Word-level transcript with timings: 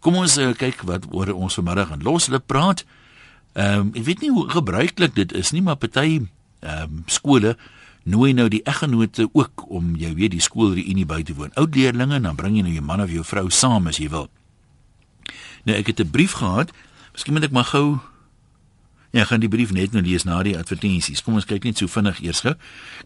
Kom 0.00 0.16
ons 0.16 0.36
uh, 0.40 0.52
kyk 0.56 0.84
wat 0.88 1.06
oor 1.12 1.32
ons 1.34 1.54
vanmiddag 1.54 1.92
aan 1.92 2.02
los 2.02 2.26
hulle 2.26 2.40
praat. 2.40 2.84
Ehm 3.52 3.80
um, 3.80 3.92
ek 3.94 4.04
weet 4.06 4.20
nie 4.24 4.30
hoe 4.30 4.48
gebruiklik 4.48 5.14
dit 5.14 5.32
is 5.32 5.52
nie, 5.52 5.62
maar 5.62 5.76
party 5.76 6.20
ehm 6.60 6.82
um, 6.82 7.02
skole 7.06 7.56
nooi 8.02 8.32
nou 8.32 8.48
die 8.48 8.62
eggenote 8.64 9.28
ook 9.32 9.66
om 9.68 9.94
jy 10.00 10.14
weet 10.16 10.32
die 10.32 10.40
skoolreunie 10.40 11.06
by 11.06 11.22
te 11.22 11.34
woon. 11.36 11.52
Oud 11.60 11.74
leerdlinge 11.76 12.16
en 12.16 12.28
dan 12.30 12.36
bring 12.36 12.56
jy 12.56 12.62
nou 12.64 12.72
jou 12.72 12.84
man 12.84 13.02
of 13.04 13.12
jou 13.12 13.24
vrou 13.24 13.50
saam 13.50 13.86
as 13.86 14.00
jy 14.00 14.08
wil. 14.08 14.30
Nou 15.68 15.76
ek 15.76 15.92
het 15.92 16.00
'n 16.00 16.10
brief 16.10 16.32
gehad. 16.32 16.72
Miskien 17.12 17.34
moet 17.34 17.44
ek 17.44 17.52
maar 17.52 17.68
gou 17.68 18.00
Ja, 19.10 19.24
gaan 19.24 19.40
die 19.40 19.48
brief 19.50 19.72
net 19.74 19.90
nou 19.92 20.02
lees 20.06 20.22
na 20.24 20.42
die 20.42 20.54
advertensies. 20.58 21.22
Kom 21.22 21.34
ons 21.34 21.44
kyk 21.44 21.64
net 21.64 21.80
so 21.80 21.90
vinnig 21.90 22.20
eers 22.22 22.40
gou. 22.40 22.54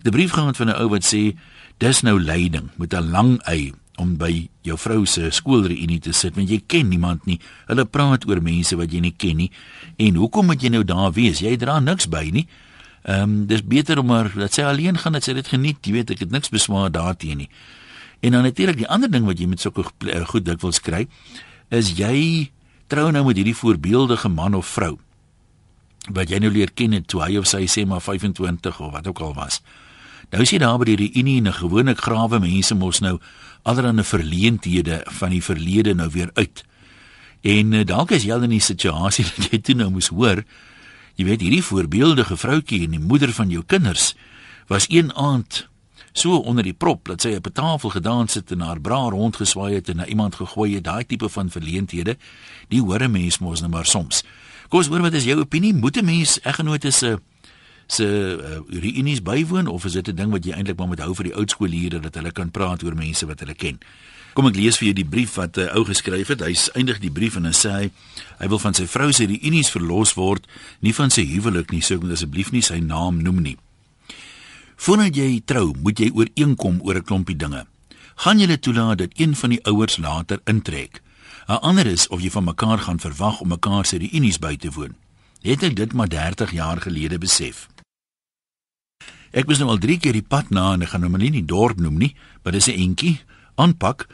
Die 0.04 0.12
brief 0.12 0.34
gaan 0.36 0.54
van 0.54 0.68
'n 0.68 0.76
ou 0.76 0.88
wat 0.88 1.04
sê 1.04 1.36
dis 1.79 2.02
nou 2.02 2.20
leiding 2.20 2.70
met 2.76 2.92
'n 2.92 3.11
lang 3.11 3.40
y 3.48 3.72
om 4.00 4.16
by 4.18 4.48
jou 4.66 4.76
vrou 4.80 5.04
se 5.06 5.30
skoolreunie 5.30 6.00
te 6.02 6.12
sit 6.12 6.34
want 6.34 6.50
jy 6.50 6.60
ken 6.66 6.88
niemand 6.90 7.27
nie. 7.27 7.38
Hulle 7.68 7.84
praat 7.86 8.27
oor 8.28 8.42
mense 8.42 8.77
wat 8.77 8.92
jy 8.92 9.00
nie 9.05 9.14
ken 9.16 9.38
nie. 9.45 9.50
En 10.02 10.19
hoekom 10.19 10.50
moet 10.50 10.62
jy 10.62 10.73
nou 10.74 10.82
daar 10.84 11.12
wees? 11.14 11.42
Jy 11.45 11.56
dra 11.60 11.78
niks 11.80 12.09
by 12.10 12.27
nie. 12.34 12.48
Ehm 13.05 13.22
um, 13.22 13.46
dis 13.46 13.62
beter 13.62 14.00
om 14.00 14.06
maar 14.09 14.33
dat 14.33 14.55
sy 14.55 14.64
alleen 14.64 14.98
gaan 14.98 15.12
dat 15.12 15.24
sy 15.24 15.34
dit 15.36 15.48
geniet. 15.48 15.78
Jy 15.86 15.92
weet 15.92 16.10
ek 16.16 16.24
het 16.24 16.30
niks 16.30 16.50
beswaar 16.50 16.91
daarteenoor 16.91 17.45
nie. 17.45 17.50
En 18.24 18.33
dan 18.33 18.42
natuurlik 18.42 18.77
die 18.77 18.88
ander 18.88 19.10
ding 19.10 19.27
wat 19.28 19.38
jy 19.38 19.46
met 19.46 19.60
sulke 19.60 19.84
eh, 20.08 20.24
goed 20.27 20.47
dikwels 20.47 20.80
kry 20.80 21.05
is 21.69 21.92
jy 21.98 22.50
trou 22.88 23.11
nou 23.12 23.24
met 23.27 23.36
hierdie 23.36 23.56
voorbeeldige 23.56 24.28
man 24.28 24.55
of 24.55 24.66
vrou 24.66 24.97
wat 26.12 26.33
jy 26.33 26.38
nou 26.41 26.50
leer 26.52 26.72
ken 26.77 26.92
het 26.97 27.06
toe 27.08 27.22
hy 27.24 27.36
of 27.41 27.48
sy 27.48 27.64
sê 27.69 27.84
maar 27.88 28.00
25 28.05 28.80
of 28.80 28.92
wat 28.92 29.06
ook 29.08 29.20
al 29.24 29.34
was. 29.36 29.61
Nou 30.33 30.42
is 30.45 30.52
jy 30.52 30.58
daar 30.61 30.78
by 30.80 30.88
die 30.88 30.98
reunie 31.00 31.38
en 31.41 31.52
gewone 31.52 31.95
grawe 31.97 32.41
mense 32.41 32.77
mos 32.77 33.00
nou 33.05 33.19
allerlei 33.64 34.04
verleenthede 34.04 35.00
van 35.18 35.32
die 35.32 35.42
verlede 35.42 35.95
nou 35.95 36.09
weer 36.12 36.30
uit. 36.36 36.64
En 37.45 37.72
uh, 37.72 37.84
dalk 37.84 38.14
is 38.16 38.24
jy 38.24 38.32
al 38.32 38.46
in 38.46 38.55
'n 38.55 38.60
situasie 38.60 39.24
dat 39.36 39.50
jy 39.50 39.60
toe 39.60 39.74
nou 39.74 39.91
moes 39.91 40.09
hoor, 40.09 40.45
jy 41.16 41.25
weet 41.25 41.41
hierdie 41.41 41.64
voorbeeldige 41.64 42.36
vroutjie 42.36 42.84
en 42.84 42.97
die 42.97 43.00
moeder 43.00 43.33
van 43.33 43.50
jou 43.50 43.62
kinders 43.66 44.14
was 44.66 44.86
een 44.89 45.12
aand 45.14 45.69
so 46.12 46.39
onder 46.39 46.64
die 46.64 46.77
prop 46.77 47.08
dat 47.11 47.20
sy 47.20 47.34
op 47.36 47.47
'n 47.47 47.52
tafel 47.52 47.91
gedans 47.91 48.34
het 48.34 48.50
en 48.50 48.61
haar 48.61 48.80
bra 48.80 49.08
rondgeswaai 49.11 49.74
het 49.74 49.89
en 49.89 49.96
na 49.96 50.06
iemand 50.06 50.34
gegooi 50.34 50.74
het, 50.74 50.84
daai 50.84 51.05
tipe 51.06 51.28
van 51.28 51.50
verleenthede, 51.50 52.17
die 52.69 52.80
hoor 52.80 53.02
'n 53.02 53.11
mens 53.11 53.39
mos 53.39 53.61
nou 53.61 53.70
maar 53.70 53.86
soms. 53.86 54.24
Kom 54.69 54.78
ons 54.78 54.89
hoor 54.89 55.00
wat 55.00 55.12
is 55.12 55.24
jou 55.24 55.41
opinie? 55.41 55.74
Moet 55.74 55.96
'n 55.96 56.05
mens 56.05 56.41
eggenote 56.41 56.91
se 56.91 57.19
se 57.86 58.04
uh, 58.04 58.80
reunies 58.80 59.22
bywoon 59.22 59.66
of 59.66 59.84
is 59.84 59.92
dit 59.92 60.08
'n 60.08 60.16
ding 60.16 60.30
wat 60.30 60.44
jy 60.44 60.52
eintlik 60.52 60.78
maar 60.78 60.88
moet 60.88 61.00
hou 61.00 61.14
vir 61.14 61.24
die 61.24 61.34
oud 61.34 61.50
skoolleerders 61.50 62.02
dat 62.02 62.14
hulle 62.14 62.32
kan 62.32 62.50
praat 62.50 62.82
oor 62.82 62.94
mense 62.94 63.27
wat 63.27 63.40
hulle 63.40 63.54
ken? 63.54 63.78
Kom 64.34 64.46
ek 64.46 64.56
lees 64.56 64.78
vir 64.78 64.86
jou 64.86 64.94
die 64.94 65.10
brief 65.10 65.34
wat 65.34 65.56
'n 65.56 65.60
uh, 65.60 65.74
ou 65.77 65.84
geskryf 65.84 66.28
het. 66.28 66.40
Hy 66.40 66.55
eindig 66.74 66.98
die 66.98 67.10
brief 67.10 67.36
en 67.36 67.44
hy 67.44 67.52
sê 67.52 67.70
hy, 67.70 67.90
hy 68.38 68.48
wil 68.48 68.58
van 68.58 68.74
sy 68.74 68.86
vrou 68.86 69.12
se 69.12 69.27
reunies 69.27 69.70
verlos 69.70 70.14
word, 70.14 70.46
nie 70.80 70.94
van 70.94 71.10
sy 71.10 71.24
huwelik 71.24 71.70
nie, 71.70 71.80
sou 71.80 71.96
ek 71.96 72.12
asseblief 72.12 72.50
nie 72.50 72.62
sy 72.62 72.80
naam 72.80 73.22
noem 73.22 73.42
nie. 73.42 73.56
Voordat 74.77 75.16
jy 75.16 75.42
trou, 75.44 75.74
moet 75.82 75.98
jy 75.98 76.10
ooreenkom 76.10 76.80
oor 76.82 76.96
'n 76.96 77.05
klompie 77.05 77.36
dinge. 77.36 77.66
Gaan 78.16 78.38
julle 78.38 78.58
toelaat 78.58 78.98
dat 78.98 79.10
een 79.14 79.34
van 79.34 79.50
die 79.50 79.64
ouers 79.64 79.96
later 79.98 80.40
intrek? 80.44 81.02
'n 81.48 81.60
Ander 81.60 81.86
is 81.86 82.08
of 82.08 82.20
jy 82.20 82.30
van 82.30 82.44
mekaar 82.44 82.78
gaan 82.78 83.00
verwag 83.00 83.40
om 83.40 83.48
mekaar 83.48 83.86
se 83.86 83.98
reunies 83.98 84.38
by 84.38 84.56
te 84.56 84.70
woon. 84.70 84.94
Het 85.42 85.62
ek 85.62 85.77
dit 85.77 85.92
maar 85.92 86.08
30 86.08 86.52
jaar 86.52 86.80
gelede 86.80 87.18
besef. 87.18 87.68
Ek 89.34 89.48
was 89.50 89.58
nou 89.58 89.66
al 89.72 89.80
3 89.82 89.98
keer 89.98 90.14
die 90.14 90.22
pad 90.22 90.52
na 90.54 90.68
en 90.77 90.84
ek 90.86 90.92
gaan 90.92 91.02
nou 91.02 91.10
maar 91.10 91.22
nie 91.24 91.32
die 91.34 91.48
dorp 91.50 91.80
noem 91.82 91.96
nie, 91.98 92.12
maar 92.42 92.54
dis 92.54 92.68
'n 92.70 92.78
entjie 92.78 93.18
aanpak 93.58 94.06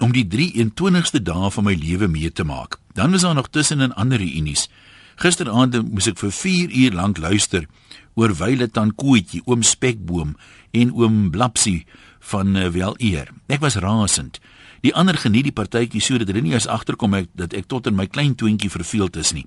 om 0.00 0.12
die 0.12 0.24
23ste 0.24 1.20
dag 1.22 1.52
van 1.52 1.64
my 1.64 1.74
lewe 1.74 2.08
mee 2.08 2.32
te 2.32 2.44
maak. 2.44 2.80
Dan 2.94 3.10
was 3.10 3.20
daar 3.20 3.34
nog 3.34 3.50
tussen 3.50 3.80
en 3.80 3.94
ander 3.94 4.18
reunies. 4.18 4.68
Gisteraand 5.16 5.92
moes 5.92 6.06
ek 6.06 6.18
vir 6.18 6.32
4 6.32 6.70
uur 6.70 6.92
lank 6.92 7.18
luister 7.18 7.66
oor 8.14 8.34
Wyle 8.34 8.70
Tankootjie, 8.70 9.42
oom 9.44 9.62
Spekboom 9.62 10.36
en 10.70 10.92
oom 10.92 11.30
Blapsie 11.30 11.86
van 12.18 12.56
uh, 12.56 12.68
wel 12.68 12.94
eer. 12.98 13.28
Ek 13.46 13.60
was 13.60 13.76
rasend. 13.76 14.40
Die 14.80 14.94
ander 14.94 15.16
geniet 15.16 15.44
die 15.44 15.52
partytjie 15.52 16.00
sodat 16.00 16.26
hulle 16.26 16.40
nie 16.40 16.52
eens 16.52 16.66
agterkom 16.66 17.14
ek 17.14 17.28
dat 17.34 17.52
ek 17.52 17.66
tot 17.66 17.86
in 17.86 17.94
my 17.94 18.06
klein 18.06 18.34
twintjie 18.34 18.70
verveeld 18.70 19.16
is 19.16 19.32
nie. 19.32 19.46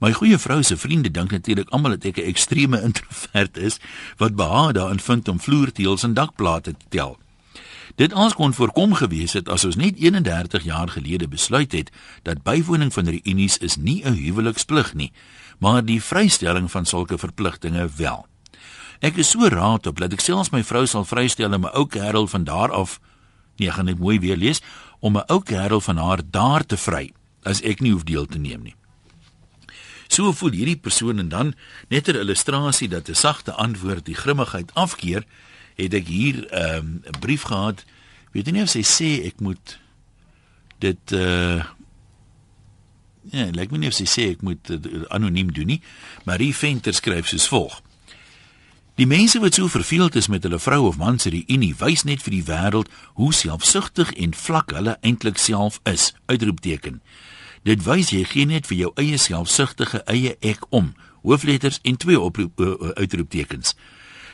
My 0.00 0.12
goeie 0.16 0.38
vrou 0.38 0.62
se 0.62 0.76
vriende 0.76 1.10
dink 1.10 1.30
natuurlik 1.30 1.68
almal 1.68 1.90
dat 1.90 2.04
ek 2.04 2.16
'n 2.16 2.28
ekstreme 2.32 2.80
introvert 2.88 3.56
is 3.56 3.76
wat 4.16 4.34
behaag 4.34 4.72
daarin 4.72 5.00
vind 5.00 5.28
om 5.28 5.40
vloerteëls 5.40 6.02
en 6.02 6.14
dakplate 6.14 6.72
te 6.72 6.86
tel. 6.88 7.18
Dit 7.96 8.12
ons 8.12 8.34
kon 8.34 8.54
voorkom 8.54 8.94
gewees 8.94 9.32
het 9.32 9.48
as 9.48 9.64
ons 9.64 9.76
net 9.76 9.98
31 10.00 10.64
jaar 10.64 10.88
gelede 10.88 11.28
besluit 11.28 11.72
het 11.72 11.90
dat 12.22 12.42
bywoning 12.42 12.92
van 12.92 13.08
reunies 13.08 13.58
is 13.58 13.76
nie 13.76 14.00
'n 14.04 14.16
huweliksplig 14.16 14.94
nie, 14.94 15.12
maar 15.58 15.84
die 15.84 16.02
vrystelling 16.02 16.70
van 16.70 16.86
sulke 16.86 17.18
verpligtinge 17.18 17.88
wel. 17.96 18.26
Ek 19.00 19.16
is 19.16 19.30
so 19.30 19.48
raad 19.48 19.86
op 19.86 19.98
dat 19.98 20.12
ek 20.12 20.20
selfs 20.20 20.50
my 20.50 20.64
vrou 20.64 20.86
sal 20.86 21.04
vrystel 21.04 21.52
en 21.52 21.60
my 21.60 21.68
ou 21.68 21.86
kerel 21.86 22.26
van 22.26 22.44
daar 22.44 22.72
af 22.72 23.00
Nee, 23.58 23.68
ek 23.68 23.74
gaan 23.74 23.86
dit 23.86 23.98
mooi 23.98 24.18
weer 24.18 24.36
lees 24.36 24.62
om 25.00 25.16
'n 25.16 25.24
ou 25.28 25.42
kerel 25.42 25.80
van 25.80 25.96
haar 25.96 26.20
daar 26.30 26.66
te 26.66 26.76
vry 26.76 27.12
as 27.42 27.60
ek 27.60 27.80
nie 27.80 27.92
hoef 27.92 28.04
deel 28.04 28.26
te 28.26 28.38
neem 28.38 28.62
nie. 28.62 28.79
So 30.10 30.32
voel 30.34 30.56
hierdie 30.58 30.80
persoon 30.82 31.22
en 31.22 31.28
dan 31.30 31.54
net 31.88 32.08
'n 32.08 32.18
illustrasie 32.18 32.88
dat 32.88 33.08
'n 33.08 33.14
sagte 33.14 33.52
antwoord 33.52 34.04
die 34.04 34.14
grimmigheid 34.14 34.74
afkeer, 34.74 35.24
het 35.76 35.94
ek 35.94 36.06
hier 36.06 36.36
'n 36.50 36.76
um, 36.76 37.02
brief 37.20 37.42
gehad. 37.42 37.84
Weet 38.32 38.46
jy 38.46 38.52
nie 38.52 38.62
of 38.62 38.68
sy 38.68 38.82
sê 38.82 39.26
ek 39.26 39.40
moet 39.40 39.78
dit 40.78 41.12
uh 41.12 41.62
Ja, 43.30 43.50
lyk 43.52 43.70
my 43.70 43.78
nie 43.78 43.88
of 43.88 43.94
sy 43.94 44.06
sê 44.08 44.30
ek 44.30 44.40
moet 44.42 44.70
uh, 44.70 45.04
anoniem 45.08 45.52
doen 45.52 45.66
nie, 45.66 45.82
maar 46.24 46.38
die 46.38 46.54
venter 46.56 46.94
skryf 46.94 47.28
soos 47.28 47.48
volg: 47.48 47.82
Die 48.96 49.06
mense 49.06 49.38
wat 49.40 49.54
so 49.54 49.68
verveeld 49.68 50.16
is 50.16 50.28
met 50.28 50.42
hulle 50.42 50.58
vrou 50.58 50.86
of 50.86 50.96
man 50.96 51.18
se 51.18 51.30
reunie, 51.30 51.74
wys 51.78 52.02
net 52.04 52.22
vir 52.22 52.30
die 52.30 52.44
wêreld 52.44 52.88
hoe 53.20 53.32
selfsugtig 53.34 54.12
en 54.12 54.34
vlak 54.34 54.72
hulle 54.72 54.96
eintlik 55.00 55.38
self 55.38 55.80
is. 55.84 56.14
Uitroepteken. 56.26 57.02
Dit 57.62 57.82
wys 57.84 58.08
jy 58.10 58.24
gee 58.24 58.46
net 58.48 58.66
vir 58.66 58.76
jou 58.76 58.90
eie 58.96 59.18
selfsugtige 59.20 60.00
eie 60.08 60.36
ek 60.40 60.64
om. 60.70 60.94
Hoofletters 61.22 61.80
en 61.84 61.96
twee 62.00 62.20
oproep 62.20 62.60
uitroeptekens. 62.96 63.74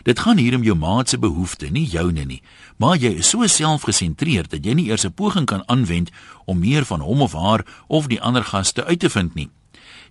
Dit 0.06 0.20
gaan 0.22 0.38
hier 0.38 0.54
om 0.54 0.62
jou 0.62 0.76
maat 0.78 1.08
se 1.10 1.18
behoeftes, 1.18 1.72
nie 1.74 1.86
joune 1.90 2.22
nie. 2.24 2.42
Maar 2.78 2.96
jy 3.02 3.16
is 3.18 3.32
so 3.32 3.46
selfgesentreerd 3.50 4.52
dat 4.54 4.64
jy 4.64 4.74
nie 4.78 4.86
eers 4.86 5.04
'n 5.04 5.12
poging 5.12 5.46
kan 5.46 5.66
aanwend 5.66 6.10
om 6.46 6.58
meer 6.58 6.84
van 6.84 7.00
hom 7.00 7.22
of 7.22 7.32
haar 7.32 7.66
of 7.88 8.06
die 8.06 8.20
ander 8.20 8.44
gaste 8.44 8.84
uit 8.84 9.00
te 9.00 9.10
vind 9.10 9.34
nie. 9.34 9.50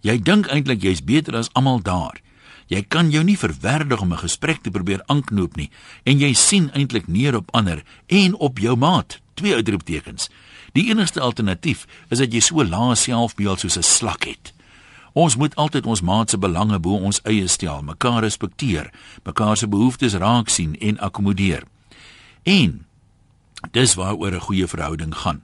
Jy 0.02 0.20
dink 0.22 0.47
eintlik 0.47 0.82
jy's 0.82 1.03
beter 1.03 1.36
as 1.36 1.50
almal 1.53 1.82
daar. 1.82 2.20
Jy 2.68 2.82
kan 2.82 3.12
jou 3.12 3.24
nie 3.24 3.38
verwerdig 3.38 4.02
om 4.02 4.12
'n 4.12 4.18
gesprek 4.18 4.62
te 4.62 4.72
probeer 4.72 5.03
aanknoop 5.06 5.56
nie 5.56 5.70
en 6.03 6.20
jy 6.20 6.34
sien 6.34 6.72
eintlik 6.74 7.08
neer 7.08 7.36
op 7.36 7.52
ander 7.53 7.84
en 8.08 8.36
op 8.36 8.59
jou 8.59 8.76
maat. 8.76 9.20
Twee 9.34 9.53
uitroeptekens. 9.53 10.30
Die 10.75 10.90
enigste 10.91 11.22
alternatief 11.24 11.86
is 12.12 12.19
dat 12.19 12.34
jy 12.36 12.41
so 12.44 12.63
lae 12.63 12.96
selfbeeld 13.00 13.63
soos 13.63 13.78
'n 13.78 13.84
slak 13.84 14.24
het. 14.28 14.53
Ons 15.13 15.36
moet 15.36 15.56
altyd 15.56 15.86
ons 15.86 16.02
maat 16.02 16.30
se 16.30 16.38
belange 16.38 16.80
bo 16.80 16.97
ons 17.00 17.22
eie 17.24 17.47
stel, 17.47 17.81
mekaar 17.81 18.22
respekteer, 18.22 18.91
mekaar 19.24 19.58
se 19.58 19.68
behoeftes 19.68 20.14
raak 20.14 20.50
sien 20.50 20.75
en 20.80 21.00
akkommodeer. 21.00 21.64
En 22.44 22.85
dis 23.72 23.94
waaroor 23.94 24.34
'n 24.34 24.40
goeie 24.40 24.68
verhouding 24.68 25.16
gaan. 25.16 25.41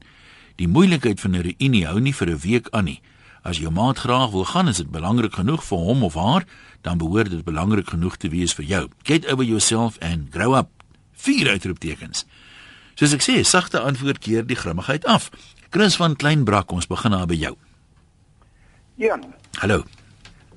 Die 0.56 0.68
moeilikheid 0.68 1.20
van 1.20 1.32
'n 1.32 1.42
reunie 1.42 1.86
hou 1.86 2.00
nie 2.00 2.16
vir 2.16 2.30
'n 2.30 2.40
week 2.40 2.68
aan 2.70 2.84
nie. 2.84 3.02
As 3.42 3.58
jou 3.58 3.72
maat 3.72 3.98
graag 3.98 4.30
wil 4.30 4.46
gaan, 4.46 4.68
is 4.68 4.78
dit 4.78 4.92
belangrik 4.92 5.34
genoeg 5.34 5.64
vir 5.64 5.78
hom 5.78 6.04
of 6.04 6.14
haar, 6.14 6.46
dan 6.82 6.98
behoort 6.98 7.30
dit 7.30 7.44
belangrik 7.44 7.90
genoeg 7.90 8.18
te 8.18 8.30
wees 8.30 8.54
vir 8.54 8.66
jou. 8.66 8.90
Get 9.04 9.32
over 9.32 9.46
yourself 9.46 9.98
and 10.00 10.28
grow 10.30 10.56
up. 10.56 10.70
Vier 11.14 11.50
uitroeptekens. 11.50 12.26
Soos 13.02 13.16
ek 13.18 13.24
sê, 13.26 13.40
sagte 13.42 13.80
antwoord 13.82 14.20
keer 14.22 14.44
die 14.46 14.56
grimmigheid 14.56 15.08
af. 15.10 15.32
Chris 15.74 15.96
van 15.98 16.14
Kleinbrak, 16.14 16.70
ons 16.70 16.86
begin 16.86 17.16
daar 17.16 17.26
by 17.26 17.34
jou. 17.34 17.56
Jan. 19.02 19.24
Hallo. 19.58 19.80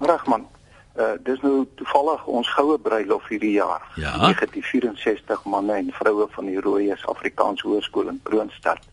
Ragman. 0.05 0.45
Uh 0.93 1.15
dis 1.25 1.41
nou 1.41 1.65
toevallig 1.81 2.27
ons 2.29 2.51
goue 2.53 2.77
bruilof 2.79 3.31
hierdie 3.33 3.55
jaar. 3.57 3.89
Ja. 3.97 4.13
1964 4.21 5.49
manne 5.49 5.79
en 5.81 5.89
vroue 5.97 6.29
van 6.37 6.53
die 6.53 6.61
Rooies 6.61 7.07
Afrikaans 7.09 7.65
Hoërskool 7.65 8.13
in 8.13 8.21
Kroonstad 8.29 8.85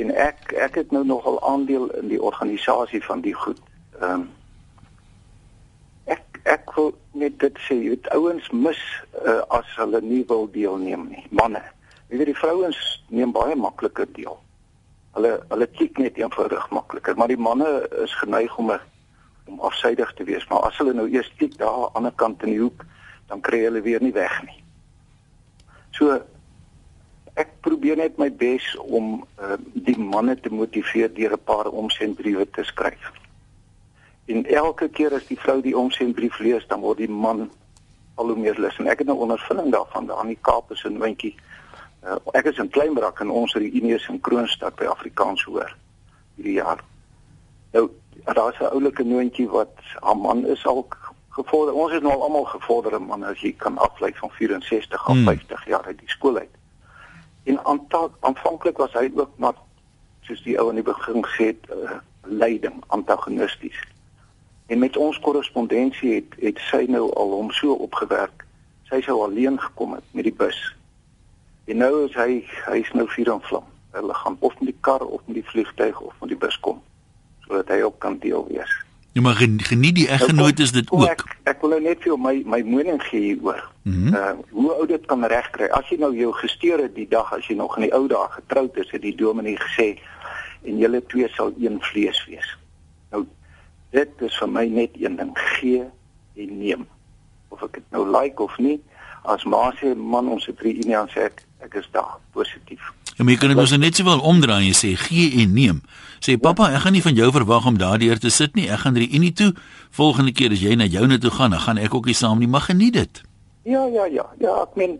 en 0.00 0.16
ek 0.16 0.56
ek 0.56 0.80
het 0.80 0.96
nou 0.96 1.04
nogal 1.04 1.36
aandeel 1.44 1.90
in 2.00 2.08
die 2.08 2.22
organisasie 2.22 3.04
van 3.04 3.20
die 3.20 3.36
goed. 3.36 3.60
Ehm 4.00 4.24
um, 4.24 4.28
ek 6.16 6.40
ek 6.48 6.72
wil 6.80 6.94
net 7.12 7.36
dit 7.44 7.64
sê, 7.68 7.76
jy 7.76 7.92
weet 7.92 8.08
ouens 8.16 8.48
mis 8.56 8.80
uh, 9.20 9.42
as 9.52 9.76
hulle 9.76 10.00
nie 10.00 10.24
wil 10.32 10.48
deelneem 10.56 11.10
nie. 11.12 11.26
Manne, 11.28 11.60
jy 12.08 12.16
weet 12.16 12.30
die 12.32 12.40
vrouens 12.40 12.78
neem 13.08 13.32
baie 13.32 13.56
makliker 13.56 14.08
deel. 14.16 14.38
Hulle 15.16 15.34
hulle 15.48 15.66
kyk 15.66 15.98
net 15.98 16.18
eenvoudig 16.20 16.70
makliker, 16.70 17.16
maar 17.16 17.28
die 17.28 17.40
manne 17.40 17.88
is 18.04 18.14
geneig 18.20 18.56
om 18.58 18.72
om 19.48 19.60
afsydig 19.64 20.10
te 20.14 20.24
wees, 20.28 20.44
maar 20.48 20.66
as 20.68 20.76
hulle 20.76 20.92
nou 20.92 21.06
eers 21.08 21.30
kyk 21.40 21.54
daar 21.56 21.72
aan 21.72 21.84
die 21.86 21.96
ander 22.00 22.12
kant 22.20 22.42
in 22.44 22.52
die 22.52 22.60
hoek, 22.60 22.84
dan 23.28 23.40
kry 23.40 23.62
hulle 23.64 23.80
weer 23.80 24.02
nie 24.04 24.12
weg 24.12 24.34
nie. 24.44 24.58
So 25.96 26.18
ek 27.38 27.54
probeer 27.64 27.96
net 27.96 28.18
my 28.20 28.28
bes 28.34 28.66
om 28.82 29.22
uh, 29.40 29.56
die 29.72 29.96
manne 29.96 30.34
te 30.36 30.50
motiveer 30.52 31.12
deur 31.14 31.32
'n 31.36 31.44
paar 31.44 31.70
omsendbriewe 31.70 32.44
te 32.50 32.64
skryf. 32.64 33.12
En 34.26 34.44
elke 34.44 34.88
keer 34.88 35.14
as 35.14 35.26
die 35.26 35.40
vrou 35.40 35.60
die 35.62 35.76
omsendbrief 35.76 36.38
lees, 36.38 36.66
dan 36.68 36.80
word 36.80 36.98
die 36.98 37.08
man 37.08 37.48
al 38.14 38.26
hoe 38.26 38.36
meer 38.36 38.58
lus 38.60 38.76
en 38.78 38.90
ek 38.90 38.98
het 38.98 39.08
nou 39.08 39.16
ondervinding 39.24 39.70
daarvan 39.72 40.06
daar 40.06 40.20
in 40.26 40.34
die 40.34 40.42
Kaap 40.42 40.72
is 40.72 40.84
'n 40.84 40.98
windjie. 40.98 41.34
Uh, 42.08 42.16
ek 42.32 42.46
is 42.48 42.58
in 42.58 42.70
Kleinbrak 42.72 43.20
en 43.20 43.30
ons 43.30 43.54
reunie 43.54 43.94
is 43.94 44.06
in 44.08 44.20
Kroonstad 44.24 44.76
by 44.80 44.86
Afrikaans 44.88 45.42
hoor 45.44 45.74
hierdie 46.38 46.56
jaar. 46.56 46.80
Nou 47.74 47.90
daar's 48.24 48.60
'n 48.60 48.72
oulike 48.72 49.04
noontjie 49.04 49.48
wat 49.48 49.74
haar 50.00 50.16
man 50.16 50.46
is 50.46 50.66
al 50.66 50.86
gevorder. 51.28 51.74
Ons 51.74 51.92
is 51.92 52.00
nou 52.00 52.12
al 52.12 52.22
almal 52.22 52.44
gevorderde 52.44 52.98
manne 52.98 53.26
as 53.26 53.40
jy 53.40 53.52
kan 53.56 53.78
aflei 53.78 54.12
van 54.14 54.30
64 54.30 55.04
hmm. 55.04 55.28
of 55.28 55.34
50 55.34 55.66
jaar 55.66 55.84
uit 55.84 55.98
die 55.98 56.08
skool 56.08 56.36
uit. 56.36 56.54
En 57.44 57.60
aanvanklik 58.20 58.76
was 58.76 58.92
hy 58.92 59.10
ook 59.14 59.30
maar 59.36 59.54
soos 60.20 60.42
die 60.42 60.58
ou 60.60 60.68
in 60.68 60.80
die 60.80 60.84
begin 60.84 61.24
gesê 61.24 61.44
het, 61.52 61.70
uh, 61.72 62.00
leiding 62.22 62.82
antagonisties. 62.86 63.78
En 64.66 64.78
met 64.78 64.96
ons 64.96 65.20
korrespondensie 65.20 66.14
het 66.14 66.34
het 66.40 66.58
sy 66.58 66.84
nou 66.88 67.08
al 67.14 67.30
hom 67.30 67.50
so 67.50 67.72
opgewerk. 67.72 68.44
Sy 68.88 69.00
sou 69.00 69.22
alleen 69.24 69.60
gekom 69.60 69.94
het 69.96 70.04
met 70.12 70.24
die 70.24 70.34
bus. 70.34 70.58
En 71.68 71.76
nou 71.76 72.04
is 72.06 72.14
hy 72.16 72.42
hy's 72.66 72.90
nou 72.96 73.04
vuur 73.12 73.32
en 73.32 73.40
vlam. 73.44 73.64
Hulle 73.96 74.14
gaan 74.14 74.36
of 74.40 74.54
met 74.60 74.70
die 74.70 74.78
kar 74.80 75.04
of 75.04 75.20
met 75.26 75.40
die 75.40 75.48
vliegtuig 75.50 76.00
of 76.00 76.14
met 76.20 76.32
die 76.32 76.40
bus 76.40 76.60
kom 76.64 76.80
sodat 77.48 77.70
hy 77.72 77.80
ook 77.80 77.98
kan 78.04 78.18
deel 78.20 78.44
wees. 78.48 78.72
Ja 79.16 79.22
maar 79.24 79.38
geniet 79.56 79.94
die 79.96 80.08
eggenoot 80.08 80.58
is 80.58 80.72
dit 80.72 80.90
ook. 80.90 81.06
Ek, 81.08 81.22
ek 81.48 81.62
wil 81.64 81.72
nou 81.74 81.80
net 81.82 82.02
vir 82.04 82.18
my 82.20 82.34
my 82.44 82.60
mening 82.62 83.00
gee 83.08 83.20
hieroor. 83.20 83.62
Mm 83.82 83.94
-hmm. 83.94 84.14
Uh 84.14 84.34
hoe 84.50 84.72
ou 84.74 84.86
dit 84.86 85.06
kan 85.06 85.24
regkry. 85.24 85.68
As 85.72 85.88
jy 85.88 85.96
nou 85.98 86.12
jou 86.16 86.32
gesteer 86.32 86.82
het 86.82 86.94
die 86.94 87.08
dag 87.08 87.32
as 87.32 87.48
jy 87.48 87.56
nog 87.56 87.76
in 87.76 87.88
die 87.88 87.94
ou 87.94 88.06
dae 88.08 88.28
getroud 88.36 88.76
is, 88.76 88.90
het 88.90 89.02
die 89.02 89.14
dominee 89.14 89.56
gesê 89.56 89.98
en 90.62 90.78
julle 90.78 91.02
twee 91.06 91.28
sal 91.28 91.52
een 91.58 91.80
vlees 91.80 92.24
wees. 92.28 92.56
Nou 93.10 93.26
dit 93.90 94.08
is 94.20 94.38
vir 94.38 94.48
my 94.48 94.66
net 94.66 94.90
een 94.94 95.16
ding 95.16 95.32
gee 95.34 95.82
en 96.36 96.58
neem. 96.58 96.86
Of 97.48 97.62
ek 97.62 97.72
dit 97.72 97.90
nou 97.90 98.20
like 98.20 98.42
of 98.42 98.58
nie, 98.58 98.80
as 99.22 99.44
ma 99.44 99.72
sê 99.80 99.96
man 99.96 100.28
ons 100.28 100.46
het 100.46 100.56
drie 100.56 100.76
unie 100.76 100.96
aan 100.96 101.08
sê 101.08 101.28
ek 101.32 101.47
ek 101.64 101.74
is 101.74 101.88
daar 101.92 102.18
positief. 102.32 102.92
Ja, 103.16 103.24
maar 103.24 103.32
jy 103.32 103.38
kan 103.38 103.50
dit 103.50 103.58
mos 103.58 103.74
net 103.76 103.96
sowel 103.98 104.20
omdraai 104.20 104.68
en 104.68 104.76
sê 104.78 104.92
gee 104.94 105.42
en 105.42 105.52
neem. 105.52 105.82
Sê 106.22 106.36
pappa, 106.38 106.70
ek 106.74 106.84
gaan 106.84 106.94
nie 106.94 107.02
van 107.02 107.14
jou 107.18 107.30
verwag 107.34 107.66
om 107.66 107.78
daardeur 107.78 108.18
te 108.18 108.30
sit 108.30 108.54
nie. 108.54 108.68
Ek 108.70 108.84
gaan 108.84 108.94
drie 108.94 109.08
unie 109.14 109.32
toe. 109.32 109.52
Volgende 109.90 110.32
keer 110.32 110.54
as 110.54 110.62
jy 110.62 110.76
na 110.78 110.86
joune 110.86 111.18
toe 111.18 111.30
gaan, 111.34 111.50
dan 111.50 111.60
gaan 111.60 111.78
ek 111.82 111.94
ook 111.94 112.06
nie 112.06 112.14
saam 112.14 112.38
nie. 112.38 112.50
Mag 112.50 112.70
geniet 112.70 112.94
dit. 112.94 113.22
Ja, 113.66 113.84
ja, 113.86 114.04
ja. 114.06 114.26
Ja, 114.38 114.54
ek 114.62 114.76
meen 114.78 114.98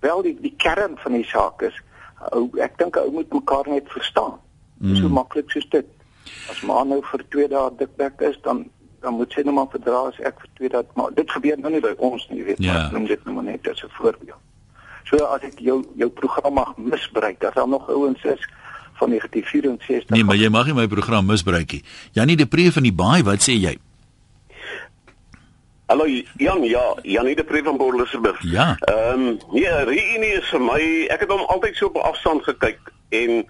wel 0.00 0.22
die 0.22 0.34
die 0.42 0.54
kern 0.58 0.98
van 1.02 1.14
die 1.16 1.26
saak 1.26 1.62
is 1.62 1.76
ou 2.34 2.48
ek 2.62 2.78
dink 2.80 2.96
ou 3.00 3.10
moet 3.14 3.32
mekaar 3.32 3.68
net 3.70 3.86
verstaan. 3.92 4.38
Mm. 4.78 4.96
So 5.00 5.08
maklik 5.08 5.50
soos 5.54 5.68
dit. 5.70 5.86
As 6.50 6.62
ma 6.66 6.82
nou 6.84 6.98
vir 7.12 7.22
2 7.34 7.48
dae 7.52 7.70
dikbek 7.78 8.26
is, 8.30 8.40
dan 8.42 8.66
dan 9.04 9.14
moet 9.14 9.30
sy 9.32 9.44
nou 9.46 9.54
maar 9.54 9.68
verdra 9.70 10.08
as 10.08 10.18
ek 10.26 10.40
vir 10.42 10.50
2 10.58 10.72
dae 10.74 10.98
maar 10.98 11.14
dit 11.14 11.30
gebeur 11.30 11.60
nou 11.62 11.70
nie 11.70 11.82
by 11.84 11.94
ons 12.02 12.26
nie, 12.32 12.42
weet 12.42 12.58
jy. 12.58 12.66
Ja. 12.72 12.86
Ek 12.86 12.96
noem 12.96 13.06
dit 13.06 13.24
nou 13.28 13.42
net 13.44 13.68
as 13.70 13.84
'n 13.84 13.92
voorbeeld. 14.00 14.42
So 15.06 15.22
as 15.30 15.44
ek 15.46 15.60
jou 15.62 15.80
jou 15.94 16.08
program 16.10 16.56
mag 16.58 16.76
misbruik, 16.76 17.40
dat 17.40 17.54
daar 17.54 17.68
nog 17.68 17.88
ouens 17.88 18.22
is 18.22 18.42
van 18.98 19.08
1964. 19.08 20.08
Nee, 20.08 20.24
maar 20.24 20.36
jy 20.36 20.48
mag 20.48 20.66
nie 20.66 20.74
my 20.74 20.86
program 20.90 21.26
misbruik 21.26 21.72
nie. 21.72 21.82
Janie 22.12 22.36
de 22.36 22.46
Pre 22.46 22.72
van 22.72 22.82
die 22.82 22.94
Baai, 22.94 23.22
wat 23.22 23.44
sê 23.44 23.54
jy? 23.54 23.76
Hallo 25.86 26.06
Jan, 26.36 26.64
ja, 26.66 26.82
Janie 27.02 27.36
de 27.36 27.44
Pre 27.44 27.62
van 27.62 27.78
Elizabeth. 27.80 28.40
Ja. 28.40 28.74
Ehm 28.80 29.20
um, 29.20 29.38
nee, 29.52 29.70
Reunie 29.70 30.32
is 30.40 30.48
vir 30.50 30.64
my, 30.64 30.80
ek 31.14 31.22
het 31.22 31.30
hom 31.30 31.46
altyd 31.46 31.78
so 31.78 31.86
op 31.92 32.00
afstand 32.02 32.42
gekyk 32.48 32.90
en 33.14 33.44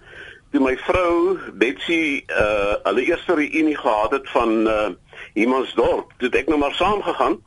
toe 0.53 0.61
my 0.61 0.76
vrou 0.85 1.38
Betsy 1.56 2.20
uh 2.29 2.76
hulle 2.85 3.06
eerste 3.08 3.35
reunie 3.41 3.76
gehad 3.76 4.12
het 4.19 4.29
van 4.35 4.69
uh 4.69 4.88
Hemansdorp, 5.32 6.12
toe 6.20 6.29
ek 6.37 6.53
nou 6.53 6.58
maar 6.61 6.76
saam 6.76 7.00
gegaan. 7.03 7.41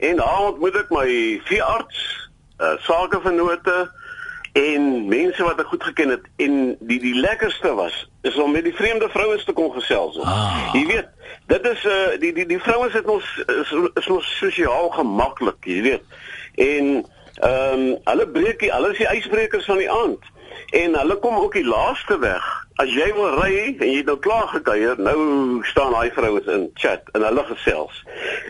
En 0.00 0.16
daar 0.16 0.48
ontmoet 0.48 0.80
ek 0.80 0.90
my 0.92 1.08
veearts 1.44 2.25
uh, 2.58 2.76
sakevennote 2.78 3.90
en 4.56 5.08
mense 5.08 5.42
wat 5.42 5.58
ek 5.60 5.72
goed 5.72 5.84
geken 5.84 6.14
het 6.14 6.28
en 6.36 6.76
die 6.80 7.00
die 7.00 7.14
lekkerste 7.20 7.74
was 7.76 7.96
is 8.22 8.38
om 8.40 8.52
met 8.52 8.64
die 8.64 8.74
vreemde 8.74 9.08
vrouens 9.12 9.44
te 9.44 9.52
kon 9.52 9.72
gesels. 9.72 10.16
Ah. 10.22 10.70
Jy 10.72 10.86
weet, 10.86 11.10
dit 11.46 11.66
is 11.72 11.84
uh 11.84 12.14
die 12.22 12.32
die 12.32 12.46
die 12.46 12.62
vrouens 12.62 12.92
het 12.96 13.04
ons 13.06 13.26
is, 13.46 13.74
is 14.00 14.08
ons 14.10 14.30
sosiaal 14.38 14.88
gemaklik, 14.96 15.68
jy 15.68 15.82
weet. 15.90 16.16
En 16.54 16.88
ehm 17.36 17.82
um, 17.82 17.98
hulle 18.04 18.28
breek 18.32 18.64
die 18.64 18.72
hulle 18.72 18.94
is 18.94 19.02
die 19.02 19.10
ysbrekers 19.12 19.68
van 19.68 19.82
die 19.82 19.90
aand. 19.92 20.32
En 20.72 20.96
hulle 20.98 21.18
kom 21.20 21.36
ook 21.36 21.52
die 21.52 21.66
laaste 21.66 22.18
weg. 22.18 22.46
As 22.80 22.88
jy 22.92 23.10
wil 23.14 23.36
ry 23.36 23.52
en 23.76 23.90
jy 23.90 23.98
het 24.00 24.08
nou 24.08 24.16
klaar 24.24 24.48
gekuier, 24.54 24.96
nou 25.00 25.18
staan 25.68 25.92
daai 25.92 26.10
vrouens 26.16 26.48
in 26.52 26.70
chat 26.74 27.12
en 27.12 27.28
hulle 27.28 27.44
gesels. 27.52 28.00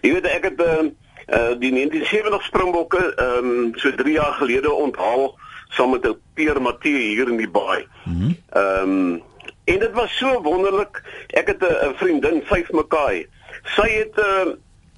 Jy 0.03 0.15
weet 0.15 0.31
ek 0.37 0.49
het 0.53 0.63
ehm 0.63 0.93
uh, 0.93 0.95
uh 1.27 1.59
die 1.59 1.73
1970 1.73 2.43
Springbokke 2.43 3.15
ehm 3.17 3.49
um, 3.51 3.73
so 3.75 3.95
3 3.95 4.13
jaar 4.13 4.33
gelede 4.33 4.73
onthaal 4.73 5.39
saam 5.69 5.91
met 5.91 6.07
'n 6.07 6.19
Peer 6.35 6.63
Matthee 6.63 7.15
hier 7.15 7.29
in 7.29 7.37
die 7.37 7.51
baai. 7.51 7.87
Mhm. 8.05 8.35
Ehm 8.51 8.89
mm 8.89 9.13
um, 9.13 9.23
en 9.67 9.79
dit 9.79 9.93
was 9.93 10.17
so 10.17 10.43
wonderlik. 10.43 11.03
Ek 11.27 11.47
het 11.47 11.63
'n 11.63 11.95
vriendin, 11.95 12.43
vyf 12.45 12.71
mekaai. 12.71 13.27
Sy 13.63 13.89
het 13.91 14.19
uh 14.19 14.55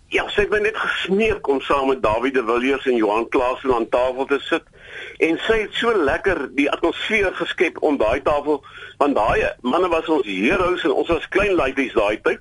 ja, 0.09 0.29
sy 0.29 0.41
het 0.41 0.51
my 0.51 0.59
net 0.59 0.77
gesmeek 0.77 1.49
om 1.49 1.61
saam 1.61 1.89
met 1.89 2.03
David 2.03 2.35
de 2.35 2.45
Villiers 2.45 2.87
en 2.87 2.97
Johan 2.97 3.29
Klaasen 3.29 3.75
aan 3.75 3.89
tafel 3.89 4.25
te 4.25 4.39
sit. 4.41 4.63
En 5.19 5.39
sy 5.39 5.59
het 5.61 5.75
so 5.75 5.93
lekker 5.93 6.49
die 6.57 6.71
atmosfeer 6.71 7.35
geskep 7.35 7.83
om 7.83 7.97
daai 7.97 8.23
tafel 8.23 8.65
want 8.99 9.15
daai 9.15 9.53
manne 9.61 9.89
was 9.89 10.09
ons 10.09 10.27
heroes 10.27 10.85
en 10.85 10.91
ons 10.91 11.09
was 11.09 11.29
klein 11.29 11.53
laities 11.53 11.93
daai 11.93 12.21
tyd. 12.21 12.41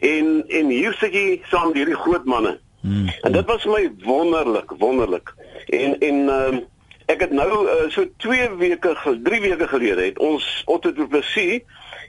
En 0.00 0.44
en 0.48 0.68
hier 0.68 0.92
sit 0.92 1.12
jy 1.12 1.42
saam 1.50 1.66
met 1.66 1.76
hierdie 1.82 1.98
groot 1.98 2.24
manne. 2.24 2.58
Hmm. 2.80 3.08
En 3.20 3.32
dit 3.32 3.46
was 3.46 3.64
my 3.64 3.92
wonderlik, 4.02 4.70
wonderlik. 4.78 5.34
En 5.66 5.98
en 5.98 6.14
uh, 6.14 6.58
ek 7.04 7.20
het 7.20 7.32
nou 7.32 7.66
uh, 7.66 7.90
so 7.90 8.06
2 8.16 8.56
weke, 8.56 9.18
3 9.22 9.40
weke 9.40 9.68
gelede 9.68 10.02
het 10.02 10.18
ons 10.18 10.62
Otto 10.64 10.92
du 10.92 11.06
Plessis 11.06 11.60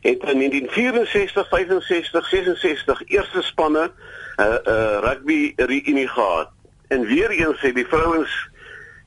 het 0.01 0.23
in 0.23 0.37
1964, 0.37 1.47
65, 1.47 2.27
66 2.27 3.01
eerste 3.05 3.41
spanne 3.41 3.91
uh, 4.37 4.45
uh, 4.45 4.97
rugby 5.01 5.53
reunie 5.55 6.07
gehad. 6.07 6.49
En 6.87 7.05
weer 7.05 7.29
eens 7.29 7.61
het 7.61 7.75
die 7.75 7.87
vrouens 7.87 8.49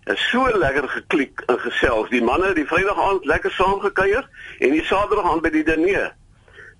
is 0.05 0.28
so 0.31 0.58
lekker 0.58 0.88
geklik 0.88 1.43
en 1.46 1.58
gesels. 1.58 2.11
Die 2.11 2.22
manne 2.22 2.52
die 2.55 2.66
Vrydag 2.66 3.00
aand 3.00 3.25
lekker 3.25 3.50
saam 3.50 3.81
gekuier 3.81 4.28
en 4.58 4.70
die 4.70 4.84
Saterdag 4.84 5.31
aand 5.32 5.43
by 5.43 5.50
die 5.50 5.64
diner 5.64 6.12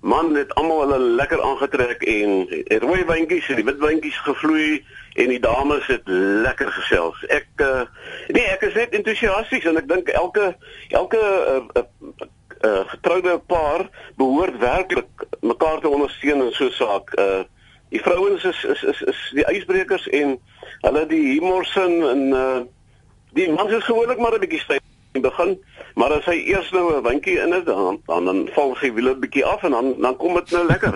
man 0.05 0.35
het 0.35 0.53
almal 0.53 0.79
hulle 0.79 0.99
lekker 0.99 1.41
aangetrek 1.41 2.03
en 2.03 2.45
het 2.49 2.83
rooi 2.83 3.05
wyntjies 3.09 3.47
en 3.49 3.57
die 3.57 3.65
wit 3.65 3.81
wyntjies 3.81 4.17
gevloei 4.27 4.85
en 5.15 5.31
die 5.33 5.39
dames 5.41 5.87
het 5.89 6.05
lekker 6.45 6.69
gesels. 6.77 7.23
Ek 7.33 7.63
uh, 7.65 7.81
nee, 8.27 8.45
ek 8.53 8.67
is 8.69 8.77
net 8.77 8.93
entoesiasties 8.99 9.65
en 9.65 9.81
ek 9.81 9.89
dink 9.89 10.13
elke 10.13 10.51
elke 10.93 11.21
uh, 11.23 11.57
uh, 11.81 11.85
uh, 12.61 12.83
getroude 12.93 13.39
paar 13.49 13.87
behoort 14.21 14.61
werklik 14.61 15.25
mekaar 15.41 15.81
te 15.81 15.89
ondersteun 15.89 16.45
in 16.45 16.53
so 16.53 16.69
'n 16.69 16.77
saak. 16.77 17.09
Uh, 17.17 17.41
die 17.89 18.01
vrouens 18.05 18.45
is 18.45 18.63
is 18.63 18.83
is 18.93 19.01
is 19.01 19.27
die 19.33 19.49
ysbrekers 19.57 20.05
en 20.21 20.37
hulle 20.85 21.05
die 21.09 21.25
humorsin 21.33 22.01
en 22.13 22.25
uh, 22.29 22.61
die 23.33 23.49
mans 23.49 23.73
is 23.73 23.89
gewoonlik 23.89 24.21
maar 24.21 24.37
'n 24.37 24.45
bietjie 24.45 24.65
styf 24.69 24.84
begin, 25.21 25.57
maar 25.95 26.13
as 26.13 26.25
hy 26.25 26.35
eers 26.51 26.71
nou 26.71 26.97
'n 26.97 27.03
windjie 27.03 27.39
in 27.39 27.51
het, 27.53 27.65
dan 27.65 27.99
dan, 28.05 28.25
dan 28.25 28.49
val 28.55 28.75
sy 28.79 28.93
wiele 28.93 29.15
bietjie 29.15 29.45
af 29.45 29.63
en 29.63 29.71
dan 29.71 29.95
dan 30.01 30.17
kom 30.17 30.33
dit 30.33 30.51
nou 30.51 30.65
lekker. 30.67 30.93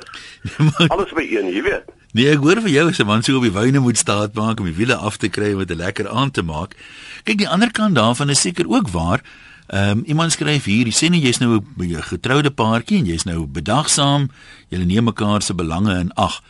Alles 0.94 1.14
by 1.14 1.22
een, 1.22 1.54
jy 1.54 1.62
weet. 1.62 1.86
Nee, 2.12 2.30
ek 2.32 2.42
hoor 2.42 2.62
vir 2.62 2.70
jou 2.70 2.90
as 2.90 3.00
'n 3.00 3.06
man 3.06 3.24
so 3.24 3.38
op 3.38 3.44
die 3.44 3.54
wyne 3.54 3.80
moet 3.80 3.98
staat 3.98 4.34
maak 4.34 4.60
om 4.60 4.66
die 4.66 4.76
wiele 4.76 4.96
af 4.96 5.18
te 5.18 5.30
kry 5.30 5.54
om 5.54 5.66
dit 5.66 5.78
lekker 5.78 6.10
aan 6.10 6.32
te 6.32 6.42
maak. 6.42 6.76
Kyk, 7.24 7.38
die 7.38 7.50
ander 7.50 7.72
kant 7.72 7.96
daarvan 7.96 8.30
is 8.30 8.42
seker 8.42 8.66
ook 8.68 8.90
waar. 8.90 9.22
Ehm 9.68 10.00
um, 10.00 10.04
iemand 10.06 10.32
skryf 10.32 10.66
hier, 10.66 10.86
jy 10.86 10.94
sê 10.94 11.10
nie 11.10 11.22
jy's 11.22 11.40
nou 11.40 11.62
'n 11.78 12.02
getroude 12.02 12.52
paartjie 12.52 12.98
en 12.98 13.06
jy's 13.06 13.24
nou 13.24 13.46
bedagsaam, 13.46 14.30
julle 14.70 14.86
neem 14.86 15.04
mekaar 15.04 15.42
se 15.42 15.54
belange 15.54 16.00
in 16.00 16.14
ag. 16.14 16.42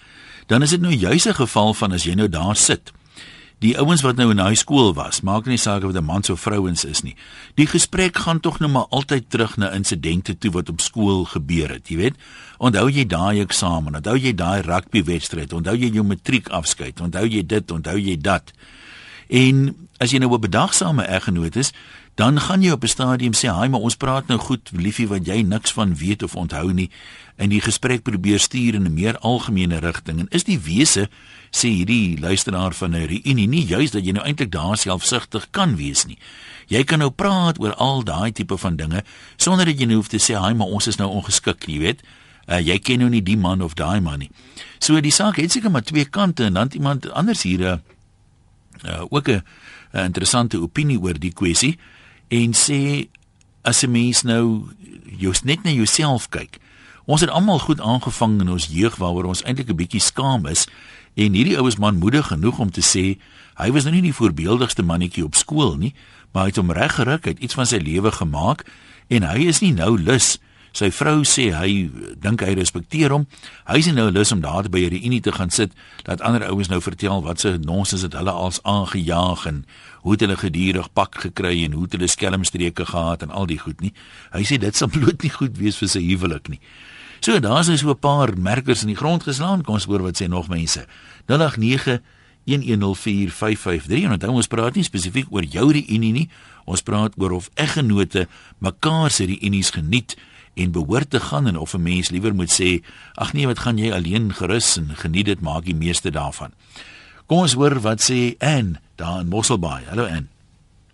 Dan 0.47 0.61
is 0.61 0.69
dit 0.69 0.81
nou 0.81 0.93
juis 0.93 1.25
'n 1.25 1.33
geval 1.33 1.73
van 1.73 1.91
as 1.91 2.03
jy 2.03 2.13
nou 2.13 2.29
daar 2.29 2.55
sit 2.55 2.91
die 3.59 3.75
ouens 3.79 4.01
wat 4.05 4.15
nou 4.15 4.29
in 4.31 4.39
hy 4.39 4.53
skool 4.55 4.93
was, 4.95 5.19
maak 5.21 5.47
nie 5.49 5.59
saak 5.59 5.83
of 5.83 5.91
dit 5.91 6.01
'n 6.01 6.05
man 6.05 6.23
of 6.29 6.39
vrouens 6.39 6.85
is 6.85 7.03
nie. 7.03 7.15
Die 7.55 7.67
gesprek 7.67 8.17
gaan 8.17 8.39
tog 8.39 8.59
nou 8.59 8.71
maar 8.71 8.87
altyd 8.89 9.29
terug 9.29 9.57
na 9.57 9.71
insidente 9.71 10.37
toe 10.37 10.51
wat 10.51 10.69
op 10.69 10.81
skool 10.81 11.25
gebeur 11.25 11.69
het, 11.69 11.89
jy 11.89 11.97
weet. 11.97 12.15
Onthou 12.57 12.89
jy 12.89 13.05
daai 13.05 13.41
eksamen, 13.41 13.95
onthou 13.95 14.17
jy 14.17 14.33
daai 14.35 14.61
rugbywedstryd, 14.61 15.53
onthou 15.53 15.75
jy 15.75 15.91
jou 15.91 16.03
matriek 16.03 16.47
afskeid, 16.49 17.01
onthou 17.01 17.27
jy 17.27 17.45
dit, 17.45 17.71
onthou 17.71 17.97
jy 17.97 18.17
dat. 18.17 18.51
En 19.27 19.75
as 19.99 20.11
jy 20.11 20.19
nou 20.19 20.33
'n 20.33 20.41
bedagsame 20.41 21.03
eggenoot 21.03 21.55
is, 21.55 21.71
dan 22.15 22.39
gaan 22.39 22.61
jy 22.61 22.71
op 22.71 22.83
'n 22.83 22.87
stadium 22.87 23.33
sê, 23.33 23.47
"Haai, 23.47 23.69
maar 23.69 23.79
ons 23.79 23.95
praat 23.95 24.27
nou 24.27 24.39
goed, 24.39 24.69
liefie, 24.73 25.07
wat 25.07 25.25
jy 25.25 25.41
niks 25.41 25.71
van 25.71 25.95
weet 25.95 26.23
of 26.23 26.35
onthou 26.35 26.73
nie." 26.73 26.89
En 27.35 27.49
die 27.49 27.61
gesprek 27.61 28.03
probeer 28.03 28.39
stuur 28.39 28.73
in 28.73 28.83
'n 28.83 28.93
meer 28.93 29.17
algemene 29.17 29.79
rigting. 29.79 30.19
En 30.19 30.27
is 30.29 30.43
die 30.43 30.59
wese 30.59 31.09
sê 31.51 31.67
hierdie 31.67 32.19
luisteraar 32.19 32.73
van 32.73 32.95
'n 32.95 33.07
reunie 33.07 33.47
nie 33.47 33.65
juist 33.65 33.93
dat 33.93 34.05
jy 34.05 34.11
nou 34.11 34.25
eintlik 34.25 34.51
daar 34.51 34.77
selfsugtig 34.77 35.47
kan 35.51 35.75
wees 35.75 36.05
nie. 36.05 36.17
Jy 36.67 36.83
kan 36.83 36.99
nou 36.99 37.09
praat 37.09 37.59
oor 37.59 37.73
al 37.73 38.03
daai 38.03 38.31
tipe 38.31 38.57
van 38.57 38.75
dinge 38.75 39.03
sonder 39.37 39.65
dat 39.65 39.79
jy 39.79 39.85
nou 39.85 39.95
hoef 39.95 40.07
te 40.07 40.17
sê, 40.17 40.35
"Haai, 40.35 40.53
maar 40.53 40.67
ons 40.67 40.87
is 40.87 40.97
nou 40.97 41.09
ongeskik," 41.09 41.65
jy 41.67 41.79
weet. 41.79 42.01
Uh, 42.47 42.59
jy 42.59 42.79
ken 42.79 42.99
nou 42.99 43.09
nie 43.09 43.21
die 43.21 43.37
man 43.37 43.61
of 43.61 43.73
daai 43.73 44.01
man 44.01 44.19
nie. 44.19 44.31
So 44.79 44.99
die 45.01 45.11
saak 45.11 45.35
het 45.35 45.51
seker 45.51 45.71
maar 45.71 45.83
twee 45.83 46.05
kante 46.05 46.43
en 46.43 46.53
dan 46.53 46.69
iemand 46.73 47.11
anders 47.11 47.43
hier 47.43 47.59
'n 47.59 47.63
uh, 47.63 47.77
uh, 48.85 49.05
ook 49.09 49.29
'n 49.29 49.43
interessante 49.93 50.61
opinie 50.61 50.99
oor 50.99 51.19
die 51.19 51.33
kwessie 51.33 51.77
en 52.27 52.53
sê 52.53 53.07
as 53.61 53.83
'n 53.83 53.91
mens 53.91 54.21
nou 54.21 54.69
jy's 55.17 55.43
net 55.43 55.63
na 55.63 55.71
jouself 55.71 56.29
kyk. 56.29 56.57
Ons 57.05 57.21
het 57.21 57.29
almal 57.29 57.59
goed 57.59 57.81
aangevang 57.81 58.41
in 58.41 58.49
ons 58.49 58.67
jeug 58.71 58.95
waaroor 58.95 59.25
ons 59.25 59.43
eintlik 59.43 59.69
'n 59.69 59.75
bietjie 59.75 60.01
skaam 60.01 60.45
is 60.45 60.67
en 61.15 61.37
hierdie 61.37 61.57
oues 61.59 61.79
manmoedig 61.81 62.27
genoeg 62.27 62.59
om 62.59 62.71
te 62.71 62.83
sê 62.85 63.17
hy 63.59 63.71
was 63.75 63.83
nou 63.83 63.93
nie 63.93 64.05
die 64.05 64.15
voorbeeldigste 64.15 64.83
mannetjie 64.83 65.25
op 65.25 65.35
skool 65.35 65.75
nie, 65.77 65.93
maar 66.31 66.47
hy 66.47 66.53
het 66.53 66.61
hom 66.61 66.71
reg 66.71 66.95
geruk, 66.95 67.25
hy 67.25 67.35
het 67.35 67.43
iets 67.43 67.57
van 67.59 67.67
sy 67.67 67.81
lewe 67.83 68.11
gemaak 68.11 68.63
en 69.09 69.25
hy 69.27 69.49
is 69.51 69.59
nie 69.65 69.73
nou 69.75 69.97
lus 69.97 70.37
Sy 70.75 70.91
vrou 70.93 71.23
sê 71.25 71.49
hy 71.55 71.89
dink 72.21 72.43
hy 72.45 72.53
respekteer 72.57 73.13
hom. 73.13 73.25
Hy 73.65 73.79
is 73.81 73.89
nou 73.93 74.05
lus 74.13 74.31
om 74.35 74.41
daar 74.43 74.69
by 74.69 74.83
die 74.85 74.91
reunie 74.93 75.21
te 75.25 75.33
gaan 75.33 75.49
sit 75.53 75.73
dat 76.05 76.21
ander 76.21 76.45
ouens 76.45 76.69
nou 76.69 76.77
vertel 76.83 77.23
wat 77.25 77.41
se 77.41 77.55
nonsens 77.63 78.05
het 78.05 78.13
hulle 78.17 78.31
als 78.31 78.61
aangejaag 78.69 79.47
en 79.49 79.63
hoe 80.05 80.13
het 80.13 80.25
hulle 80.25 80.37
gedurig 80.37 80.91
pak 80.93 81.17
gekry 81.25 81.63
en 81.65 81.73
hoe 81.77 81.87
het 81.87 81.97
hulle 81.97 82.09
skelmstreke 82.11 82.85
gehad 82.91 83.25
en 83.25 83.33
al 83.33 83.49
die 83.49 83.59
goed 83.59 83.81
nie. 83.81 83.93
Hy 84.35 84.45
sê 84.45 84.59
dit 84.61 84.75
sal 84.75 84.93
bloot 84.95 85.25
nie 85.25 85.33
goed 85.33 85.57
wees 85.57 85.79
vir 85.81 85.89
sy 85.89 86.03
huwelik 86.05 86.53
nie. 86.53 86.61
So 87.19 87.39
daar's 87.39 87.67
nou 87.67 87.77
so 87.77 87.89
'n 87.89 87.99
paar 87.99 88.37
merkers 88.37 88.81
in 88.81 88.87
die 88.87 88.95
grond 88.95 89.23
geslaan. 89.23 89.61
Kom 89.61 89.73
ons 89.73 89.85
hoor 89.85 90.01
wat 90.01 90.21
sê 90.21 90.27
nog 90.27 90.47
mense. 90.47 90.85
089 91.25 92.01
1104553 92.45 94.03
en 94.03 94.19
dan 94.19 94.29
ons 94.29 94.47
praat 94.47 94.75
nie 94.75 94.83
spesifiek 94.83 95.27
oor 95.29 95.43
jou 95.43 95.71
reunie 95.71 96.11
nie. 96.11 96.29
Ons 96.65 96.81
praat 96.81 97.13
oor 97.17 97.31
of 97.31 97.49
eggenote 97.53 98.27
mekaar 98.57 99.11
se 99.11 99.25
reunies 99.25 99.69
geniet 99.69 100.17
en 100.53 100.71
behoort 100.71 101.09
te 101.09 101.19
gaan 101.19 101.47
en 101.47 101.57
of 101.57 101.73
'n 101.73 101.81
mens 101.81 102.09
liewer 102.09 102.35
moet 102.35 102.51
sê 102.61 102.83
ag 103.13 103.33
nee 103.33 103.47
wat 103.47 103.59
gaan 103.59 103.77
jy 103.77 103.91
alleen 103.91 104.33
gerus 104.33 104.77
en 104.77 104.95
geniet 104.95 105.25
dit 105.25 105.41
maak 105.41 105.65
die 105.65 105.75
meeste 105.75 106.11
daarvan. 106.11 106.51
Kom 107.25 107.37
ons 107.37 107.53
hoor 107.53 107.79
wat 107.79 108.01
sê 108.01 108.35
Ann 108.39 108.77
daar 108.95 109.19
in 109.19 109.27
Mosselbaai. 109.27 109.83
Hallo 109.85 110.05
Ann. 110.05 110.29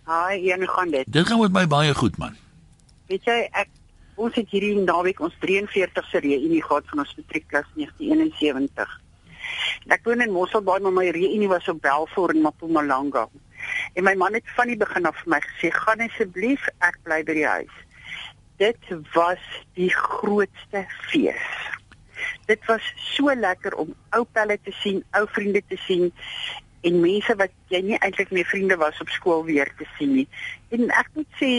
Haai, 0.03 0.39
hier 0.39 0.57
nou 0.57 0.69
gaan 0.69 0.91
dit. 0.91 1.05
Dit 1.07 1.27
gaan 1.27 1.39
met 1.39 1.51
my 1.51 1.67
baie 1.67 1.93
goed 1.93 2.17
man. 2.17 2.35
Weet 3.07 3.23
jy 3.23 3.49
ek 3.51 3.67
ons 4.15 4.35
het 4.35 4.51
hierdie 4.51 4.83
naweek 4.83 5.19
ons 5.23 5.35
43ste 5.43 6.21
reunie 6.25 6.63
gehad 6.63 6.87
van 6.91 7.03
ons 7.03 7.15
matriekklas 7.17 7.67
1971. 7.79 8.99
Ek 9.93 10.05
woon 10.07 10.23
in 10.25 10.33
Mosselbaai 10.33 10.79
maar 10.81 10.95
my 10.95 11.09
reunie 11.13 11.49
was 11.51 11.67
op 11.71 11.81
Belfort 11.81 12.35
in 12.35 12.45
Mpumalanga. 12.45 13.27
En 13.93 14.03
my 14.03 14.13
man 14.19 14.37
het 14.37 14.55
van 14.55 14.69
die 14.71 14.77
begin 14.77 15.05
af 15.09 15.17
vir 15.23 15.35
my 15.35 15.41
gesê 15.43 15.73
gaan 15.73 16.03
asseblief 16.05 16.69
ek 16.85 17.01
bly 17.03 17.23
by 17.27 17.35
die 17.37 17.49
huis 17.49 17.81
dit 18.57 18.77
was 19.13 19.41
die 19.73 19.91
grootste 19.91 20.85
fees. 21.09 21.47
Dit 22.45 22.65
was 22.65 22.83
so 22.95 23.33
lekker 23.33 23.75
om 23.75 23.93
ou 24.15 24.23
pelle 24.31 24.57
te 24.63 24.71
sien, 24.81 25.01
ou 25.17 25.25
vriende 25.35 25.61
te 25.67 25.77
sien 25.87 26.11
en 26.85 27.01
mense 27.01 27.33
wat 27.39 27.53
jy 27.73 27.81
nie 27.81 27.97
eintlik 27.97 28.31
meer 28.31 28.47
vriende 28.47 28.77
was 28.79 28.99
op 29.01 29.09
skool 29.11 29.43
weer 29.47 29.71
te 29.79 29.87
sien 29.97 30.13
nie. 30.21 30.27
En 30.75 30.87
ek 30.93 31.09
moet 31.17 31.39
sê 31.41 31.51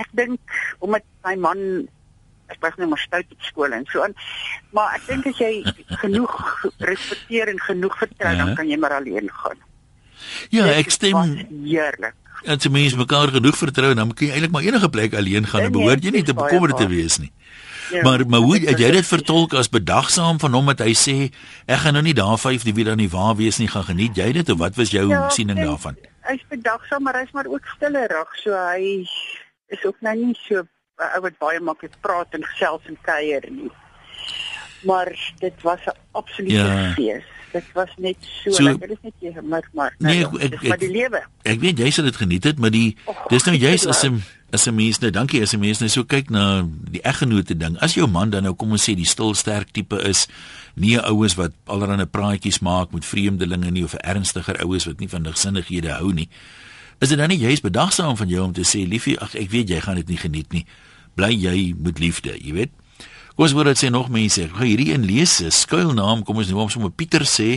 ek 0.00 0.08
dink 0.16 0.40
omdat 0.80 1.04
my 1.24 1.34
man 1.36 1.88
ek 2.52 2.60
was 2.60 2.76
net 2.76 2.90
maar 2.90 3.00
stout 3.00 3.28
op 3.32 3.44
skool 3.48 3.72
en 3.72 3.84
so 3.90 4.04
aan. 4.04 4.14
Maar 4.76 4.96
ek 4.98 5.06
dink 5.08 5.28
as 5.32 5.40
jy 5.40 5.52
genoeg 6.04 6.34
respekteer 6.84 7.52
en 7.52 7.60
genoeg 7.68 7.96
vertrou, 8.00 8.32
ja. 8.32 8.44
dan 8.44 8.56
kan 8.58 8.68
jy 8.68 8.78
maar 8.80 8.96
alleen 8.98 9.30
gaan. 9.42 9.62
Ja, 10.54 10.68
ek 10.76 10.92
stem 10.94 11.38
heerlik. 11.64 12.18
As 12.42 12.64
jy 12.66 12.72
mens 12.74 12.96
mekaar 12.98 13.30
genoeg 13.30 13.56
vertrou, 13.58 13.92
dan 13.94 14.12
kan 14.12 14.26
jy 14.26 14.36
eintlik 14.36 14.54
maar 14.54 14.66
enige 14.66 14.90
plek 14.90 15.14
alleen 15.18 15.46
gaan 15.48 15.68
en 15.68 15.74
behoort 15.74 16.04
jy 16.04 16.14
nie 16.14 16.26
te 16.26 16.36
bekommerd 16.36 16.76
te 16.80 16.88
wees 16.90 17.20
nie. 17.22 17.32
Ja, 17.92 18.02
maar 18.06 18.24
maar 18.26 18.40
hoe 18.40 18.56
het 18.56 18.78
jy 18.80 18.90
dit 18.94 19.06
vertolk 19.06 19.52
as 19.58 19.68
bedagsaam 19.68 20.38
van 20.40 20.54
hom 20.56 20.70
dat 20.72 20.80
hy 20.86 20.94
sê 20.96 21.16
ek 21.66 21.82
gaan 21.84 21.98
nou 21.98 22.04
nie 22.06 22.14
daar 22.16 22.38
5 22.40 22.64
die 22.64 22.72
wie 22.72 22.86
dan 22.88 22.96
nie 22.96 23.10
waar 23.12 23.34
wees 23.36 23.58
nie 23.60 23.68
gaan 23.68 23.84
geniet 23.84 24.16
jy 24.16 24.30
dit 24.32 24.48
of 24.48 24.58
wat 24.62 24.78
was 24.80 24.94
jou 24.94 25.04
ja, 25.10 25.26
siening 25.34 25.60
daarvan? 25.60 25.98
Hy's 26.24 26.44
bedagsaam 26.48 27.04
maar 27.04 27.18
hy's 27.20 27.34
maar 27.36 27.50
ook 27.52 27.66
stillerig 27.74 28.32
so 28.40 28.56
hy 28.56 29.04
is 29.74 29.84
ook 29.88 30.00
nou 30.00 30.16
nie 30.16 30.36
so 30.44 30.64
ou 31.02 31.20
wat 31.24 31.38
baie 31.40 31.60
maklik 31.60 31.94
praat 32.04 32.34
en 32.36 32.44
gesels 32.44 32.84
en 32.90 32.98
kuier 33.02 33.44
nie. 33.50 33.72
Maar 34.86 35.12
dit 35.38 35.62
was 35.62 35.80
'n 35.86 35.96
absolute 36.12 36.54
ja. 36.54 36.92
fees 36.98 37.28
dit 37.52 37.72
was 37.76 37.90
net 37.96 38.16
so, 38.20 38.50
so 38.50 38.64
lekker. 38.64 38.92
Dit 38.92 38.98
is 38.98 39.10
net 39.10 39.24
jy 39.24 39.32
maar 39.44 39.66
maar 39.76 39.94
nee, 39.98 40.22
nou, 40.24 40.38
ek, 40.40 40.56
ek, 40.56 40.68
maar 40.72 40.80
die 40.80 40.92
lewe. 40.92 41.22
Ek 41.48 41.60
weet 41.62 41.82
jy 41.82 41.90
sal 41.94 42.08
dit 42.08 42.20
geniet 42.20 42.48
het, 42.48 42.62
maar 42.62 42.72
die 42.72 42.94
oh, 43.10 43.18
dis 43.32 43.46
nou 43.48 43.56
juist 43.56 43.88
as 43.90 44.02
'n 44.08 44.22
as 44.52 44.66
'n 44.68 44.74
mens 44.76 45.00
nou 45.00 45.10
dankie 45.10 45.42
as 45.42 45.52
'n 45.52 45.60
mens 45.60 45.80
nou 45.80 45.88
so 45.88 46.04
kyk 46.04 46.30
na 46.30 46.64
die 46.66 47.02
eggenote 47.02 47.56
ding. 47.56 47.78
As 47.80 47.94
jou 47.94 48.08
man 48.08 48.30
dan 48.30 48.42
nou 48.42 48.54
kom 48.54 48.72
ons 48.72 48.84
sê 48.88 48.94
die 48.96 49.08
stil 49.08 49.34
sterk 49.34 49.72
tipe 49.72 50.00
is, 50.08 50.28
nie 50.74 50.98
oues 50.98 51.36
wat 51.36 51.52
allerlei 51.66 52.06
praatjies 52.06 52.60
maak 52.60 52.92
met 52.92 53.04
vreemdelinge 53.04 53.70
nie 53.70 53.84
of 53.84 53.94
ernstiger 53.94 54.60
oues 54.64 54.84
wat 54.84 55.00
nie 55.00 55.08
van 55.08 55.26
gesinnighede 55.26 55.92
hou 56.00 56.12
nie. 56.12 56.28
Is 57.02 57.10
dit 57.10 57.18
dan 57.18 57.32
nie 57.32 57.40
juist 57.40 57.64
bedagsaam 57.66 58.16
van 58.16 58.28
jou 58.30 58.44
om 58.44 58.52
te 58.54 58.62
sê 58.62 58.84
liefie, 58.86 59.16
ag 59.18 59.34
ek 59.34 59.50
weet 59.50 59.72
jy 59.72 59.80
gaan 59.82 59.98
dit 59.98 60.12
nie 60.12 60.20
geniet 60.22 60.52
nie. 60.54 60.62
Bly 61.18 61.32
jy 61.34 61.72
met 61.74 61.98
liefde, 61.98 62.36
jy 62.38 62.54
weet. 62.54 62.76
Kom 63.34 63.48
ons 63.48 63.54
hoor 63.56 63.66
dit 63.72 63.80
sê 63.80 63.88
nog 63.90 64.06
mense. 64.12 64.44
Gaan 64.54 64.68
hierdie 64.68 64.92
een 64.92 65.08
lees. 65.08 65.40
Skuilnaam, 65.56 66.22
kom 66.22 66.38
ons 66.38 66.52
noem 66.52 66.62
hom 66.62 66.70
sommer 66.70 66.92
Pieter 66.94 67.26
sê 67.26 67.56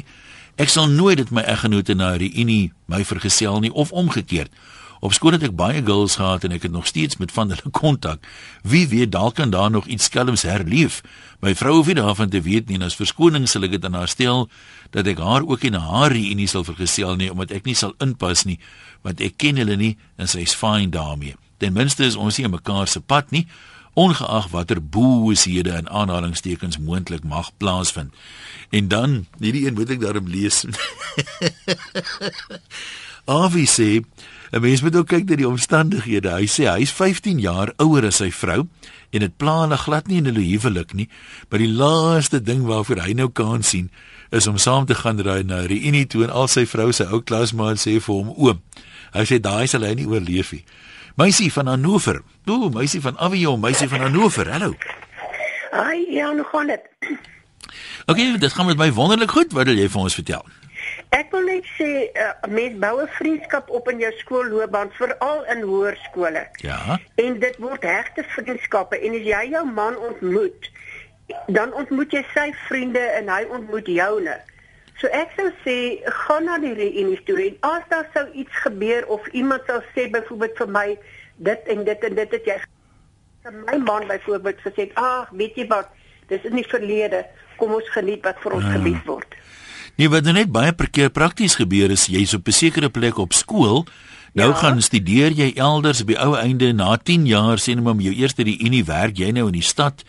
ek 0.58 0.72
sal 0.72 0.88
nooit 0.88 1.20
dit 1.20 1.32
my 1.36 1.44
eggenote 1.52 1.94
na 2.00 2.14
die 2.18 2.32
unie 2.40 2.72
my 2.90 3.04
vergesel 3.06 3.60
nie 3.62 3.74
of 3.76 3.92
omgekeerd. 3.92 4.50
Op 5.04 5.14
skool 5.14 5.36
het 5.36 5.44
ek 5.44 5.54
baie 5.54 5.82
girls 5.86 6.16
gehad 6.18 6.48
en 6.48 6.56
ek 6.56 6.66
het 6.66 6.74
nog 6.74 6.88
steeds 6.88 7.20
met 7.22 7.34
van 7.36 7.52
hulle 7.52 7.72
kontak. 7.82 8.26
Wie 8.64 8.88
weet 8.90 9.12
dalk 9.14 9.36
kan 9.38 9.52
daar 9.54 9.70
nog 9.70 9.86
iets 9.86 10.08
skelms 10.10 10.48
herleef. 10.48 11.02
My 11.44 11.54
vrou 11.54 11.76
hoef 11.78 11.92
nie 11.92 12.00
daarvan 12.00 12.32
te 12.34 12.42
weet 12.42 12.72
nie 12.72 12.80
en 12.80 12.88
as 12.88 12.98
verskoning 12.98 13.46
sal 13.52 13.68
ek 13.68 13.76
dit 13.76 13.86
aan 13.86 14.00
haar 14.00 14.10
stel 14.10 14.48
dat 14.96 15.06
ek 15.12 15.20
haar 15.22 15.46
ook 15.46 15.68
in 15.68 15.78
haar 15.78 16.16
unie 16.16 16.48
sal 16.48 16.64
vergesel 16.64 17.14
nie 17.20 17.30
omdat 17.30 17.52
ek 17.52 17.68
nie 17.68 17.76
sal 17.76 17.94
inpas 18.02 18.48
nie 18.48 18.58
want 19.06 19.22
ek 19.22 19.38
ken 19.38 19.62
hulle 19.62 19.78
nie 19.78 19.94
en 20.18 20.28
sy's 20.28 20.58
fine 20.58 20.90
daarmee. 20.90 21.38
Ten 21.62 21.78
minste 21.78 22.04
is 22.04 22.18
ons 22.18 22.38
nie 22.38 22.48
in 22.50 22.56
mekaar 22.58 22.90
se 22.90 23.00
pad 23.00 23.32
nie 23.32 23.46
ongeag 23.96 24.50
watter 24.52 24.82
boosheid 24.82 25.70
en 25.72 25.88
aanhalingstekens 25.90 26.78
moontlik 26.78 27.24
mag 27.24 27.52
plaasvind. 27.58 28.12
En 28.70 28.88
dan, 28.88 29.26
hierdie 29.40 29.66
een 29.68 29.78
moet 29.78 29.94
ek 29.96 30.02
daarom 30.02 30.28
lees. 30.28 30.66
Avi 33.40 33.64
sê, 33.66 34.04
'n 34.52 34.62
mens 34.62 34.82
moet 34.82 34.96
ook 34.96 35.08
kyk 35.08 35.30
na 35.30 35.36
die 35.36 35.48
omstandighede. 35.48 36.30
Hy 36.30 36.46
sê 36.46 36.68
hy's 36.70 36.92
15 36.92 37.40
jaar 37.40 37.72
ouer 37.78 38.06
as 38.06 38.20
sy 38.20 38.32
vrou 38.32 38.68
en 39.16 39.20
dit 39.24 39.38
pla 39.38 39.62
hulle 39.64 39.78
glad 39.78 40.08
nie 40.08 40.20
in 40.20 40.28
hulle 40.28 40.44
huwelik 40.44 40.94
nie, 40.94 41.08
maar 41.50 41.60
die 41.64 41.72
laaste 41.72 42.44
ding 42.44 42.66
waarvoor 42.68 43.00
hy 43.08 43.14
nou 43.16 43.30
kan 43.32 43.64
sien 43.64 43.90
is 44.30 44.48
om 44.48 44.58
saam 44.58 44.86
te 44.86 44.96
gaan 44.96 45.20
ry 45.24 45.42
na 45.42 45.64
'n 45.64 45.68
reunie 45.72 46.08
toe 46.08 46.24
en 46.24 46.30
al 46.30 46.48
sy 46.48 46.66
vrou 46.66 46.92
se 46.92 47.08
ou 47.08 47.22
klasmaat 47.22 47.80
sê 47.80 48.00
vir 48.00 48.16
hom 48.16 48.30
oom. 48.36 48.60
Hy 49.16 49.24
sê 49.24 49.40
daai 49.40 49.68
sal 49.72 49.86
hy 49.88 49.94
nie 49.96 50.08
oorleef 50.12 50.52
nie. 50.52 50.66
Meisie 51.16 51.52
van 51.56 51.72
Hannover. 51.72 52.20
O, 52.52 52.68
meisie 52.70 53.00
van 53.00 53.16
Avion, 53.24 53.62
meisie 53.64 53.88
van 53.88 54.04
Hannover. 54.04 54.50
Hallo. 54.52 54.74
Ai, 55.72 56.04
ja, 56.12 56.34
hoe 56.36 56.44
gaan 56.52 56.68
dit? 56.68 56.84
OK, 58.12 58.20
dit 58.40 58.54
gaan 58.54 58.66
met 58.66 58.78
my 58.78 58.92
wonderlik 58.92 59.32
goed. 59.32 59.56
Wat 59.56 59.72
wil 59.72 59.80
jy 59.80 59.88
vir 59.90 60.02
ons 60.02 60.18
vertel? 60.20 60.44
Ek 61.16 61.32
wil 61.32 61.48
net 61.48 61.68
sê, 61.78 61.88
uh, 62.12 62.34
mens 62.52 62.76
bou 62.80 63.02
'n 63.02 63.08
vriendskap 63.18 63.70
op 63.70 63.88
in 63.90 64.04
jou 64.04 64.12
skoolloopbaan, 64.18 64.92
veral 65.00 65.46
in 65.54 65.62
hoërskole. 65.64 66.44
Ja. 66.62 67.00
En 67.16 67.40
dit 67.40 67.56
word 67.58 67.84
hegte 67.84 68.24
vriendskappe 68.36 69.00
en 69.00 69.16
as 69.16 69.26
jy 69.26 69.44
jou 69.50 69.66
man 69.66 69.98
ontmoet, 69.98 70.72
dan 71.48 71.74
ontmoet 71.74 72.12
jy 72.12 72.26
sy 72.34 72.52
vriende 72.68 73.00
en 73.00 73.30
hy 73.30 73.44
ontmoet 73.50 73.88
joune. 73.88 74.36
So 75.02 75.12
ek 75.12 75.34
sou 75.36 75.50
sê 75.66 75.78
gaan 76.24 76.48
na 76.48 76.58
die 76.64 76.74
reunie 76.74 77.20
toe 77.28 77.38
en 77.50 77.58
as 77.68 77.84
daar 77.92 78.08
sou 78.14 78.26
iets 78.34 78.64
gebeur 78.64 79.06
of 79.12 79.28
iemand 79.34 79.68
sou 79.68 79.82
sê 79.96 80.08
byvoorbeeld 80.12 80.58
vir 80.62 80.72
my 80.78 80.88
dit 81.50 81.72
en 81.74 81.84
dit 81.84 82.08
en 82.10 82.16
dit 82.16 82.38
het 82.38 82.48
jy 82.52 82.58
my 83.68 83.78
man 83.78 84.08
byvoorbeeld 84.08 84.64
gesê 84.64 84.88
ag 84.96 85.30
weet 85.36 85.60
jy 85.60 85.68
wat 85.68 85.92
dis 86.32 86.48
is 86.48 86.56
nie 86.56 86.66
verlede 86.72 87.26
kom 87.60 87.76
ons 87.76 87.90
geniet 87.94 88.24
wat 88.26 88.40
vir 88.44 88.58
ons 88.58 88.66
ja. 88.66 88.78
gebied 88.78 89.04
word. 89.06 89.36
Nee 90.00 90.12
wat 90.12 90.24
nou 90.28 90.36
net 90.36 90.52
baie 90.52 90.74
keer 90.92 91.12
prakties 91.12 91.60
gebeur 91.60 91.92
is 91.92 92.08
jy's 92.12 92.34
op 92.34 92.48
'n 92.48 92.60
sekere 92.64 92.90
plek 92.90 93.18
op 93.18 93.34
skool 93.34 93.86
Nou 94.36 94.50
ja. 94.52 94.56
gaan 94.56 94.82
studeer 94.82 95.32
jy 95.32 95.54
elders 95.56 96.02
op 96.02 96.08
die 96.12 96.20
ou 96.20 96.36
einde 96.36 96.74
na 96.74 96.98
10 96.98 97.24
jaar 97.26 97.60
sien 97.60 97.80
hom 97.80 97.88
om 97.88 98.02
jou 98.04 98.12
eerste 98.12 98.44
die 98.44 98.58
unie 98.60 98.84
werk 98.84 99.16
jy 99.16 99.32
nou 99.32 99.46
in 99.48 99.56
die 99.56 99.64
stad 99.64 100.04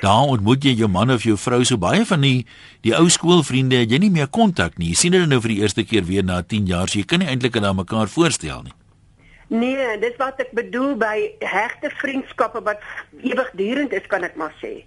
daar 0.00 0.30
ontmoet 0.32 0.64
jy 0.64 0.72
jou 0.78 0.88
man 0.88 1.10
of 1.10 1.22
jou 1.26 1.36
vrou 1.36 1.64
so 1.64 1.76
baie 1.76 2.04
van 2.08 2.20
die 2.24 2.46
die 2.82 2.94
ou 2.96 3.08
skoolvriende 3.12 3.76
het 3.82 3.90
jy 3.92 3.98
nie 3.98 4.10
meer 4.10 4.28
kontak 4.28 4.78
nie. 4.78 4.88
Jy 4.94 4.94
sien 4.96 5.12
hulle 5.12 5.26
nou 5.26 5.40
vir 5.44 5.54
die 5.54 5.60
eerste 5.60 5.84
keer 5.84 6.04
weer 6.08 6.24
na 6.24 6.42
10 6.42 6.66
jaar. 6.70 6.88
So 6.88 6.98
jy 6.98 7.04
kan 7.04 7.20
nie 7.20 7.28
eintlik 7.28 7.56
aan 7.60 7.76
mekaar 7.76 8.08
voorstel 8.08 8.62
nie. 8.62 8.72
Nee, 9.50 9.98
dis 9.98 10.14
wat 10.18 10.38
ek 10.40 10.52
bedoel 10.54 10.94
by 10.94 11.16
hegte 11.42 11.90
vriendskappe 11.98 12.62
wat 12.62 12.78
ewigdurend 13.22 13.92
is, 13.92 14.06
kan 14.06 14.22
ek 14.22 14.36
maar 14.38 14.54
sê. 14.62 14.84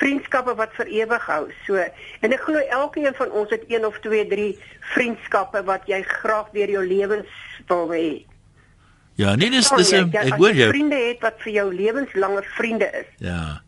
Vriendskappe 0.00 0.54
wat 0.58 0.72
vir 0.74 0.88
ewig 1.02 1.26
hou. 1.30 1.44
So, 1.66 1.76
en 2.20 2.32
ek 2.34 2.42
glo 2.42 2.58
elkeen 2.58 3.14
van 3.14 3.30
ons 3.30 3.50
het 3.54 3.62
een 3.70 3.86
of 3.86 3.98
twee, 4.02 4.26
drie 4.26 4.58
vriendskappe 4.94 5.62
wat 5.68 5.86
jy 5.86 6.02
graag 6.02 6.50
deur 6.56 6.72
jou 6.74 6.82
lewens 6.86 7.30
wil 7.68 7.86
hê. 7.94 8.24
Ja, 9.20 9.36
nee, 9.36 9.50
dis 9.52 9.68
dis 9.76 9.92
ek 9.92 10.34
hoor 10.40 10.54
jou. 10.56 10.70
vriende 10.72 10.96
het 10.96 11.20
wat 11.22 11.38
vir 11.44 11.52
jou 11.52 11.66
lewenslange 11.74 12.42
vriende 12.56 12.90
is, 13.02 13.06
Ja. 13.18 13.60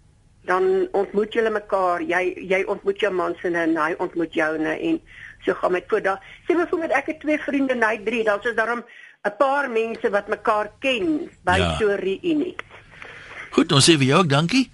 Dan 0.44 0.88
ontmoet 0.92 1.32
julle 1.32 1.50
mekaar. 1.50 2.02
Jy 2.02 2.22
jy 2.48 2.62
ontmoet 2.66 3.00
jou 3.00 3.12
man 3.14 3.34
se 3.40 3.48
en 3.48 3.76
hy 3.76 3.94
ontmoet 3.98 4.34
joune 4.34 4.78
en 4.78 5.00
so 5.44 5.54
gaan 5.54 5.72
met 5.72 5.84
voor. 5.88 6.00
Daar 6.02 6.20
sê 6.48 6.54
byvoorbeeld 6.56 6.92
ek 6.92 7.06
het 7.06 7.20
twee 7.20 7.38
vriende 7.38 7.72
en 7.74 7.82
hy 7.82 7.94
het 7.94 8.06
drie. 8.06 8.24
Daar's 8.24 8.44
is 8.46 8.54
daarom 8.54 8.82
'n 9.24 9.36
paar 9.38 9.70
mense 9.70 10.10
wat 10.10 10.28
mekaar 10.28 10.70
ken 10.80 11.30
by 11.44 11.56
Ja. 11.58 11.76
so 11.78 11.88
'n 11.88 11.98
reunie. 12.00 12.56
Goed, 13.50 13.72
ons 13.72 13.84
sê 13.90 13.96
vir 13.98 14.06
jou 14.06 14.18
ook 14.18 14.28
dankie. 14.28 14.70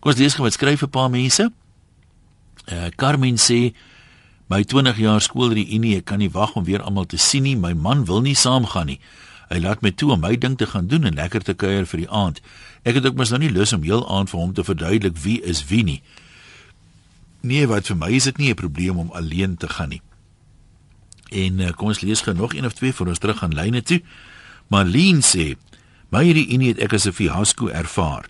Kom 0.00 0.12
ons 0.12 0.20
lees 0.20 0.34
gou 0.34 0.46
wat 0.46 0.56
skryf 0.56 0.82
'n 0.82 0.90
paar 0.90 1.10
mense. 1.10 1.50
Uh 2.68 2.88
Carmen 2.96 3.36
sê 3.36 3.74
my 4.48 4.64
20 4.64 4.96
jaar 4.96 5.20
skoolreunie, 5.20 5.96
ek 5.96 6.04
kan 6.04 6.18
nie 6.18 6.30
wag 6.30 6.54
om 6.56 6.64
weer 6.64 6.82
almal 6.82 7.06
te 7.06 7.16
sien 7.16 7.42
nie. 7.42 7.56
My 7.56 7.72
man 7.72 8.04
wil 8.04 8.20
nie 8.20 8.34
saamgaan 8.34 8.86
nie. 8.86 9.00
Hy 9.48 9.58
laat 9.60 9.82
my 9.82 9.90
toe 9.90 10.12
om 10.12 10.20
my 10.20 10.36
ding 10.36 10.56
te 10.56 10.66
gaan 10.66 10.86
doen 10.86 11.04
en 11.04 11.14
lekker 11.14 11.42
te 11.42 11.54
kuier 11.54 11.86
vir 11.86 12.04
die 12.04 12.08
aand. 12.08 12.40
Ek 12.84 12.94
het 12.94 13.06
ook 13.06 13.16
mos 13.16 13.30
nou 13.32 13.40
nie 13.40 13.52
lus 13.52 13.72
om 13.72 13.82
heel 13.82 14.04
aand 14.08 14.30
vir 14.30 14.40
hom 14.40 14.52
te 14.54 14.64
verduidelik 14.64 15.16
wie 15.24 15.40
is 15.40 15.64
wie 15.68 15.84
nie. 15.84 16.02
Nee, 17.40 17.66
wat 17.66 17.86
vir 17.86 17.96
my 17.96 18.10
is 18.12 18.24
dit 18.24 18.38
nie 18.38 18.50
'n 18.50 18.60
probleem 18.60 18.98
om 18.98 19.10
alleen 19.10 19.56
te 19.56 19.68
gaan 19.68 19.88
nie. 19.88 20.02
En 21.30 21.60
uh, 21.60 21.72
kom 21.72 21.88
ons 21.88 22.00
lees 22.00 22.20
gou 22.20 22.36
nog 22.36 22.54
een 22.54 22.64
of 22.64 22.72
twee 22.72 22.92
voor 22.92 23.06
ons 23.06 23.18
terug 23.18 23.42
aan 23.42 23.54
lyne 23.54 23.82
toe. 23.82 24.02
Marlene 24.68 25.20
sê: 25.22 25.56
"My 26.10 26.30
reunie 26.32 26.68
het 26.68 26.78
ek 26.78 26.92
as 26.92 27.06
'n 27.06 27.12
fiasco 27.12 27.68
ervaar. 27.68 28.26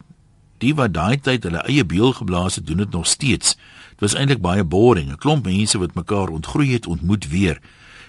Die 0.58 0.74
wat 0.74 0.92
daai 0.92 1.20
tyd 1.20 1.42
hulle 1.42 1.62
eie 1.62 1.84
beul 1.84 2.12
geblaas 2.12 2.54
het, 2.54 2.66
doen 2.66 2.76
dit 2.76 2.90
nog 2.90 3.06
steeds. 3.06 3.54
Dit 3.90 4.00
was 4.00 4.14
eintlik 4.14 4.40
baie 4.40 4.64
boring. 4.64 5.10
'n 5.10 5.16
Klomp 5.16 5.44
mense 5.44 5.78
wat 5.78 5.94
mekaar 5.94 6.28
ontgroei 6.28 6.72
het, 6.72 6.86
ontmoet 6.86 7.28
weer. 7.28 7.60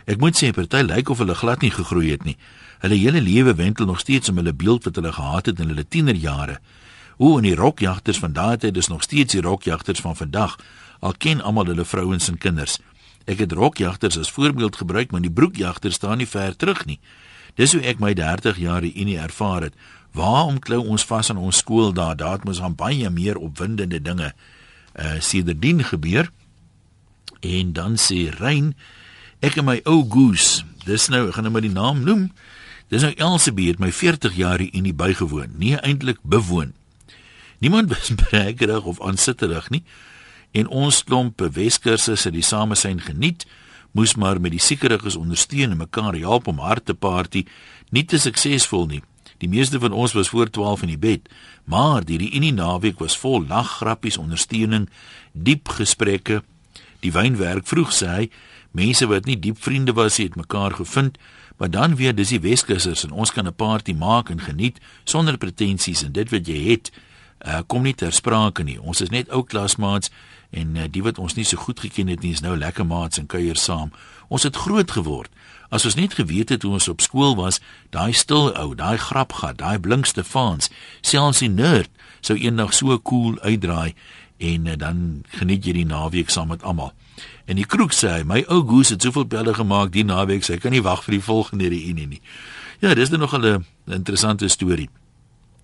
Ek 0.05 0.17
moet 0.17 0.43
sê 0.43 0.49
party 0.51 0.81
lyk 0.81 1.09
of 1.09 1.17
hulle 1.17 1.35
glad 1.35 1.61
nie 1.61 1.71
gegroei 1.71 2.09
het 2.09 2.23
nie. 2.23 2.37
Hulle 2.79 2.95
hele 2.95 3.21
lewe 3.21 3.53
wentel 3.53 3.85
nog 3.85 3.99
steeds 3.99 4.29
om 4.29 4.35
hulle 4.35 4.53
beeld 4.53 4.83
wat 4.83 4.95
hulle 4.95 5.11
gehad 5.11 5.45
het 5.45 5.59
in 5.59 5.67
hulle 5.67 5.87
tienerjare. 5.87 6.59
Hoe 7.17 7.37
en 7.37 7.43
die 7.43 7.55
rokjagters 7.55 8.19
van 8.19 8.33
daai 8.33 8.57
tyd 8.57 8.77
is 8.77 8.87
nog 8.87 9.03
steeds 9.03 9.33
die 9.33 9.41
rokjagters 9.41 9.99
van 9.99 10.15
vandag. 10.15 10.55
Al 10.99 11.13
ken 11.17 11.41
almal 11.41 11.65
hulle 11.65 11.85
vrouens 11.85 12.29
en 12.29 12.37
kinders. 12.37 12.79
Ek 13.25 13.39
het 13.39 13.51
rokjagters 13.51 14.17
as 14.17 14.31
voorbeeld 14.31 14.75
gebruik, 14.75 15.11
maar 15.11 15.21
die 15.21 15.31
broekjagters 15.31 15.95
staan 15.95 16.17
nie 16.17 16.27
ver 16.27 16.55
terug 16.55 16.85
nie. 16.85 16.99
Dis 17.59 17.75
hoe 17.75 17.83
ek 17.83 17.99
my 17.99 18.13
30 18.15 18.59
jaar 18.61 18.85
reunie 18.85 19.17
ervaar 19.19 19.67
het. 19.67 19.75
Waarom 20.15 20.61
klou 20.63 20.79
ons 20.87 21.03
vas 21.05 21.29
aan 21.29 21.41
ons 21.41 21.59
skool 21.59 21.91
daar? 21.93 22.15
Het 22.15 22.47
mos 22.47 22.61
aan 22.63 22.77
baie 22.79 23.09
meer 23.11 23.37
opwindende 23.37 23.99
dinge 24.01 24.33
uh 24.95 25.19
sedertdien 25.19 25.83
gebeur. 25.83 26.31
En 27.39 27.73
dan 27.73 27.97
sê 27.99 28.29
Rein, 28.39 28.73
ek 29.39 29.59
en 29.59 29.67
my 29.67 29.79
ou 29.87 30.01
goose, 30.07 30.63
dis 30.87 31.07
nou, 31.11 31.27
ek 31.27 31.37
gaan 31.37 31.47
nou 31.47 31.53
maar 31.53 31.67
die 31.67 31.75
naam 31.75 32.01
noem. 32.03 32.29
Dis 32.89 33.03
nou 33.05 33.13
Elsabie 33.15 33.69
het 33.69 33.79
my 33.79 33.91
40 33.93 34.35
jaar 34.35 34.57
reunie 34.59 34.95
bygewoon, 34.95 35.53
nie 35.61 35.75
eintlik 35.77 36.19
bewoon. 36.23 36.73
Niemand 37.59 37.89
was 37.93 38.11
brekerig 38.15 38.87
of 38.87 39.01
aansitterig 39.01 39.69
nie. 39.69 39.83
En 40.51 40.67
ons 40.67 41.03
klomp 41.03 41.43
Weskursus 41.53 42.23
het 42.25 42.33
die 42.33 42.43
samesyn 42.43 43.03
geniet, 43.03 43.45
moes 43.91 44.15
maar 44.15 44.41
met 44.41 44.51
die 44.51 44.61
siekeriges 44.61 45.15
ondersteun 45.15 45.71
en 45.71 45.77
mekaar 45.77 46.15
help 46.15 46.47
om 46.47 46.59
hard 46.59 46.85
te 46.85 46.93
party, 46.93 47.45
nie 47.89 48.05
te 48.05 48.19
suksesvol 48.19 48.85
nie. 48.85 49.01
Die 49.39 49.49
meeste 49.49 49.79
van 49.79 49.95
ons 49.95 50.13
was 50.13 50.29
voor 50.29 50.49
12 50.49 50.81
in 50.81 50.93
die 50.93 50.99
bed, 50.99 51.29
maar 51.63 52.05
die 52.05 52.19
reunie 52.19 52.53
naweek 52.53 52.99
was 52.99 53.17
vol 53.17 53.45
lag, 53.47 53.77
grappies, 53.79 54.17
ondersteuning, 54.17 54.89
diep 55.33 55.71
gesprekke. 55.79 56.41
Die 56.99 57.13
wynwerk 57.15 57.67
vroeg 57.67 57.93
sê 57.95 58.09
hy, 58.11 58.25
mense 58.75 59.07
wat 59.07 59.25
nie 59.25 59.39
diep 59.39 59.61
vriende 59.63 59.95
was, 59.95 60.19
het 60.19 60.35
mekaar 60.35 60.75
gevind, 60.75 61.17
maar 61.59 61.71
dan 61.71 61.95
weer 61.95 62.15
dis 62.15 62.33
die 62.35 62.41
Weskussers 62.43 63.05
en 63.07 63.11
ons 63.11 63.31
kan 63.31 63.47
'n 63.47 63.55
party 63.55 63.93
maak 63.93 64.29
en 64.29 64.39
geniet 64.39 64.79
sonder 65.03 65.37
pretensies 65.37 66.03
en 66.03 66.11
dit 66.11 66.29
wat 66.29 66.47
jy 66.47 66.71
het, 66.71 66.91
uh, 67.45 67.61
kom 67.67 67.83
nie 67.83 67.95
ter 67.95 68.13
sprake 68.15 68.63
nie. 68.63 68.79
Ons 68.79 69.01
is 69.01 69.11
net 69.13 69.29
ou 69.35 69.43
klasmaats 69.43 70.11
en 70.51 70.75
uh, 70.75 70.87
die 70.89 71.03
wat 71.05 71.19
ons 71.21 71.35
nie 71.37 71.45
so 71.45 71.57
goed 71.57 71.79
geken 71.79 72.09
het 72.11 72.23
nie 72.25 72.33
is 72.35 72.43
nou 72.45 72.57
lekker 72.57 72.87
maats 72.87 73.21
en 73.21 73.29
kuier 73.29 73.57
saam. 73.57 73.91
Ons 74.27 74.47
het 74.47 74.55
groot 74.55 74.91
geword. 74.91 75.31
As 75.69 75.85
ons 75.85 75.95
net 75.95 76.15
geweet 76.17 76.49
het 76.49 76.65
hoe 76.65 76.73
ons 76.79 76.89
op 76.89 77.01
skool 77.01 77.35
was, 77.37 77.59
daai 77.93 78.13
stil 78.13 78.49
ou, 78.57 78.73
daai 78.75 78.97
grapgat, 78.97 79.59
daai 79.61 79.77
blink 79.79 80.09
Stefans, 80.09 80.71
selfs 81.01 81.43
die 81.45 81.51
nerd 81.51 81.91
sou 82.25 82.35
eendag 82.35 82.73
so 82.73 82.97
cool 83.05 83.37
uitdraai 83.45 83.93
en 84.39 84.67
uh, 84.67 84.75
dan 84.79 85.23
geniet 85.39 85.67
jy 85.67 85.81
die 85.81 85.89
naweek 85.89 86.33
saam 86.33 86.49
met 86.53 86.63
almal. 86.63 86.93
En 87.45 87.59
die 87.59 87.67
kroeg 87.67 87.93
sê 87.95 88.19
hy, 88.19 88.23
my 88.27 88.43
ou 88.47 88.61
goose 88.67 88.95
het 88.95 89.03
soveel 89.03 89.27
belle 89.29 89.53
gemaak 89.57 89.91
die 89.93 90.05
naweek, 90.07 90.45
sy 90.45 90.59
kan 90.61 90.73
nie 90.75 90.83
wag 90.85 91.03
vir 91.05 91.17
die 91.17 91.25
volgende 91.25 91.69
reunie 91.71 92.07
nie. 92.07 92.21
Ja, 92.79 92.95
dis 92.95 93.09
dan 93.09 93.19
nog 93.19 93.35
'n 93.35 93.65
interessante 93.85 94.47
storie. 94.47 94.89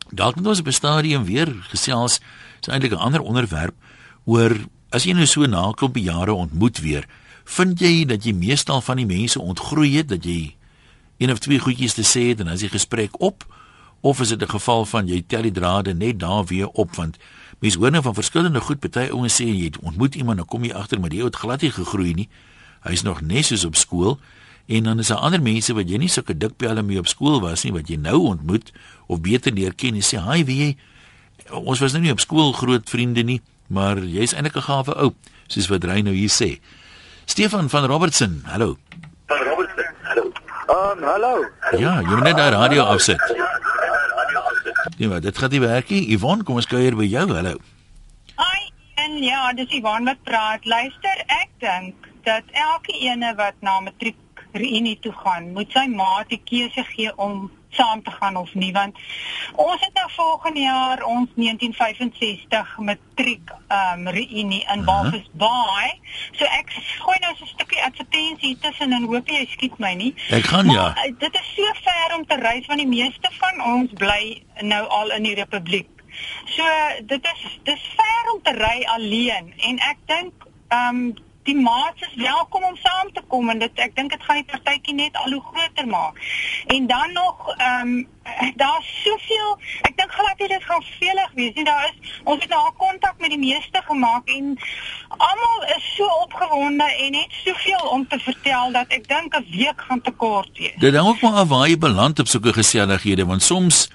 Dalk 0.09 0.35
moet 0.35 0.47
ons 0.47 0.59
op 0.59 0.67
'n 0.67 0.71
stadium 0.71 1.23
weer 1.23 1.55
gesels, 1.69 2.19
is 2.61 2.67
eintlik 2.67 2.91
'n 2.91 3.05
ander 3.05 3.21
onderwerp 3.21 3.75
oor 4.25 4.57
as 4.89 5.03
jy 5.03 5.13
nou 5.13 5.25
so 5.25 5.45
na 5.45 5.67
'n 5.67 5.73
klompie 5.73 6.03
jare 6.03 6.33
ontmoet 6.33 6.77
weer, 6.79 7.07
vind 7.43 7.79
jy 7.79 8.05
dat 8.05 8.23
jy 8.23 8.33
meestal 8.33 8.81
van 8.81 8.97
die 8.97 9.05
mense 9.05 9.41
ontgroei 9.41 9.97
het 9.97 10.09
dat 10.09 10.25
jy 10.25 10.55
een 11.17 11.31
of 11.31 11.39
twee 11.39 11.59
goedjies 11.59 11.93
te 11.93 12.03
sê 12.03 12.29
het 12.33 12.39
en 12.39 12.47
as 12.47 12.61
jy 12.61 12.69
gesprek 12.73 13.19
op 13.21 13.45
of 14.01 14.19
is 14.21 14.29
dit 14.29 14.41
'n 14.41 14.49
geval 14.49 14.85
van 14.85 15.07
jy 15.07 15.23
tel 15.27 15.41
die 15.41 15.51
drade 15.51 15.93
net 15.93 16.19
daar 16.19 16.45
weer 16.45 16.67
op 16.67 16.95
want 16.95 17.17
mense 17.59 17.77
hoor 17.77 17.91
nou 17.91 18.03
van 18.03 18.13
verskillende 18.13 18.59
goed 18.59 18.79
party 18.79 19.07
ouens 19.11 19.41
sê 19.41 19.45
jy 19.45 19.71
ontmoet 19.81 20.15
iemand 20.15 20.37
dan 20.37 20.45
kom 20.45 20.63
jy 20.63 20.73
agter 20.73 20.99
maar 20.99 21.09
die 21.09 21.19
ou 21.19 21.25
het 21.25 21.35
glad 21.35 21.61
nie 21.61 21.71
gegroei 21.71 22.13
nie 22.13 22.29
hy's 22.81 23.01
nog 23.01 23.21
net 23.21 23.45
soos 23.45 23.65
op 23.65 23.75
skool 23.75 24.19
en 24.67 24.83
dan 24.83 24.99
is 24.99 25.07
daar 25.07 25.17
ander 25.17 25.41
mense 25.41 25.73
wat 25.73 25.89
jy 25.89 25.97
nie 25.97 26.09
sulke 26.09 26.37
dik 26.37 26.57
pelle 26.57 26.81
mee 26.81 26.99
op 26.99 27.07
skool 27.07 27.41
was 27.41 27.63
nie 27.63 27.73
wat 27.73 27.89
jy 27.89 27.97
nou 28.01 28.19
ontmoet 28.33 28.71
of 29.07 29.21
beter 29.21 29.53
leer 29.53 29.73
ken 29.73 29.95
en 29.95 30.05
sê 30.05 30.21
hi 30.21 30.43
wie 30.43 30.59
jy 30.63 30.75
ons 31.51 31.79
was 31.79 31.93
nou 31.93 32.01
nie 32.03 32.13
op 32.13 32.23
skool 32.23 32.53
groot 32.57 32.89
vriende 32.89 33.23
nie, 33.25 33.41
maar 33.67 33.99
jy's 33.99 34.33
eintlik 34.33 34.57
'n 34.57 34.67
gawe 34.69 34.93
ou, 35.03 35.13
soos 35.47 35.67
wat 35.69 35.83
Rey 35.83 36.01
nou 36.01 36.13
hier 36.13 36.29
sê. 36.29 36.59
Stefan 37.25 37.69
van 37.69 37.85
Robertson, 37.85 38.41
hallo. 38.45 38.77
Van 39.27 39.37
Robertson. 39.37 39.85
Hallo. 40.03 40.31
Um, 40.69 41.03
hallo. 41.03 41.45
Ja, 41.77 42.01
jy 42.01 42.15
moet 42.15 42.23
net 42.23 42.37
daai 42.37 42.51
radio 42.51 42.83
afsit. 42.83 43.21
Nee, 44.97 45.07
maar 45.07 45.21
dit 45.21 45.37
gaan 45.37 45.49
nie 45.49 45.59
werk 45.59 45.89
nie. 45.89 46.11
Yvonne, 46.13 46.43
kom 46.43 46.55
ons 46.55 46.67
kuier 46.67 46.95
by 46.95 47.03
jou. 47.03 47.33
Hallo. 47.33 47.57
Hi, 48.37 48.71
en 48.95 49.17
ja, 49.23 49.53
dis 49.53 49.69
Ivan 49.69 50.05
wat 50.05 50.21
praat. 50.23 50.65
Luister, 50.65 51.23
ek 51.27 51.49
dink 51.59 51.95
dat 52.23 52.43
elke 52.51 52.93
ene 52.99 53.35
wat 53.35 53.53
na 53.61 53.79
matriek 53.79 54.15
reunie 54.57 54.97
toe 54.99 55.13
gaan, 55.23 55.51
moet 55.53 55.71
sy 55.71 55.85
maat 55.91 56.29
die 56.31 56.41
keuse 56.43 56.83
gee 56.95 57.11
om 57.15 57.51
saam 57.75 58.03
te 58.03 58.11
gaan 58.11 58.35
of 58.35 58.53
nie 58.53 58.71
want 58.71 58.97
ons 59.55 59.81
het 59.81 59.93
nou 59.93 60.07
volgende 60.11 60.59
jaar 60.59 61.03
ons 61.03 61.29
1965 61.35 62.77
matriek 62.89 63.51
um 63.79 64.07
reunie 64.07 64.61
in 64.61 64.83
Aha. 64.83 64.85
Walvis 64.85 65.27
Bay. 65.31 65.99
So 66.31 66.47
ek 66.59 66.71
gooi 67.03 67.17
nou 67.23 67.33
so 67.35 67.43
'n 67.43 67.53
stukkie 67.55 67.83
advertensie 67.83 68.57
tussen 68.61 68.93
en 68.93 69.03
hoop 69.11 69.27
jy 69.27 69.45
skiet 69.51 69.77
my 69.79 69.93
nie. 69.93 70.13
Ek 70.29 70.45
gaan 70.45 70.65
maar, 70.65 70.75
ja. 70.75 71.11
Dit 71.19 71.35
is 71.35 71.53
so 71.55 71.73
ver 71.83 72.17
om 72.17 72.25
te 72.25 72.35
reis 72.35 72.65
want 72.65 72.79
die 72.79 72.87
meeste 72.87 73.29
van 73.39 73.61
ons 73.73 73.91
bly 73.93 74.43
nou 74.61 74.87
al 74.87 75.11
in 75.11 75.23
die 75.23 75.35
Republiek. 75.35 75.89
So 76.45 76.63
dit 77.03 77.23
is 77.33 77.59
dis 77.63 77.83
ver 77.95 78.33
om 78.33 78.41
te 78.41 78.51
ry 78.51 78.83
alleen 78.83 79.53
en 79.57 79.79
ek 79.79 79.97
dink 80.05 80.33
ehm 80.67 80.95
um, 80.95 81.15
die 81.45 81.55
maats 81.55 82.01
is 82.01 82.15
welkom 82.15 82.63
om 82.63 82.75
saam 82.81 83.11
te 83.13 83.21
kom 83.27 83.49
en 83.53 83.59
dit 83.61 83.81
ek 83.85 83.93
dink 83.97 84.13
dit 84.13 84.23
gaan 84.27 84.41
die 84.41 84.49
partytjie 84.49 84.95
net 84.97 85.17
al 85.21 85.35
hoe 85.35 85.41
groter 85.51 85.87
maak. 85.87 86.19
En 86.73 86.87
dan 86.89 87.13
nog 87.13 87.49
ehm 87.55 87.81
um, 87.87 88.07
daar's 88.61 88.87
soveel 89.03 89.51
ek 89.87 89.93
dink 89.99 90.11
glad 90.17 90.37
dit 90.41 90.63
gaan 90.69 90.85
velig 90.99 91.31
wees 91.35 91.53
nie. 91.53 91.65
Daar 91.65 91.85
is 91.91 92.13
ons 92.23 92.41
het 92.41 92.49
nou 92.49 92.61
al 92.61 92.73
kontak 92.77 93.19
met 93.21 93.29
die 93.35 93.41
meeste 93.41 93.81
gemaak 93.85 94.31
en 94.37 94.55
almal 95.17 95.67
is 95.75 95.91
so 95.97 96.07
opgewonde 96.23 96.87
en 97.05 97.19
het 97.21 97.37
soveel 97.43 97.89
om 97.97 98.07
te 98.07 98.19
vertel 98.19 98.71
dat 98.71 98.97
ek 98.97 99.07
dink 99.07 99.37
'n 99.37 99.45
week 99.51 99.85
gaan 99.87 100.01
te 100.01 100.11
kort 100.11 100.57
wees. 100.57 100.79
Dit 100.81 100.95
hang 100.95 101.07
ook 101.07 101.21
maar 101.21 101.39
af 101.43 101.47
waar 101.47 101.67
jy 101.67 101.77
beland 101.77 102.19
op 102.19 102.27
sulke 102.27 102.53
gesellighede 102.53 103.25
want 103.25 103.43
soms 103.43 103.89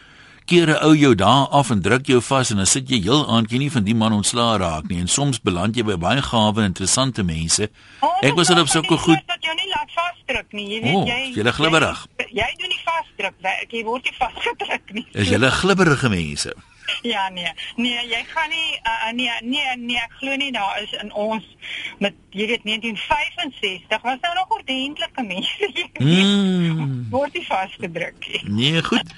keer 0.50 0.66
'n 0.74 0.82
ou 0.86 0.94
jou 0.98 1.14
daar 1.14 1.46
af 1.48 1.70
en 1.70 1.80
druk 1.82 2.06
jou 2.06 2.20
vas 2.20 2.50
en 2.50 2.56
dan 2.56 2.66
sit 2.66 2.88
jy 2.90 2.98
heel 3.02 3.22
aand 3.28 3.50
jy 3.50 3.58
nie 3.58 3.70
van 3.70 3.84
die 3.84 3.94
man 3.94 4.12
ontslaa 4.12 4.56
raak 4.58 4.88
nie 4.88 5.00
en 5.00 5.08
soms 5.08 5.38
beland 5.40 5.76
jy 5.76 5.84
by 5.86 5.96
baie 5.96 6.22
gawe 6.22 6.64
interessante 6.64 7.22
mense. 7.22 7.70
Ek 8.22 8.34
was 8.34 8.50
al 8.50 8.60
op 8.60 8.68
sulke 8.68 8.96
goed 8.98 9.22
dat 9.26 9.38
jy 9.46 9.54
nie 9.54 9.70
laat 9.74 9.90
vasdruk 9.98 10.52
nie. 10.52 10.66
Jy 10.74 10.80
weet 10.82 10.94
O, 10.94 11.06
jy 11.06 11.20
jylle 11.38 11.52
glibberig. 11.52 12.06
Jy, 12.18 12.26
jy 12.40 12.48
doen 12.58 12.68
nie 12.74 12.82
vasdruk, 12.88 13.34
jy 13.70 13.84
word 13.84 14.04
nie 14.04 14.16
vasgedruk 14.18 14.92
nie. 14.92 15.06
is 15.12 15.28
julle 15.28 15.50
glibberige 15.50 16.08
mense. 16.08 16.52
Ja 17.02 17.28
nee. 17.28 17.52
Nee, 17.76 18.00
jy 18.10 18.24
gaan 18.34 18.50
nie 18.50 18.70
uh, 18.82 19.12
nee 19.14 19.30
nee 19.42 19.76
nee, 19.76 19.96
ek 19.96 20.12
glo 20.18 20.34
nie 20.36 20.50
daar 20.52 20.80
is 20.82 20.90
in 21.02 21.12
ons 21.14 21.44
met 21.98 22.14
jy 22.34 22.46
weet 22.50 22.64
1965 22.64 24.02
was 24.02 24.18
daar 24.20 24.34
nog 24.34 24.48
ordentlike 24.58 25.22
mense. 25.22 25.70
jy 25.74 25.88
weet. 25.98 26.26
Mm. 26.26 27.06
Word 27.10 27.32
nie 27.38 27.46
vasgedruk 27.46 28.26
nie. 28.26 28.42
Nee, 28.44 28.82
goed. 28.82 29.14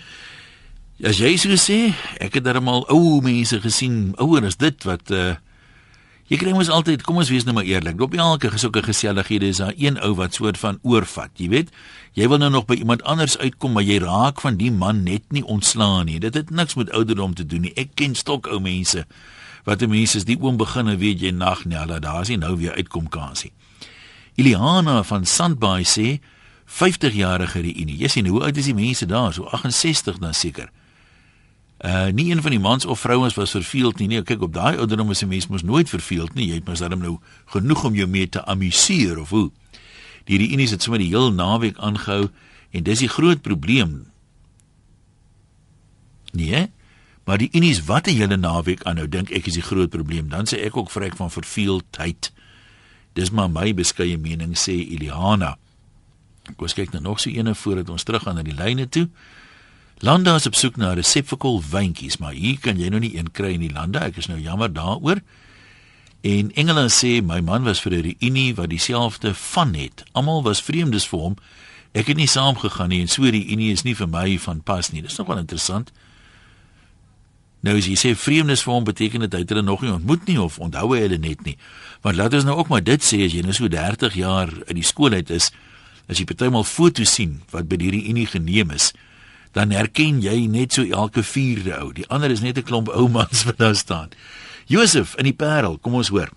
As 1.02 1.18
jy 1.18 1.32
so 1.34 1.50
sê, 1.58 1.90
ek 2.22 2.36
het 2.38 2.44
darmal 2.46 2.84
ou 2.86 3.16
mense 3.26 3.56
gesien, 3.58 4.12
ouer 4.22 4.44
as 4.46 4.54
dit 4.60 4.84
wat 4.86 5.10
uh 5.10 5.32
jy 6.30 6.36
kry 6.38 6.52
mos 6.54 6.68
altyd, 6.70 7.02
kom 7.02 7.16
ons 7.18 7.28
wees 7.28 7.42
nou 7.42 7.56
maar 7.56 7.66
eerlik. 7.66 7.98
Op 8.00 8.14
elke 8.14 8.52
gesoeke 8.54 8.84
gesellighede 8.86 9.48
is 9.50 9.58
daar 9.58 9.74
een 9.74 9.98
ou 9.98 10.12
wat 10.16 10.38
soort 10.38 10.60
van 10.62 10.78
oorvat, 10.86 11.32
jy 11.42 11.48
weet. 11.50 11.72
Jy 12.14 12.28
wil 12.30 12.38
nou 12.38 12.52
nog 12.54 12.68
by 12.70 12.78
iemand 12.78 13.02
anders 13.02 13.34
uitkom, 13.40 13.74
maar 13.74 13.82
jy 13.82 13.98
raak 14.00 14.38
van 14.40 14.60
die 14.60 14.70
man 14.70 15.02
net 15.02 15.26
nie 15.34 15.42
ontslaan 15.42 16.06
nie. 16.06 16.20
Dit 16.22 16.38
het 16.38 16.52
niks 16.54 16.78
met 16.78 16.92
ouderdom 16.94 17.34
te 17.34 17.44
doen 17.44 17.66
nie. 17.66 17.72
Ek 17.74 17.96
ken 17.98 18.14
stok 18.14 18.46
ou 18.46 18.60
mense 18.62 19.02
wat 19.66 19.82
'n 19.82 19.90
mens 19.90 20.14
is 20.14 20.24
die 20.24 20.38
oom 20.38 20.56
begin 20.56 20.88
en 20.88 20.98
weet 20.98 21.20
jy 21.20 21.30
nag 21.34 21.64
nee, 21.64 21.78
hulle 21.78 21.98
daar 21.98 22.22
is 22.22 22.28
nie 22.28 22.38
nou 22.38 22.56
weer 22.56 22.78
uitkom 22.78 23.08
kansie. 23.08 23.52
Iliana 24.38 25.02
van 25.02 25.26
Sandbaai 25.26 25.82
sê 25.82 26.20
50 26.66 27.12
jarige 27.12 27.60
reunie. 27.60 27.98
Jy 27.98 28.08
sien 28.08 28.26
hoe 28.26 28.42
oud 28.42 28.56
is 28.56 28.64
die 28.64 28.74
mense 28.74 29.06
daar? 29.06 29.32
So 29.32 29.44
68 29.44 30.18
dan 30.18 30.34
seker. 30.34 30.70
Uh 31.82 32.06
nie 32.14 32.30
een 32.30 32.42
van 32.42 32.50
die 32.50 32.60
mans 32.60 32.84
of 32.86 33.00
vrouens 33.00 33.34
was 33.34 33.50
verveeld 33.50 33.98
nie. 33.98 34.06
Nee, 34.08 34.22
kyk 34.22 34.42
op 34.42 34.52
daai 34.54 34.76
ouderdom 34.76 35.10
is 35.10 35.22
'n 35.22 35.28
mens 35.28 35.46
mos 35.46 35.62
nooit 35.62 35.88
verveeld 35.88 36.34
nie. 36.34 36.46
Jy 36.46 36.54
het 36.54 36.64
mos 36.64 36.78
darm 36.78 37.00
nou 37.00 37.18
genoeg 37.46 37.84
om 37.84 37.94
jou 37.94 38.06
mee 38.08 38.28
te 38.28 38.44
amuseer 38.44 39.18
of 39.18 39.30
hoe. 39.30 39.50
Die 40.24 40.38
reunies 40.38 40.70
het 40.70 40.82
sommer 40.82 41.00
die 41.00 41.08
heel 41.08 41.32
naweek 41.32 41.78
aangehou 41.78 42.28
en 42.70 42.82
dis 42.82 42.98
die 42.98 43.08
groot 43.08 43.40
probleem. 43.42 44.06
Nee, 46.32 46.70
maar 47.24 47.38
die 47.38 47.48
unies 47.52 47.84
wat 47.84 48.06
'n 48.06 48.16
hele 48.16 48.36
naweek 48.36 48.82
aanhou, 48.82 49.08
dink 49.08 49.30
ek 49.30 49.46
is 49.46 49.54
die 49.54 49.62
groot 49.62 49.90
probleem. 49.90 50.28
Dan 50.28 50.46
sê 50.46 50.62
ek 50.64 50.76
ook 50.76 50.90
vrek 50.90 51.16
van 51.16 51.30
verveeldheid. 51.30 52.32
Dis 53.12 53.30
maar 53.30 53.50
my 53.50 53.74
beskeie 53.74 54.18
mening 54.18 54.56
sê. 54.56 54.98
Kom 56.42 56.66
ons 56.66 56.74
kyk 56.74 56.90
nou 56.92 57.02
nog 57.02 57.20
so 57.20 57.30
eene 57.30 57.54
voordat 57.54 57.88
ons 57.88 58.02
teruggaan 58.02 58.34
na 58.34 58.42
die 58.42 58.54
lyne 58.54 58.88
toe. 58.88 59.08
Landa 60.02 60.34
is 60.34 60.48
op 60.50 60.56
soek 60.58 60.80
na 60.82 60.96
resepvol 60.98 61.60
wyntjies, 61.70 62.16
maar 62.18 62.32
hier 62.34 62.56
kan 62.58 62.74
jy 62.74 62.88
nou 62.90 62.98
nie 63.04 63.12
een 63.14 63.28
kry 63.30 63.52
in 63.54 63.62
die 63.62 63.70
lande. 63.70 64.00
Ek 64.02 64.16
is 64.18 64.26
nou 64.26 64.34
jammer 64.42 64.66
daaroor. 64.74 65.20
En 66.26 66.48
Engela 66.58 66.88
sê 66.90 67.20
my 67.22 67.38
man 67.38 67.62
was 67.62 67.78
vir 67.84 67.94
'n 67.94 68.02
reunie 68.08 68.54
wat 68.54 68.70
dieselfde 68.70 69.30
van 69.34 69.74
het. 69.74 70.02
Almal 70.12 70.42
was 70.42 70.62
vreemdes 70.62 71.06
vir 71.06 71.18
hom. 71.18 71.36
Ek 71.94 72.06
het 72.06 72.16
nie 72.16 72.26
saamgegaan 72.26 72.88
nie 72.88 73.00
en 73.00 73.08
so 73.08 73.22
die 73.22 73.46
reunie 73.46 73.70
is 73.70 73.84
nie 73.84 73.94
vir 73.94 74.08
my 74.08 74.38
van 74.38 74.60
pas 74.60 74.90
nie. 74.90 75.02
Dis 75.02 75.18
nogal 75.18 75.38
interessant. 75.38 75.92
Nou 77.60 77.76
as 77.76 77.86
jy 77.86 77.94
sê 77.94 78.16
vreemdes 78.16 78.62
vir 78.62 78.72
hom 78.74 78.84
beteken 78.84 79.20
dit 79.20 79.32
hy 79.32 79.38
het 79.38 79.48
hulle 79.48 79.62
nog 79.62 79.82
nie 79.82 79.92
ontmoet 79.92 80.26
nie 80.26 80.40
of 80.40 80.58
onthou 80.58 80.94
hy 80.94 81.00
hulle 81.00 81.18
net 81.18 81.44
nie. 81.44 81.56
Want 82.00 82.16
laat 82.16 82.34
ons 82.34 82.44
nou 82.44 82.56
ook 82.56 82.68
maar 82.68 82.82
dit 82.82 83.00
sê 83.02 83.24
as 83.24 83.32
jy 83.32 83.42
nou 83.42 83.52
so 83.52 83.68
30 83.68 84.14
jaar 84.14 84.50
uit 84.66 84.74
die 84.74 84.82
skool 84.82 85.12
uit 85.12 85.30
is, 85.30 85.52
as 86.08 86.18
jy 86.18 86.24
partymal 86.24 86.64
foto's 86.64 87.14
sien 87.14 87.42
wat 87.50 87.68
by 87.68 87.76
hierdie 87.76 88.08
unie 88.08 88.26
geneem 88.26 88.70
is, 88.70 88.92
dan 89.52 89.70
herken 89.70 90.20
jy 90.20 90.46
net 90.48 90.72
so 90.72 90.82
elke 90.82 91.22
vierde 91.22 91.76
ou. 91.80 91.92
Die 91.92 92.08
ander 92.08 92.30
is 92.30 92.40
net 92.40 92.58
'n 92.58 92.62
klomp 92.62 92.88
ou 92.88 93.08
mans 93.08 93.44
wat 93.44 93.58
daar 93.58 93.74
staan. 93.74 94.10
Josef 94.66 95.14
in 95.16 95.24
die 95.24 95.36
Parel, 95.36 95.78
kom 95.78 95.94
ons 95.94 96.08
hoor. 96.08 96.28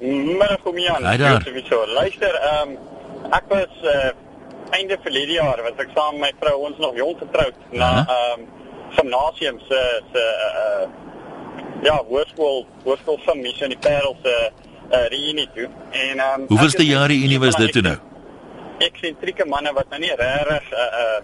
Middag 0.00 0.62
kom 0.62 0.78
Jan. 0.78 1.04
Hi 1.06 1.16
daar. 1.16 1.42
So, 1.68 1.86
luister, 1.86 2.34
ehm 2.34 2.70
um, 2.70 2.78
ek 3.32 3.44
was 3.48 3.72
uh, 3.82 4.10
einde 4.70 4.98
verlede 5.02 5.32
jaar 5.32 5.62
was 5.62 5.78
ek 5.78 5.90
saam 5.94 6.18
met 6.18 6.34
my 6.34 6.38
vrou 6.40 6.56
ons 6.68 6.78
nog 6.78 6.96
jong 6.96 7.16
getroud 7.18 7.54
na 7.70 7.90
Aha. 7.90 8.04
ehm 8.16 8.40
um, 8.40 8.46
gimnasium 8.96 9.58
se 9.68 9.80
se 10.12 10.22
uh, 10.48 10.88
ja, 11.82 11.96
hoërskool, 12.08 12.66
hoërskool 12.84 13.18
van 13.24 13.40
Mies 13.40 13.60
in 13.60 13.74
die 13.74 13.78
Parel 13.78 14.16
se 14.22 14.34
uh, 14.50 15.06
reunie 15.12 15.48
toe. 15.54 15.68
En 15.90 16.18
ehm 16.18 16.40
um, 16.40 16.46
Hoeveelste 16.48 16.86
jaar 16.86 17.08
reunie 17.08 17.38
was 17.38 17.56
dit 17.56 17.72
toe 17.72 17.82
nou? 17.82 17.96
Eksentrieke 18.78 19.46
manne 19.48 19.72
wat 19.72 19.88
nou 19.90 20.00
nie 20.00 20.14
regtig 20.14 20.70
uh 20.72 20.86
uh 21.02 21.18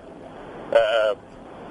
uh 0.80 1.12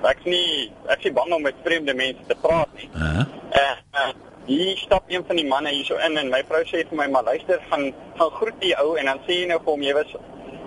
ek's 0.10 0.26
nie 0.26 0.72
ek's 0.90 1.06
nie 1.06 1.14
bang 1.14 1.34
om 1.34 1.42
met 1.46 1.64
vreemde 1.66 1.94
mense 1.94 2.28
te 2.28 2.38
praat 2.42 2.70
nie. 2.78 2.90
Hæ? 2.94 3.26
Uh, 3.52 3.76
uh, 4.02 4.12
hier 4.46 4.78
stap 4.78 5.04
een 5.08 5.24
van 5.28 5.36
die 5.36 5.48
manne 5.48 5.70
hierso 5.70 5.98
in 6.06 6.18
en 6.18 6.32
my 6.34 6.42
vrou 6.50 6.62
sê 6.66 6.82
vir 6.90 6.98
my 6.98 7.08
maar 7.14 7.28
luister 7.30 7.62
van 7.70 7.92
van 8.18 8.32
groet 8.38 8.62
die 8.62 8.74
ou 8.82 8.96
en 8.98 9.12
dan 9.12 9.20
sê 9.28 9.42
jy 9.42 9.50
nou 9.52 9.60
vir 9.60 9.74
hom 9.74 9.84
jy 9.86 9.94
was 9.98 10.16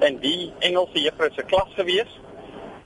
in 0.09 0.21
die 0.23 0.53
Engelse 0.69 1.03
juffrou 1.03 1.31
se 1.35 1.43
klas 1.51 1.73
gewees 1.79 2.13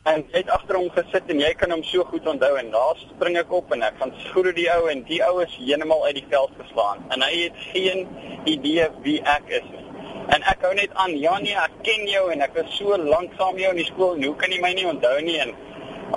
en 0.08 0.22
jy 0.30 0.38
het 0.38 0.52
agter 0.54 0.78
hom 0.78 0.88
gesit 0.94 1.28
en 1.34 1.42
jy 1.42 1.50
kan 1.60 1.74
hom 1.74 1.82
so 1.84 2.04
goed 2.12 2.26
onthou 2.32 2.54
en 2.60 2.70
daar 2.72 3.02
spring 3.02 3.36
ek 3.40 3.52
op 3.60 3.72
en 3.76 3.84
ek 3.84 3.98
gaan 4.00 4.14
groet 4.30 4.56
die 4.56 4.68
ou 4.72 4.88
en 4.92 5.04
die 5.10 5.20
ou 5.26 5.34
is 5.44 5.58
heeltemal 5.58 6.06
uit 6.06 6.16
die 6.22 6.28
veld 6.30 6.56
geslaan 6.62 7.04
en 7.12 7.26
hy 7.26 7.34
het 7.42 7.60
geen 7.72 8.06
idee 8.46 8.88
wie 9.04 9.18
ek 9.36 9.52
is 9.60 9.68
nie. 9.74 9.87
En 10.34 10.42
ek 10.52 10.60
hou 10.66 10.74
net 10.76 10.90
aan, 10.94 11.14
ja 11.18 11.38
nee, 11.40 11.54
ek 11.56 11.76
ken 11.86 12.02
jou 12.10 12.26
en 12.32 12.40
ek 12.44 12.54
was 12.58 12.74
so 12.76 12.96
lank 13.00 13.32
saam 13.38 13.54
met 13.56 13.62
jou 13.64 13.70
in 13.72 13.80
die 13.80 13.86
skool 13.88 14.14
en 14.18 14.24
hoe 14.28 14.34
kan 14.36 14.50
jy 14.52 14.58
my 14.60 14.72
nie 14.76 14.84
onthou 14.90 15.14
nie 15.24 15.38
en 15.40 15.54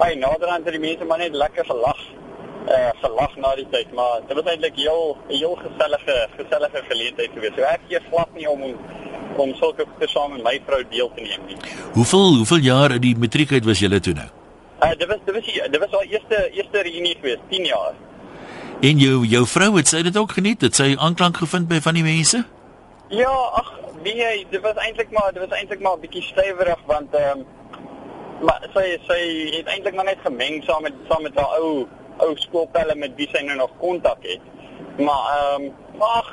ai 0.04 0.16
naderhand 0.20 0.66
het 0.68 0.76
die 0.76 0.82
mense 0.84 1.06
maar 1.08 1.22
net 1.22 1.34
lekker 1.36 1.66
gelag 1.70 2.00
uh, 2.68 2.90
gelag 3.02 3.38
na 3.38 3.54
die 3.56 3.66
tyd, 3.72 3.94
maar 3.98 4.20
dit 4.28 4.36
was 4.38 4.50
eintlik 4.52 4.76
heel 4.80 5.16
heel 5.30 5.56
gesellige 5.64 6.18
gesellige 6.38 6.84
geleentheid 6.90 7.32
geweest. 7.34 7.56
So 7.58 7.64
ek 7.72 7.88
gee 7.90 8.04
glad 8.10 8.36
nie 8.36 8.50
om 8.52 8.62
om 9.42 9.54
sulke 9.56 9.86
goeie 9.88 10.10
saam 10.12 10.34
met 10.36 10.44
my 10.44 10.54
vrou 10.68 10.82
deel 10.92 11.10
te 11.16 11.24
neem 11.24 11.48
nie. 11.48 11.58
Hoeveel 11.96 12.36
hoeveel 12.42 12.64
jaar 12.68 12.92
uit 12.92 13.02
die 13.02 13.16
matriek 13.18 13.52
uit 13.56 13.66
was 13.66 13.80
julle 13.80 14.00
toe 14.04 14.14
nou? 14.20 14.28
Uh, 14.84 14.92
dit 15.00 15.08
was 15.08 15.20
dit 15.26 15.36
was 15.36 15.46
die- 15.46 15.70
dit 15.72 15.80
was 15.80 15.92
al 16.00 16.04
eerste 16.04 16.42
eerste 16.52 16.82
reunie 16.88 17.16
geweest, 17.22 17.44
10 17.50 17.66
jaar. 17.66 17.94
En 18.82 18.98
jou 19.00 19.26
jou 19.26 19.46
vrou 19.48 19.76
het 19.78 19.88
sy 19.88 20.02
dit 20.04 20.18
ook 20.18 20.32
geniet? 20.38 20.62
Het 20.62 20.76
sy 20.76 20.96
aanklank 21.00 21.38
gevind 21.38 21.68
by 21.68 21.80
van 21.80 21.94
die 21.94 22.04
mense? 22.04 22.44
Ja, 23.10 23.32
ag 23.62 23.72
nee, 24.04 24.46
dit 24.50 24.62
was 24.62 24.76
eintlik 24.76 25.12
maar 25.12 25.34
dit 25.34 25.48
was 25.48 25.58
eintlik 25.58 25.82
maar 25.82 25.98
'n 25.98 26.04
bietjie 26.06 26.22
stywerig 26.22 26.82
want 26.86 27.16
ehm 27.16 27.40
um, 27.40 27.46
maar 28.42 28.68
sy 28.74 28.86
sy 29.08 29.22
het 29.58 29.68
eintlik 29.68 29.96
maar 29.96 30.10
net 30.10 30.24
gemeng 30.24 30.64
saam 30.64 30.82
met 30.82 30.94
saam 31.10 31.22
met 31.22 31.36
haar 31.36 31.60
ou 31.60 31.88
ou 32.18 32.32
skoolpelle 32.38 32.96
met 32.96 33.16
wie 33.16 33.30
sy 33.32 33.42
nou 33.46 33.58
nog 33.58 33.78
kontak 33.78 34.22
het. 34.22 34.42
Maar 34.98 35.24
ehm 35.38 35.64
um, 35.64 35.74
ag 36.00 36.30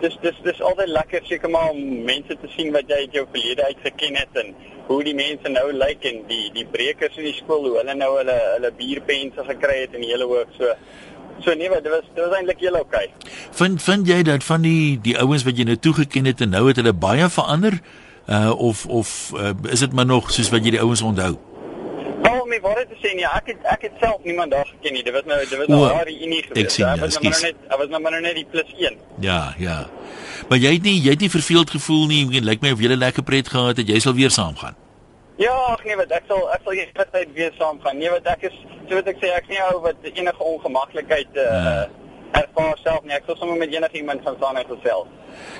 dis 0.00 0.16
dis 0.22 0.36
dis 0.42 0.60
altyd 0.62 0.88
lekker 0.88 1.24
seker 1.26 1.50
maar 1.50 1.70
om 1.70 2.04
mense 2.06 2.36
te 2.40 2.48
sien 2.54 2.72
wat 2.74 2.90
jy 2.90 2.98
uit 3.04 3.16
jou 3.18 3.24
verlede 3.32 3.64
uit 3.64 3.80
geken 3.82 4.16
het 4.16 4.40
en 4.42 4.54
hoe 4.88 4.98
die 5.04 5.14
mense 5.14 5.50
nou 5.52 5.66
lyk 5.72 6.04
en 6.10 6.20
die 6.30 6.44
die 6.54 6.66
breekers 6.74 7.16
in 7.18 7.26
die 7.28 7.36
skool 7.38 7.66
hoe 7.66 7.76
hulle 7.80 7.96
nou 7.98 8.10
hulle 8.16 8.36
hulle 8.54 8.70
bierpense 8.78 9.46
gekry 9.50 9.80
het 9.80 9.96
en 9.96 10.04
die 10.06 10.12
hele 10.12 10.28
hoop 10.30 10.54
so 10.58 10.70
So 11.40 11.54
nee, 11.54 11.68
maar 11.70 11.82
dit 11.82 11.92
was 11.92 12.06
dit 12.14 12.24
was 12.24 12.36
eintlik 12.36 12.60
heel 12.60 12.76
oukei. 12.76 13.06
Vind 13.50 13.82
vind 13.82 14.06
jy 14.06 14.22
dat 14.22 14.44
van 14.44 14.62
die 14.62 14.98
die 15.02 15.18
ouens 15.18 15.44
wat 15.46 15.56
jy 15.56 15.64
nou 15.64 15.76
toegeken 15.76 16.24
het 16.24 16.40
en 16.40 16.50
nou 16.50 16.66
het 16.68 16.76
hulle 16.76 16.92
baie 16.92 17.28
verander? 17.28 17.80
Uh 18.28 18.52
of 18.60 18.86
of 18.86 19.30
uh, 19.34 19.50
is 19.70 19.80
dit 19.80 19.92
maar 19.92 20.06
nog 20.06 20.30
soos 20.30 20.50
wat 20.50 20.64
jy 20.64 20.70
die 20.70 20.80
ouens 20.80 21.02
onthou? 21.02 21.36
Wel, 22.22 22.46
my 22.50 22.58
wou 22.60 22.74
dit 22.74 22.90
sê 22.98 23.14
nee, 23.14 23.24
ek 23.24 23.46
het 23.52 23.62
ek 23.74 23.82
het 23.86 23.92
self 24.02 24.24
niemand 24.24 24.50
daar 24.50 24.66
geken 24.66 24.92
nie. 24.92 25.02
Dit 25.06 25.14
was 25.14 25.24
nou 25.24 25.38
dit 25.38 25.54
was 25.58 25.70
nou 25.70 25.84
haar 25.86 26.08
unie 26.10 26.42
geweest. 26.42 26.64
ek 26.64 26.70
sien, 26.70 26.86
Hy 26.86 26.94
ja, 26.96 27.00
was 27.00 27.20
nou 27.20 27.30
net 27.30 27.62
hy 27.70 27.78
was 27.78 27.88
nou 27.88 28.00
maar 28.02 28.20
net 28.20 28.34
die 28.34 28.46
plus 28.50 28.74
1. 28.76 28.98
Ja, 29.20 29.54
ja. 29.58 29.78
Maar 30.48 30.58
jy 30.58 30.72
het 30.74 30.82
nie 30.82 30.98
jy 31.00 31.14
het 31.14 31.20
nie 31.20 31.30
verveeld 31.30 31.70
gevoel 31.70 32.06
nie. 32.10 32.26
Dit 32.34 32.44
lyk 32.44 32.60
my 32.60 32.74
of 32.74 32.80
jy 32.82 32.90
'n 32.90 32.98
lekker 32.98 33.22
pret 33.22 33.48
gehad 33.48 33.76
het. 33.76 33.88
Jy 33.88 33.98
sal 33.98 34.14
weer 34.14 34.30
saamgaan. 34.30 34.76
Ja, 35.38 35.54
ag 35.70 35.84
nee, 35.86 35.96
wat 35.96 36.10
ek 36.10 36.24
sal 36.28 36.48
ek 36.50 36.60
sal 36.64 36.72
eendag 36.72 37.10
tyd 37.14 37.28
weer 37.34 37.52
saam 37.58 37.78
gaan. 37.80 37.98
Nee, 37.98 38.10
wat 38.10 38.26
ek 38.26 38.42
is 38.50 38.56
so 38.88 38.94
wat 38.98 39.06
ek 39.12 39.18
sê, 39.22 39.30
ek 39.36 39.48
nie 39.48 39.60
ou 39.72 39.80
wat 39.84 39.96
enige 40.12 40.42
ongemaklikheid 40.52 41.36
uh, 41.36 41.46
Ja. 41.48 41.88
ervaar 42.42 42.76
self 42.82 43.04
nie. 43.04 43.14
Ek 43.16 43.24
sal 43.26 43.36
sommer 43.40 43.56
met 43.58 43.72
enigiemand 43.72 44.22
van 44.22 44.36
saam 44.40 44.56
gesels. 44.68 45.08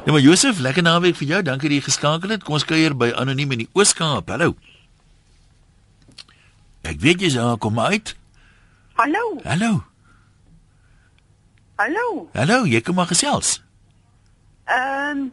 Nou 0.05 0.13
maar 0.17 0.21
Josef, 0.25 0.59
lekker 0.59 0.83
naweek 0.83 1.17
vir 1.17 1.29
jou. 1.29 1.43
Dankie 1.43 1.69
dat 1.71 1.79
jy 1.79 1.85
geskakel 1.87 2.31
het. 2.35 2.45
Kom 2.45 2.55
ons 2.59 2.65
kuier 2.69 2.95
by 2.97 3.13
Anoniem 3.17 3.53
in 3.57 3.59
die 3.65 3.69
Ooskaap. 3.75 4.29
Hallo. 4.29 4.55
Ek 6.89 7.01
weet 7.03 7.21
jy's 7.25 7.35
daar, 7.37 7.57
kom 7.59 7.79
uit. 7.81 8.15
Hallo, 8.99 9.25
Hallo. 9.45 9.73
hallo. 11.79 12.29
Hallo, 12.35 12.65
jy 12.67 12.81
kom 12.83 12.97
maar 12.99 13.07
gesels. 13.11 13.59
Ehm 14.69 15.29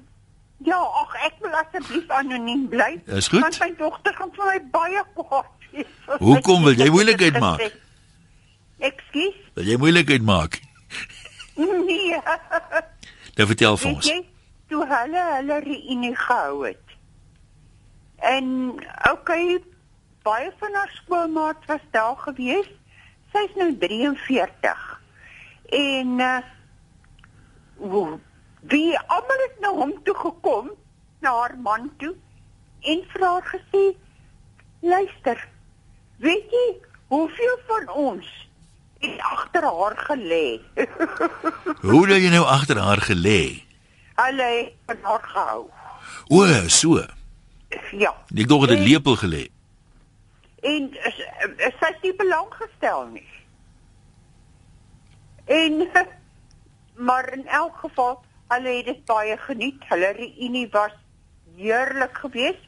ja, 0.66 0.78
ag 0.80 1.16
ek 1.28 1.34
wil 1.44 1.54
asseblief 1.60 2.10
anoniem 2.10 2.68
bly. 2.72 2.92
Is 3.18 3.28
goed. 3.28 3.42
Want 3.42 3.60
my 3.60 3.72
dogter 3.78 4.14
gaan 4.18 4.32
vir 4.36 4.46
my 4.52 4.60
baie 4.74 5.02
kwaad 5.18 5.50
wees. 5.72 5.90
Hoekom 6.22 6.68
ek 6.70 6.78
wil 6.78 6.86
jy 6.86 6.92
moeilikheid 6.94 7.40
maak? 7.46 7.66
Ekskuus? 8.84 9.36
Wil 9.56 9.66
jy 9.72 9.78
moeilikheid 9.78 10.22
maak? 10.26 10.60
Nee. 11.56 12.18
Dan 13.36 13.48
vertel 13.48 13.78
vir 13.78 13.92
ons. 13.94 14.08
jy, 14.08 14.18
toe 14.68 14.82
hulle 14.90 15.22
hulle 15.36 15.60
reunie 15.64 16.16
gehou 16.16 16.66
het. 16.66 16.82
En 18.20 18.74
okay, 19.12 19.60
baie 20.24 20.52
van 20.60 20.74
haar 20.74 20.92
skoolmaats 21.04 21.66
was 21.68 21.84
daar 21.92 22.18
gewees. 22.18 22.68
Sy's 23.32 23.56
nou 23.56 23.70
43. 23.78 24.84
En 25.70 26.20
uh 26.20 26.38
wo- 27.78 28.20
wie 28.72 28.98
almal 29.00 29.42
het 29.48 29.60
na 29.60 29.70
hom 29.76 29.92
toe 30.04 30.16
gekom, 30.16 30.70
na 31.20 31.32
haar 31.40 31.58
man 31.60 31.92
toe 32.00 32.16
en 32.82 33.04
vir 33.12 33.26
haar 33.28 33.44
gesê: 33.52 33.84
"Luister, 34.82 35.48
weet 36.18 36.52
jy 36.52 36.68
hoeveel 37.08 37.58
van 37.68 37.90
ons 37.90 38.45
het 39.00 39.20
agter 39.20 39.64
haar 39.64 39.98
gelê?" 40.08 40.60
Hoe 41.90 42.08
het 42.08 42.22
jy 42.24 42.30
nou 42.34 42.46
agter 42.46 42.78
haar 42.80 43.02
gelê? 43.02 43.64
Hulle 44.16 44.50
het 44.88 45.02
haar 45.04 45.24
gehou. 45.24 45.70
O, 46.28 46.46
so. 46.68 47.02
Ja. 47.92 48.12
Ek 48.32 48.48
dink 48.48 48.50
dit 48.50 48.70
het 48.70 48.80
En- 48.80 48.84
lepel 48.88 49.16
gelê. 49.16 49.44
En 50.66 50.88
is, 51.06 51.18
is 51.58 51.74
sy 51.80 51.90
is 51.94 52.00
nie 52.02 52.14
belang 52.16 52.48
gestel 52.58 53.06
nie. 53.14 53.28
En 55.46 55.90
maar 57.08 57.34
in 57.34 57.48
elk 57.48 57.76
geval, 57.78 58.24
hulle 58.48 58.70
het 58.78 58.86
dit 58.86 59.06
baie 59.06 59.38
geniet. 59.38 59.84
Hulle 59.90 60.14
reunie 60.18 60.68
was 60.72 60.96
heerlik 61.58 62.18
geweest. 62.18 62.64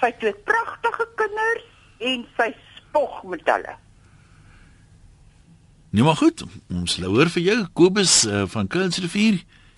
Sy 0.00 0.10
het 0.10 0.18
twee 0.20 0.34
pragtige 0.34 1.06
kinders 1.16 1.64
en 1.98 2.26
sy 2.36 2.50
spog 2.76 3.22
met 3.30 3.46
hulle. 3.48 3.76
Nee 5.94 6.02
maar 6.02 6.16
goed, 6.16 6.42
ons 6.74 6.96
hoor 6.98 7.28
vir 7.30 7.42
jou 7.42 7.56
Kobus 7.78 8.12
uh, 8.26 8.40
van 8.50 8.66
Kuilsrivier. 8.66 9.36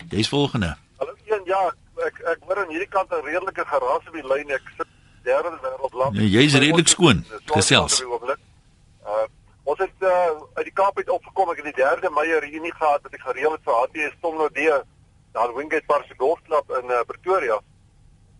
Jy's 0.09 0.29
volgende. 0.33 0.71
Hallo 0.97 1.13
een 1.29 1.43
ja, 1.45 1.59
ek 2.07 2.15
ek 2.31 2.47
hoor 2.47 2.61
aan 2.63 2.71
hierdie 2.73 2.89
kant 2.89 3.11
'n 3.13 3.21
redelike 3.25 3.65
geraas 3.71 4.07
op 4.09 4.15
die 4.17 4.23
lyn. 4.25 4.49
Ek 4.55 4.71
sit 4.77 4.87
derde 5.27 5.51
wêreld 5.61 5.93
lank. 5.93 6.15
Ja, 6.17 6.25
jy's 6.39 6.55
redelik 6.57 6.89
skoon. 6.89 7.21
Gesels. 7.53 7.99
Uh 8.01 9.25
ons 9.63 9.83
het 9.83 10.07
uh, 10.09 10.31
uit 10.57 10.65
die 10.65 10.73
Kaap 10.73 10.97
uit 10.97 11.09
opgekom. 11.09 11.51
Ek 11.53 11.61
het 11.61 11.69
die 11.69 11.77
3de 11.83 12.09
Mei 12.09 12.25
'n 12.33 12.41
reunie 12.47 12.73
gehad 12.73 13.05
wat 13.05 13.13
ek 13.13 13.21
gereël 13.27 13.53
het 13.53 13.63
vir 13.67 13.77
HTS 13.81 14.17
Stomnodee 14.17 14.81
daar 15.37 15.53
Wingate 15.53 15.85
Park 15.85 16.05
se 16.07 16.17
golfklub 16.17 16.65
in 16.81 16.89
uh, 16.89 17.03
Pretoria. 17.05 17.59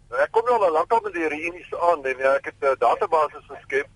Nou, 0.10 0.22
ek 0.26 0.32
kom 0.32 0.50
nou 0.50 0.58
al 0.64 0.72
lankal 0.72 1.06
met 1.06 1.14
die 1.14 1.30
reunies 1.30 1.70
aan 1.92 2.02
en 2.06 2.18
ja, 2.26 2.34
ek 2.42 2.46
het 2.50 2.60
'n 2.60 2.74
uh, 2.74 2.80
database 2.80 3.38
geskep. 3.54 3.88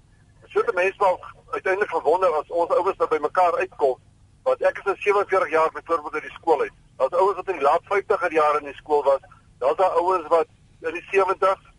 So 0.53 0.61
te 0.61 0.73
mense 0.75 0.97
wel 0.97 1.19
uiteindelik 1.49 1.89
gewonder 1.89 2.29
as 2.29 2.47
ons 2.47 2.69
ouers 2.69 2.97
nou 2.97 3.09
by 3.09 3.19
mekaar 3.21 3.57
uitkom. 3.57 3.97
Want 4.43 4.61
ek 4.61 4.77
is 4.77 4.83
nou 4.83 4.95
47 4.97 5.49
jaar 5.49 5.71
byvoorbeeld 5.71 6.13
uit 6.13 6.27
die 6.29 6.37
skool 6.39 6.61
uit. 6.61 6.73
Daar's 6.97 7.13
ouens 7.13 7.35
wat 7.35 7.47
in 7.47 7.59
die 7.59 7.67
laat 7.67 7.83
50er 7.93 8.31
jare 8.31 8.59
in 8.59 8.69
die 8.71 8.79
skool 8.79 9.03
was. 9.03 9.21
Daar's 9.59 9.77
daar 9.77 9.97
ouens 10.01 10.27
wat 10.27 10.47
in 10.81 10.93
die 10.93 11.05
70s 11.11 11.69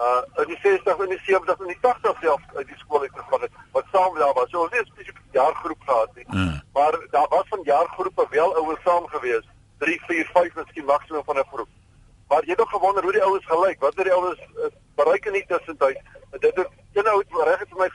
uh 0.00 0.22
in 0.42 0.48
die 0.48 0.60
60s 0.64 1.00
en 1.04 1.08
die 1.08 1.20
70s 1.28 1.60
en 1.60 1.72
die 1.72 1.82
80s 1.86 2.20
self 2.20 2.42
uit 2.54 2.66
die 2.66 2.78
skool 2.78 3.00
uit 3.00 3.12
gegaan 3.14 3.40
het 3.40 3.56
wat 3.72 3.84
saam 3.92 4.14
daar 4.18 4.32
was. 4.34 4.50
So 4.50 4.62
ons 4.62 4.76
het 4.76 4.86
'n 4.86 4.92
spesifieke 4.92 5.20
jaargroep 5.32 5.80
gehad 5.86 6.14
nie. 6.14 6.26
Uh, 6.28 6.60
Maar 6.72 6.92
daar 7.10 7.28
was 7.28 7.48
van 7.48 7.60
jaargroepe 7.62 8.26
wel 8.30 8.54
ouens 8.56 8.82
saam 8.84 9.06
gewees. 9.06 9.44
3, 9.78 10.00
4, 10.06 10.30
5 10.32 10.54
miskien 10.54 10.84
maksimum 10.84 11.24
van 11.24 11.36
'n 11.38 11.44
groep. 11.52 11.68
Maar 12.28 12.44
jy 12.44 12.50
het 12.50 12.60
ook 12.60 12.68
gewonder 12.68 13.02
hoe 13.02 13.12
die 13.12 13.22
ouens 13.22 13.46
gelyk, 13.46 13.80
wat 13.80 13.94
het 13.94 14.04
die 14.04 14.12
ouens 14.12 14.40
uh, 14.40 14.64
bereik 14.94 15.24
in 15.24 15.32
die 15.32 15.46
tussentyd. 15.46 16.00
En 16.30 16.38
Dit 16.40 16.56
het 16.56 16.68
een 16.92 17.08
ou 17.08 17.18
het 17.18 17.46
reg 17.48 17.58
het 17.58 17.68
vir 17.68 17.78
my 17.78 17.88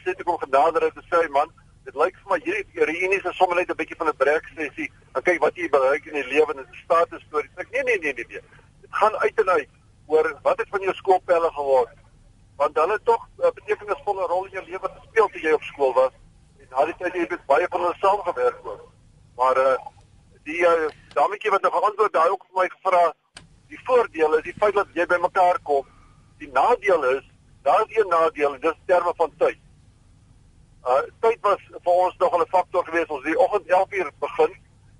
gesê 0.65 0.79
toe 0.79 0.81
kom 0.81 0.81
genader 0.81 0.81
het 0.81 0.95
en 0.95 1.03
sê 1.09 1.29
man, 1.29 1.49
dit 1.85 1.95
lyk 1.95 2.15
vir 2.15 2.29
my 2.31 2.39
hierdie 2.43 2.85
reunies 2.85 3.23
is 3.25 3.37
sommer 3.37 3.55
net 3.55 3.69
'n 3.69 3.75
bietjie 3.75 3.97
van 3.97 4.07
'n 4.07 4.17
break 4.17 4.43
sessie. 4.55 4.91
En 5.15 5.21
kyk 5.21 5.39
wat 5.41 5.55
jy 5.55 5.69
bereik 5.69 6.05
in 6.05 6.13
die 6.13 6.27
lewe 6.27 6.51
en 6.51 6.57
dit 6.57 6.65
is 6.65 6.79
'n 6.79 6.83
status 6.83 7.23
storie. 7.27 7.49
Ek 7.57 7.71
nee 7.71 7.83
nee 7.83 7.99
nee 7.99 8.13
nee 8.13 8.25
nee. 8.27 8.41
Dit 8.81 8.89
gaan 8.89 9.15
uit 9.15 9.39
en 9.39 9.49
uit 9.49 9.69
oor 10.07 10.39
wat 10.43 10.57
het 10.57 10.69
van 10.69 10.81
jou 10.81 10.93
skoolpelle 10.93 11.51
geword. 11.51 11.89
Want 12.57 12.75
hulle 12.75 12.93
het 12.93 13.05
tog 13.05 13.27
'n 13.37 13.51
betekenisvolle 13.53 14.27
rol 14.27 14.45
in 14.45 14.51
jou 14.51 14.65
lewe 14.65 14.89
gespeel 14.99 15.27
toe 15.29 15.41
jy 15.41 15.51
op 15.51 15.61
skool 15.63 15.93
was. 15.93 16.11
En 16.59 16.67
na 16.69 16.85
die 16.85 16.95
tyd 16.97 17.13
het 17.13 17.29
jy 17.29 17.37
baie 17.47 17.67
van 17.69 17.81
hulle 17.81 17.95
saamgewerk 17.99 18.65
ook. 18.65 18.91
Maar 19.35 19.57
uh 19.57 19.75
die 20.43 20.61
uh, 20.61 20.87
dametjie 21.13 21.51
wat 21.51 21.61
nou 21.61 21.73
geantwoord 21.73 22.13
daai 22.13 22.29
ook 22.29 22.45
vir 22.47 22.61
my 22.61 22.69
gevra 22.69 23.13
die 23.67 23.79
voordeel 23.83 24.33
is 24.37 24.43
die 24.43 24.53
feit 24.59 24.73
dat 24.73 24.87
jy 24.93 25.05
by 25.05 25.17
mekaar 25.19 25.59
kom. 25.63 25.85
Die 26.39 26.47
nadeel 26.51 27.03
is 27.03 27.23
daar 27.63 27.83
is 27.89 27.97
een 27.97 28.07
nadeel 28.07 28.53
en 28.53 28.61
dis 28.61 28.75
terme 28.85 29.13
van 29.17 29.31
tyd. 29.37 29.57
Uh 30.87 31.01
tyd 31.19 31.39
was 31.41 31.59
vir 31.83 31.93
ons 31.93 32.17
nogal 32.17 32.41
'n 32.41 32.47
faktor 32.49 32.85
geweest. 32.85 33.09
Ons 33.09 33.23
het 33.23 33.33
die 33.33 33.39
oggend 33.39 33.67
11uur 33.67 34.11
begin 34.19 34.55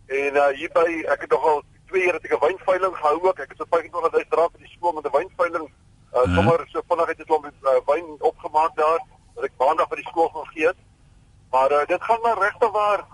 en 0.08 0.36
uh 0.36 0.48
hier 0.48 0.72
by 0.74 1.04
ek 1.14 1.22
het 1.22 1.30
nogal 1.30 1.64
2 1.88 2.04
ure 2.08 2.20
te 2.20 2.28
'n 2.28 2.40
wynveiling 2.40 2.96
gehou 2.98 3.24
ook. 3.28 3.40
Ek 3.40 3.50
het 3.50 3.58
so 3.58 3.66
25000 3.70 4.34
rand 4.34 4.52
vir 4.52 4.60
die 4.60 4.76
skool 4.76 4.92
met 4.92 5.06
'n 5.06 5.12
wynveiling 5.18 5.68
uh 6.14 6.26
Mhm. 6.26 6.36
sommer 6.36 6.68
so 6.68 6.82
vinnig 6.88 7.08
het 7.08 7.20
'n 7.20 7.26
klomp 7.26 7.46
uh, 7.46 7.80
wyn 7.86 8.16
opgemaak 8.20 8.76
daar 8.76 9.00
wat 9.36 9.44
ek 9.46 9.52
maandag 9.58 9.88
vir 9.88 9.98
die 9.98 10.08
skool 10.08 10.30
gaan 10.30 10.48
gee. 10.48 10.72
Maar 11.52 11.72
uh, 11.72 11.86
dit 11.86 12.04
gaan 12.04 12.22
maar 12.22 12.38
regtig 12.40 12.72
waar 12.72 13.06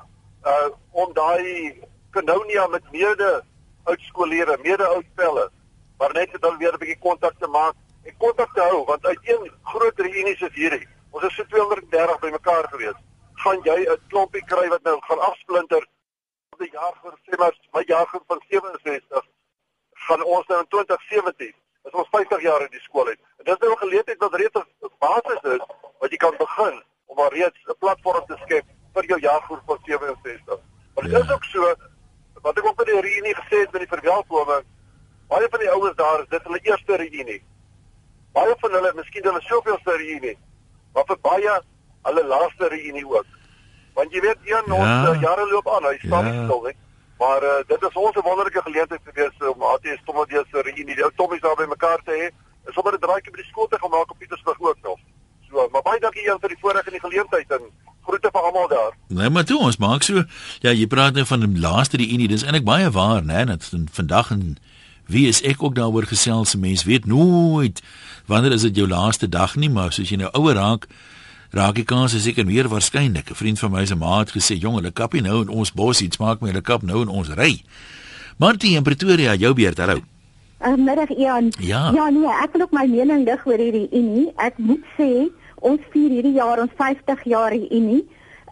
uh 0.45 0.69
om 0.91 1.13
daai 1.13 1.82
kanounia 2.12 2.67
met 2.67 2.91
mede 2.91 3.43
oudskoolleerders, 3.84 4.62
mede 4.62 4.86
oudpelle, 4.86 5.51
maar 5.97 6.13
net 6.13 6.29
dan 6.39 6.58
weer 6.58 6.73
'n 6.73 6.77
bietjie 6.77 6.99
kontak 6.99 7.34
te 7.39 7.47
maak 7.47 7.73
en 8.03 8.17
kontak 8.17 8.53
te 8.53 8.62
hou 8.62 8.86
want 8.86 9.06
uit 9.06 9.19
een 9.23 9.51
groot 9.63 9.99
reunie 9.99 10.36
soos 10.36 10.53
hierdie, 10.53 10.88
ons 11.12 11.23
is 11.23 11.36
so 11.36 11.43
230 11.43 12.19
bymekaar 12.19 12.67
gewees. 12.69 12.97
Gaan 13.34 13.60
jy 13.63 13.86
'n 13.89 13.99
klompie 14.08 14.43
kry 14.45 14.67
wat 14.67 14.84
nou 14.84 14.97
gaan 15.01 15.19
afsplinter 15.19 15.77
op 15.82 15.88
die 16.59 16.71
jaar 16.71 16.95
vir 17.01 17.13
sê 17.27 17.37
maar 17.39 17.53
my 17.73 17.83
jaargroep 17.87 18.23
van 18.27 18.41
67 18.49 19.27
gaan 20.07 20.23
ons 20.23 20.47
nou 20.47 20.59
in 20.59 20.67
2017 20.67 21.53
is 21.87 21.91
ons 22.01 22.09
50 22.11 22.41
jaar 22.41 22.61
in 22.61 22.71
die 22.71 22.81
skool 22.83 23.07
uit. 23.07 23.19
En 23.39 23.45
dis 23.45 23.57
nou 23.59 23.71
'n 23.71 23.77
geleentheid 23.85 24.19
wat 24.19 24.33
reeds 24.33 24.59
'n 24.59 24.91
basis 24.99 25.41
is 25.55 25.63
wat 25.99 26.11
jy 26.11 26.17
kan 26.17 26.35
begin 26.37 26.83
om 27.05 27.15
maar 27.15 27.33
reeds 27.33 27.59
'n 27.67 27.77
platform 27.79 28.25
te 28.25 28.37
skep 28.43 28.65
vir 28.93 29.05
jou 29.05 29.19
jaargroep 29.19 29.61
van 29.65 29.79
67. 29.85 30.59
Maar 30.93 31.03
dit 31.03 31.11
Ja. 31.13 31.19
is 31.19 31.31
ook 31.31 31.43
so 31.43 31.75
wat 32.41 32.57
ek 32.57 32.65
ook 32.65 32.75
by 32.75 32.83
die 32.83 33.01
reunie 33.01 33.35
gesê 33.35 33.59
het 33.63 33.71
met 33.71 33.81
die 33.81 33.97
verwelkoming, 33.97 34.65
baie 35.27 35.47
van 35.49 35.59
die 35.59 35.69
ouens 35.71 35.95
daar 35.95 36.21
is 36.21 36.27
dit 36.29 36.43
hulle 36.43 36.59
eerste 36.61 36.95
reunie. 36.95 37.43
Baie 38.33 38.55
van 38.59 38.71
hulle, 38.71 38.93
miskien 38.95 39.23
hulle 39.23 39.41
soveelste 39.41 39.95
reunie, 39.95 40.37
maar 40.93 41.05
vir 41.05 41.17
baie 41.21 41.61
hulle 42.03 42.23
laaste 42.23 42.67
reunie 42.67 43.05
ook. 43.07 43.25
Want 43.97 44.12
jy 44.13 44.19
weet 44.21 44.39
een 44.45 44.65
Ja. 44.65 44.73
ons 44.79 45.15
uh, 45.15 45.21
jare 45.21 45.45
loop 45.51 45.67
aan, 45.75 45.84
hy 45.91 45.97
staan 46.08 46.25
Ja. 46.25 46.32
nie 46.32 46.43
stil 46.47 46.62
nie. 46.67 46.75
Maar 47.21 47.41
uh, 47.43 47.49
dit 47.67 47.82
is 47.88 47.93
ons 48.06 48.15
'n 48.15 48.25
wonderlike 48.29 48.62
geleentheid 48.67 49.01
gewees 49.10 49.36
om 49.53 49.62
ATS 49.73 50.01
Tommodies 50.06 50.47
se 50.51 50.62
reunie, 50.62 50.86
die 50.86 51.03
ou 51.03 51.12
Tommies 51.15 51.41
daar 51.41 51.56
by 51.56 51.65
mekaar 51.75 51.99
te 52.06 52.12
hê. 52.21 52.25
En 52.67 52.73
sommer 52.73 52.93
'n 52.93 52.99
draaitjie 53.06 53.32
by 53.32 53.38
die 53.43 53.49
skool 53.51 53.67
te 53.67 53.77
gaan 53.82 53.89
maak 53.95 54.12
op 54.12 54.17
Pietersburg 54.19 54.60
ook 54.60 54.77
nog. 54.84 54.99
So, 55.49 55.69
maar 55.71 55.82
baie 55.82 55.99
dankie 55.99 56.23
Jan 56.25 56.39
vir 56.39 56.49
die 56.49 56.58
voorreg 56.62 56.86
en 56.86 56.91
die 56.97 57.06
geleentheid 57.08 57.51
en 57.51 57.63
groete 58.06 58.29
vir 58.34 58.41
almal 58.41 58.67
daar. 58.67 58.91
nee 59.08 59.29
maar 59.29 59.43
toe 59.45 59.60
ons 59.60 59.77
maak 59.77 60.03
so 60.03 60.23
ja, 60.65 60.71
jy 60.71 60.88
praat 60.88 61.13
nou 61.13 61.25
van 61.25 61.39
die 61.39 61.60
laaste 61.60 61.97
die 61.97 62.12
Unie. 62.13 62.27
Dis 62.27 62.43
eintlik 62.43 62.63
baie 62.65 62.89
waar, 62.91 63.21
né? 63.23 63.45
Dat 63.45 63.63
van- 63.65 63.88
vandag 63.91 64.32
en 64.32 64.58
wie 65.06 65.27
is 65.27 65.41
ek 65.41 65.63
ook 65.63 65.75
daaroor 65.75 66.03
gesels. 66.06 66.56
Mens 66.56 66.84
weet 66.84 67.06
nooit 67.06 67.82
wanneer 68.25 68.51
is 68.51 68.62
dit 68.62 68.75
jou 68.75 68.88
laaste 68.88 69.29
dag 69.29 69.56
nie, 69.56 69.69
maar 69.69 69.91
soos 69.91 70.10
jy 70.10 70.15
nou 70.17 70.29
ouer 70.32 70.56
raak, 70.56 70.88
raak 71.53 71.75
die 71.77 71.85
kans 71.85 72.15
seker 72.17 72.45
meer 72.45 72.67
waarskynlik. 72.67 73.29
'n 73.29 73.35
Vriend 73.35 73.59
van 73.59 73.71
my 73.71 73.85
se 73.85 73.95
ma 73.95 74.19
het 74.19 74.31
gesê, 74.31 74.57
"Jong, 74.59 74.75
hulle 74.75 74.91
kap 74.91 75.13
nie 75.13 75.21
nou 75.21 75.41
in 75.41 75.49
ons 75.49 75.71
bos 75.71 76.01
iets 76.01 76.17
maak 76.17 76.41
my 76.41 76.47
hulle 76.47 76.61
kap 76.61 76.81
nou 76.81 77.01
in 77.01 77.07
ons 77.07 77.29
ry." 77.29 77.61
Martie 78.37 78.75
in 78.75 78.83
Pretoria, 78.83 79.35
jou 79.35 79.53
beurt, 79.53 79.77
hallo. 79.77 79.99
Uh, 80.59 80.75
middag 80.75 81.09
Ian. 81.09 81.51
Ja. 81.59 81.91
Ja 81.93 82.09
nee, 82.09 82.27
ek 82.27 82.51
wil 82.51 82.61
ook 82.61 82.71
my 82.71 82.85
mening 82.87 83.25
dig 83.25 83.45
oor 83.45 83.59
hierdie 83.59 83.89
unie. 83.91 84.31
Ek 84.35 84.57
moet 84.57 84.83
sê 84.97 85.29
ons 85.55 85.81
vier 85.91 86.09
hierdie 86.09 86.33
jaar 86.33 86.61
ons 86.63 86.71
50 86.79 87.23
jaar 87.23 87.51
die 87.51 87.67
unie. 87.69 88.03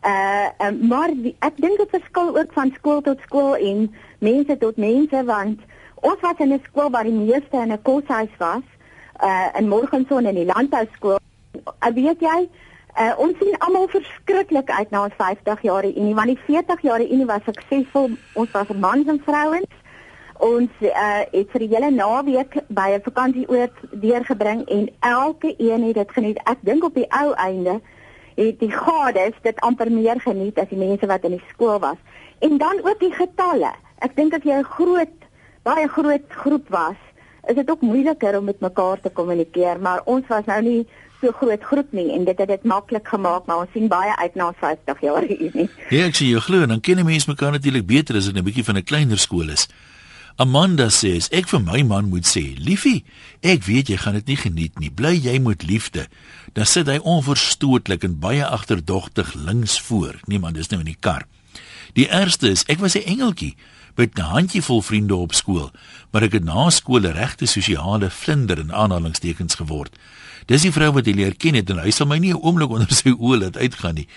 Uh, 0.03 0.49
uh 0.59 0.71
maar 0.89 1.13
die, 1.15 1.35
ek 1.39 1.55
dink 1.63 1.77
dit 1.77 1.89
verskil 1.89 2.37
ook 2.37 2.53
van 2.53 2.73
skool 2.75 3.01
tot 3.01 3.19
skool 3.25 3.55
en 3.55 3.87
mense 4.19 4.57
tot 4.57 4.77
mense 4.77 5.23
want 5.25 5.59
ons 6.01 6.21
was 6.21 6.39
in 6.39 6.53
'n 6.53 6.61
skool 6.67 6.89
waar 6.89 7.07
die 7.07 7.15
meeste 7.15 7.57
in 7.57 7.71
'n 7.71 7.81
koshuis 7.81 8.33
was, 8.37 8.65
uh 9.23 9.49
in 9.57 9.69
Morgenson 9.69 10.25
in 10.25 10.35
die 10.35 10.51
landbouskool. 10.51 11.19
Uh, 11.55 11.93
weet 11.95 12.19
jy, 12.19 12.49
uh 12.99 13.13
ons 13.17 13.37
sien 13.39 13.55
almal 13.59 13.87
verskriklik 13.87 14.69
uit 14.69 14.89
na 14.91 15.03
ons 15.03 15.15
50 15.17 15.61
jaar 15.61 15.85
unie 15.85 16.15
want 16.15 16.27
die 16.27 16.39
40 16.47 16.81
jaar 16.81 17.01
unie 17.01 17.25
was 17.25 17.45
suksesvol. 17.45 18.11
Ons 18.33 18.51
was 18.51 18.73
mans 18.75 19.07
en 19.07 19.21
vrouens. 19.25 19.77
Ons 20.39 20.69
uh 20.81 21.21
het 21.31 21.53
vir 21.53 21.65
die 21.65 21.71
hele 21.71 21.91
naweek 21.91 22.57
by 22.67 22.89
'n 22.97 23.05
vakansieoord 23.07 23.77
deurgebring 23.91 24.65
en 24.67 24.89
elke 24.99 25.55
een 25.57 25.83
het 25.83 25.95
dit 25.95 26.11
geniet. 26.11 26.39
Ek 26.43 26.57
dink 26.61 26.83
op 26.83 26.93
die 26.93 27.07
ou 27.09 27.33
einde 27.33 27.79
het 28.35 28.59
die 28.59 28.71
gades 28.71 29.35
dit 29.41 29.59
amper 29.59 29.91
meer 29.91 30.19
geniet 30.19 30.59
as 30.59 30.69
die 30.69 30.77
mense 30.77 31.07
wat 31.07 31.23
in 31.23 31.37
die 31.37 31.47
skool 31.49 31.79
was. 31.79 31.97
En 32.39 32.57
dan 32.57 32.79
ook 32.83 32.99
die 32.99 33.13
getalle. 33.13 33.71
Ek 33.99 34.15
dink 34.15 34.33
as 34.33 34.43
jy 34.43 34.57
'n 34.59 34.63
groot 34.63 35.17
baie 35.63 35.87
groot 35.87 36.25
groep 36.29 36.69
was, 36.69 36.97
is 37.47 37.55
dit 37.55 37.69
ook 37.69 37.81
moeiliker 37.81 38.37
om 38.37 38.45
met 38.49 38.59
mekaar 38.59 38.99
te 38.99 39.09
kommunikeer, 39.09 39.79
maar 39.79 40.01
ons 40.05 40.27
was 40.27 40.45
nou 40.45 40.61
nie 40.61 40.87
so 41.21 41.31
groot 41.31 41.63
groep 41.63 41.91
nie 41.91 42.09
en 42.15 42.25
dit 42.25 42.37
het 42.37 42.47
dit 42.47 42.63
maklik 42.63 43.07
gemaak, 43.07 43.45
maar 43.45 43.63
ons 43.63 43.71
sien 43.73 43.87
baie 43.87 44.15
uit 44.17 44.35
na 44.35 44.51
50 44.59 45.01
jaar 45.01 45.27
hier. 45.29 45.69
Ja, 45.89 46.05
ek 46.07 46.15
sien 46.15 46.31
jou 46.31 46.41
glo, 46.41 46.65
dan 46.65 46.81
ken 46.81 46.99
'n 46.99 47.05
mens 47.05 47.25
mekaar 47.25 47.51
natuurlik 47.51 47.85
beter 47.85 48.15
as 48.15 48.25
dit 48.25 48.35
'n 48.35 48.43
bietjie 48.43 48.63
van 48.63 48.77
'n 48.77 48.83
kleiner 48.83 49.19
skool 49.19 49.49
is. 49.49 49.67
Amanda 50.37 50.87
sê 50.89 51.19
ek 51.31 51.47
vir 51.47 51.59
my 51.59 51.81
man 51.83 52.09
moet 52.09 52.25
sê, 52.25 52.55
liefie, 52.57 53.03
ek 53.41 53.63
weet 53.63 53.89
jy 53.89 53.97
gaan 53.97 54.13
dit 54.13 54.27
nie 54.27 54.37
geniet 54.37 54.79
nie. 54.79 54.89
Bly 54.89 55.19
jy 55.19 55.39
met 55.39 55.63
liefde. 55.63 56.07
Dan 56.53 56.65
sit 56.65 56.87
hy 56.87 56.97
onverstootlik 56.97 58.03
en 58.03 58.19
baie 58.19 58.45
agterdogtig 58.45 59.33
links 59.33 59.79
voor. 59.81 60.19
Nee 60.25 60.39
man, 60.39 60.53
dis 60.53 60.69
nou 60.69 60.79
in 60.79 60.85
die 60.85 60.99
kar. 60.99 61.27
Die 61.93 62.07
ergste 62.07 62.49
is, 62.49 62.63
ek 62.67 62.79
was 62.79 62.95
'n 62.95 63.05
engeltjie 63.05 63.55
met 63.95 64.17
'n 64.17 64.21
handjievol 64.21 64.81
vriende 64.81 65.15
op 65.15 65.33
skool, 65.33 65.71
maar 66.11 66.23
ek 66.23 66.31
het 66.31 66.43
na 66.43 66.69
skool 66.69 67.01
'n 67.01 67.13
regte 67.13 67.45
sosiale 67.45 68.09
vlinder 68.09 68.59
in 68.59 68.73
aanhalingstekens 68.73 69.55
geword. 69.55 69.95
Dis 70.45 70.61
die 70.61 70.71
vrou 70.71 70.91
wat 70.91 71.05
hy 71.05 71.13
leer 71.13 71.35
ken 71.35 71.55
het 71.55 71.69
en 71.69 71.81
hy 71.83 71.91
sal 71.91 72.07
my 72.07 72.17
nie 72.17 72.33
'n 72.33 72.41
oomblik 72.41 72.69
onder 72.69 72.91
sy 72.93 73.11
oë 73.11 73.39
laat 73.41 73.57
uitgaan 73.57 73.95
nie. 73.95 74.07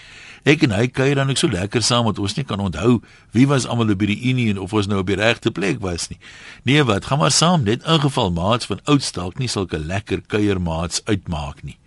Ek 0.45 0.63
en 0.63 0.71
hy 0.77 0.89
kuier 0.89 1.17
dan 1.17 1.31
ek 1.31 1.39
so 1.41 1.49
lekker 1.49 1.83
saam 1.83 2.05
dat 2.05 2.19
ons 2.19 2.35
nie 2.37 2.45
kan 2.45 2.61
onthou 2.61 3.01
wie 3.33 3.47
was 3.47 3.65
almal 3.67 3.95
by 3.97 4.07
die 4.07 4.29
unie 4.29 4.51
en 4.51 4.59
of 4.59 4.73
ons 4.73 4.87
nou 4.87 4.99
op 5.01 5.07
die 5.07 5.17
regte 5.17 5.51
plek 5.51 5.81
was 5.81 6.11
nie. 6.11 6.19
Nee, 6.65 6.85
wat, 6.85 7.05
gaan 7.05 7.19
maar 7.19 7.33
saam, 7.33 7.65
net 7.65 7.85
in 7.89 8.01
geval 8.01 8.31
maats 8.31 8.67
van 8.67 8.81
oud 8.85 9.13
dalk 9.15 9.39
nie 9.39 9.49
sulke 9.49 9.79
lekker 9.79 10.21
kuiermaats 10.29 11.01
uitmaak 11.05 11.63
nie. 11.63 11.79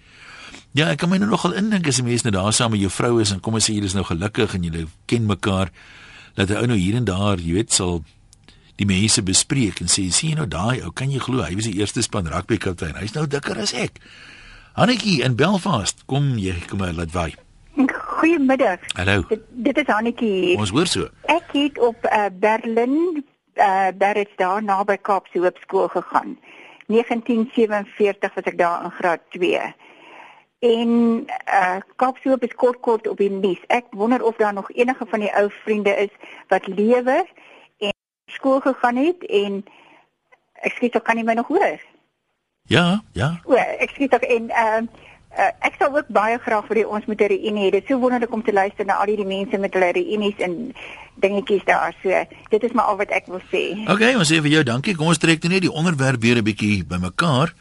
Ja, 0.74 0.90
ek 0.90 1.00
kan 1.02 1.10
my 1.10 1.18
nou 1.22 1.30
nogal 1.30 1.54
indink 1.54 1.88
as 1.88 2.00
'n 2.02 2.06
mens 2.06 2.24
net 2.24 2.34
daar 2.34 2.54
saam 2.54 2.72
met 2.72 2.80
jou 2.80 2.90
vrou 2.90 3.22
is 3.22 3.32
en 3.32 3.40
kom 3.40 3.54
ons 3.54 3.70
sê 3.70 3.74
julle 3.74 3.86
is 3.86 3.94
nou 3.94 4.04
gelukkig 4.04 4.54
en 4.54 4.64
julle 4.64 4.88
ken 5.06 5.26
mekaar 5.26 5.70
dat 6.36 6.50
hy 6.50 6.56
ou 6.56 6.68
nou 6.68 6.78
hier 6.78 6.96
en 6.96 7.06
daar, 7.06 7.38
jy 7.38 7.54
weet, 7.54 7.74
sal 7.74 8.04
die 8.78 8.86
mense 8.86 9.24
bespreek 9.26 9.82
en 9.82 9.90
sê 9.90 10.08
sien 10.14 10.38
nou 10.38 10.46
daai 10.50 10.84
ou, 10.84 10.92
kan 10.94 11.10
jy 11.12 11.22
glo 11.24 11.42
hy 11.42 11.56
was 11.58 11.70
die 11.70 11.80
eerste 11.80 12.04
span 12.06 12.30
rugby 12.30 12.60
kaptein. 12.62 12.98
Hy's 13.00 13.16
nou 13.18 13.26
dikker 13.30 13.58
as 13.62 13.74
ek. 13.74 13.98
Hannetjie 14.78 15.24
in 15.26 15.38
Belfast, 15.38 16.06
kom 16.06 16.36
jy 16.38 16.54
kom 16.70 16.84
maar 16.84 16.94
laat 16.94 17.14
vaai. 17.14 17.34
Goeiemiddag. 18.18 18.82
Hallo. 18.98 19.24
Dit, 19.30 19.42
dit 19.66 19.78
is 19.82 19.90
Hannetjie. 19.90 20.58
Ons 20.58 20.74
hoor 20.74 20.90
so. 20.90 21.10
Ek 21.30 21.50
het 21.58 21.82
op 21.82 22.06
uh, 22.06 22.28
Berlin 22.34 23.24
uh 23.58 23.90
Barrett 23.98 24.38
daar 24.38 24.62
naby 24.62 24.98
Kaapse 25.02 25.42
Hoërskool 25.42 25.90
gegaan. 25.94 26.38
1947 26.94 28.34
was 28.34 28.46
ek 28.46 28.58
daar 28.58 28.84
in 28.86 28.94
graad 29.00 29.22
2. 29.34 29.62
En 30.70 30.92
uh 31.26 31.80
Kaapse 31.96 32.30
Hoër 32.30 32.46
is 32.46 32.56
kort 32.56 32.80
kort 32.86 33.10
op 33.10 33.18
die 33.18 33.32
nuus. 33.34 33.62
Ek 33.74 33.90
wonder 33.98 34.22
of 34.22 34.38
daar 34.38 34.54
nog 34.54 34.70
enige 34.78 35.06
van 35.10 35.26
die 35.26 35.34
ou 35.34 35.50
vriende 35.64 35.98
is 36.06 36.14
wat 36.54 36.70
lewe 36.70 37.26
skool 38.28 38.60
gegaan 38.60 38.96
het 38.96 39.24
en 39.24 39.64
ek 40.62 40.74
skiet 40.76 40.96
ook 40.96 41.04
kan 41.04 41.16
nie 41.16 41.24
my 41.24 41.34
nog 41.34 41.48
hoor. 41.48 41.80
Ja, 42.68 43.02
ja. 43.14 43.40
O, 43.46 43.56
ek 43.56 43.90
skiet 43.96 44.14
ook 44.14 44.24
en 44.24 44.50
uh 44.52 44.82
Uh, 45.38 45.52
ek 45.68 45.76
sou 45.78 45.92
ook 45.94 46.08
baie 46.10 46.38
graag 46.42 46.66
vir 46.66 46.80
ons 46.90 47.06
moet 47.06 47.20
'n 47.22 47.30
reunie 47.30 47.68
hê. 47.68 47.72
Dit 47.72 47.84
is 47.84 47.88
so 47.88 48.00
wonderlik 48.02 48.34
om 48.34 48.42
te 48.44 48.54
luister 48.54 48.86
na 48.86 48.94
al 48.98 49.06
hierdie 49.06 49.26
mense 49.26 49.58
met 49.58 49.74
hulle 49.74 49.92
reunies 49.92 50.38
en 50.38 50.74
dingetjies 51.22 51.66
daar. 51.66 51.94
So, 52.02 52.10
dit 52.50 52.64
is 52.64 52.72
maar 52.72 52.86
al 52.86 52.98
wat 52.98 53.12
ek 53.14 53.28
wil 53.28 53.42
sê. 53.52 53.86
Okay, 53.86 54.16
ons 54.16 54.32
sê 54.32 54.42
vir 54.42 54.50
jou 54.50 54.64
dankie. 54.64 54.96
Kom 54.96 55.08
ons 55.08 55.18
trek 55.18 55.44
net 55.44 55.62
die 55.62 55.72
onderwerp 55.72 56.22
weer 56.22 56.38
'n 56.38 56.44
bietjie 56.44 56.86
bymekaar. 56.86 57.54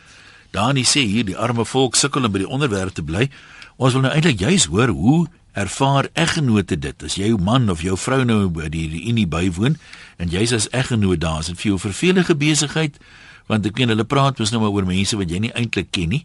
Dani 0.52 0.84
sê 0.84 1.04
hier 1.04 1.24
die 1.24 1.36
arme 1.36 1.64
volk 1.64 1.96
sukkel 1.96 2.24
om 2.24 2.32
by 2.32 2.38
die 2.38 2.48
onderwerp 2.48 2.94
te 2.94 3.02
bly. 3.02 3.28
Ons 3.76 3.92
wil 3.92 4.02
nou 4.02 4.12
eintlik 4.12 4.38
juis 4.38 4.64
hoor 4.64 4.88
hoe 4.88 5.26
ervaar 5.56 6.10
eggenote 6.12 6.78
dit? 6.78 7.02
As 7.02 7.16
jou 7.18 7.36
man 7.40 7.70
of 7.72 7.82
jou 7.82 7.96
vrou 7.98 8.22
nou 8.28 8.46
by 8.52 8.68
die 8.72 8.86
reunie 8.92 9.26
bywoon 9.26 9.78
en 10.20 10.32
jy's 10.32 10.52
as 10.52 10.68
eggenoot 10.76 11.20
daar, 11.22 11.40
is 11.40 11.52
dit 11.52 11.62
vir 11.62 11.72
jou 11.72 11.78
vervelige 11.88 12.36
besigheid? 12.36 13.00
Want 13.48 13.66
ek 13.66 13.78
ken 13.78 13.92
hulle 13.92 14.04
praat 14.04 14.38
mos 14.42 14.52
nou 14.52 14.60
maar 14.62 14.74
oor 14.74 14.88
mense 14.88 15.16
wat 15.16 15.32
jy 15.32 15.46
nie 15.46 15.54
eintlik 15.54 15.92
ken 15.96 16.12
nie 16.14 16.24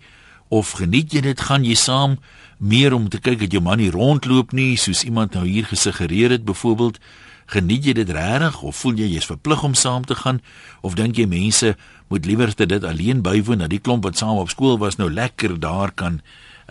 of 0.52 0.76
geniet 0.76 1.14
jy 1.16 1.24
dit 1.24 1.42
gaan 1.48 1.64
jy 1.64 1.78
saam 1.80 2.18
meer 2.60 2.94
om 2.94 3.08
te 3.10 3.22
kyk 3.24 3.40
dat 3.46 3.54
jou 3.56 3.62
man 3.64 3.80
nie 3.80 3.92
rondloop 3.94 4.52
nie 4.58 4.76
soos 4.78 5.06
iemand 5.08 5.38
nou 5.38 5.46
hier 5.48 5.66
gesuggereer 5.70 6.36
het 6.36 6.44
byvoorbeeld 6.46 7.00
geniet 7.52 7.88
jy 7.88 7.96
dit 8.02 8.12
regtig 8.16 8.60
of 8.68 8.76
voel 8.84 9.00
jy 9.00 9.08
jy's 9.14 9.30
verplig 9.32 9.64
om 9.64 9.78
saam 9.80 10.04
te 10.08 10.18
gaan 10.20 10.42
of 10.84 10.98
dink 11.00 11.18
jy 11.20 11.28
mense 11.32 11.72
moet 12.12 12.28
liewer 12.28 12.52
dit 12.52 12.84
alleen 12.84 13.24
bywoon 13.24 13.64
dat 13.64 13.72
die 13.72 13.80
klomp 13.80 14.04
wat 14.08 14.20
saam 14.20 14.44
op 14.44 14.52
skool 14.52 14.78
was 14.84 15.00
nou 15.00 15.08
lekker 15.12 15.56
daar 15.60 15.96
kan 15.96 16.20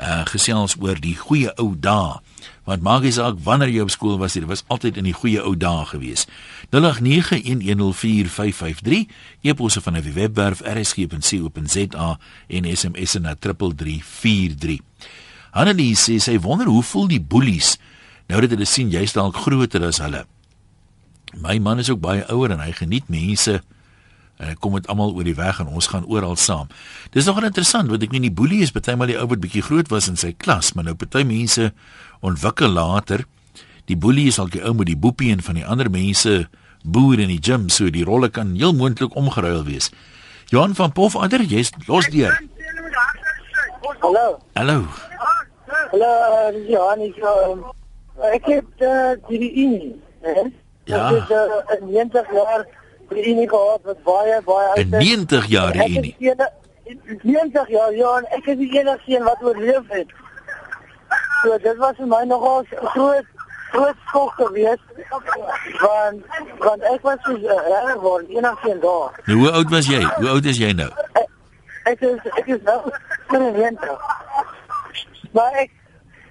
uh, 0.00 0.24
gesels 0.24 0.76
oor 0.80 1.00
die 1.00 1.16
goeie 1.16 1.56
ou 1.60 1.76
dae. 1.78 2.20
Want 2.64 2.82
maak 2.82 3.02
nie 3.04 3.12
saak 3.12 3.34
wanneer 3.44 3.68
jy 3.68 3.80
op 3.84 3.90
skool 3.92 4.18
was 4.18 4.34
jy 4.34 4.46
was 4.48 4.64
altyd 4.68 4.96
in 4.96 5.04
die 5.04 5.16
goeie 5.16 5.42
ou 5.44 5.56
dae 5.56 5.84
gewees. 5.92 6.26
0891104553 6.72 6.78
eposse 9.42 9.80
van 9.80 9.96
'n 9.96 10.12
webwerf 10.12 10.60
rsg.co.za 10.64 12.18
en 12.48 12.76
SMS 12.76 13.12
na 13.20 13.34
3343 13.34 14.80
Annelie 15.50 15.96
sê 15.98 16.20
sy 16.22 16.38
wonder 16.38 16.68
hoe 16.70 16.82
voel 16.82 17.08
die 17.10 17.22
boelies 17.22 17.74
nou 18.30 18.40
dat 18.40 18.52
hulle 18.54 18.68
sien 18.68 18.92
jy's 18.92 19.16
dalk 19.16 19.40
groter 19.42 19.82
as 19.82 19.98
hulle. 19.98 20.22
My 21.42 21.58
man 21.58 21.82
is 21.82 21.90
ook 21.90 22.02
baie 22.02 22.22
ouer 22.30 22.54
en 22.54 22.62
hy 22.62 22.70
geniet 22.78 23.10
mense 23.10 23.58
en 24.40 24.48
hy 24.48 24.56
kom 24.56 24.72
met 24.72 24.88
almal 24.88 25.12
oor 25.12 25.26
die 25.26 25.36
weg 25.36 25.60
en 25.60 25.68
ons 25.68 25.90
gaan 25.92 26.06
oral 26.08 26.36
saam. 26.40 26.70
Dis 27.12 27.28
nogal 27.28 27.50
interessant 27.50 27.92
want 27.92 28.02
ek 28.02 28.14
meen 28.14 28.24
die 28.24 28.32
boelie 28.32 28.62
is 28.64 28.72
baie 28.72 28.96
maal 28.96 29.12
die 29.12 29.18
ou 29.20 29.26
wat 29.28 29.42
bietjie 29.42 29.64
groot 29.66 29.92
was 29.92 30.08
in 30.08 30.16
sy 30.20 30.32
klas, 30.32 30.72
maar 30.74 30.88
nou 30.88 30.96
party 30.96 31.26
mense 31.28 31.70
ontwikkel 32.24 32.72
later. 32.72 33.26
Die 33.90 33.98
boelie 34.00 34.28
is 34.32 34.38
al 34.40 34.48
die 34.52 34.62
ou 34.64 34.72
met 34.78 34.88
die 34.88 34.96
boepie 34.96 35.32
en 35.34 35.44
van 35.44 35.60
die 35.60 35.66
ander 35.66 35.90
mense 35.92 36.46
boer 36.82 37.20
in 37.20 37.28
die 37.28 37.42
gym, 37.42 37.68
so 37.68 37.90
die 37.92 38.06
rolle 38.08 38.30
kan 38.32 38.54
heel 38.56 38.72
moontlik 38.72 39.16
omgeruil 39.18 39.64
wees. 39.68 39.90
Johan 40.50 40.74
van 40.74 40.92
Pof, 40.96 41.16
ander 41.16 41.44
jy's 41.44 41.70
los 41.86 42.08
deur. 42.10 42.32
Hallo. 44.00 44.40
Hallo. 44.56 44.78
Hallo, 45.90 46.08
uh, 46.08 46.68
Johan, 46.70 47.04
ek 47.04 47.20
um, 47.26 47.62
ek 48.30 48.48
het 48.48 48.84
uh, 48.86 49.12
die 49.28 49.50
unie, 49.64 49.92
hè? 50.24 50.48
Ja. 50.88 51.10
Dit 51.10 51.22
is 51.22 51.30
uh, 51.36 51.80
'n 51.82 51.90
90 51.92 52.32
jaar 52.32 52.64
unie 53.18 53.48
gehad 53.48 53.80
wat 53.82 54.02
baie 54.02 54.40
baie 54.44 54.68
uit 54.68 54.86
'n 54.86 54.96
90 54.96 55.46
jaar 55.46 55.72
die 55.72 55.98
unie. 55.98 56.16
90 57.22 57.68
jaar, 57.68 57.94
ja, 57.94 58.16
en 58.16 58.26
ek 58.36 58.46
is 58.46 58.56
die 58.56 58.78
enigste 58.78 59.16
een 59.16 59.22
wat 59.22 59.42
oorleef 59.42 59.82
het. 59.88 60.08
So 61.42 61.58
dit 61.58 61.76
was 61.76 61.96
vir 61.96 62.06
my 62.06 62.22
nogal 62.24 62.62
'n 62.62 62.86
groot 62.86 63.26
groot 63.70 63.96
skok 64.06 64.32
geweest 64.34 64.82
want 65.80 66.22
want 66.58 66.82
ek 66.82 67.02
was 67.02 67.18
so 67.22 67.32
reg 67.34 68.00
word 68.00 68.28
enigste 68.28 68.70
een 68.70 68.80
daar. 68.80 69.20
Nou, 69.24 69.38
hoe 69.38 69.50
oud 69.50 69.70
was 69.70 69.86
jy? 69.86 70.02
Hoe 70.16 70.28
oud 70.28 70.44
is 70.44 70.58
jy 70.58 70.72
nou? 70.72 70.90
Ek, 71.12 71.28
ek 71.84 72.00
is 72.00 72.18
ek 72.34 72.46
is 72.46 72.62
nou 72.62 72.80
20. 73.28 74.00
Maar 75.32 75.52
ek 75.52 75.70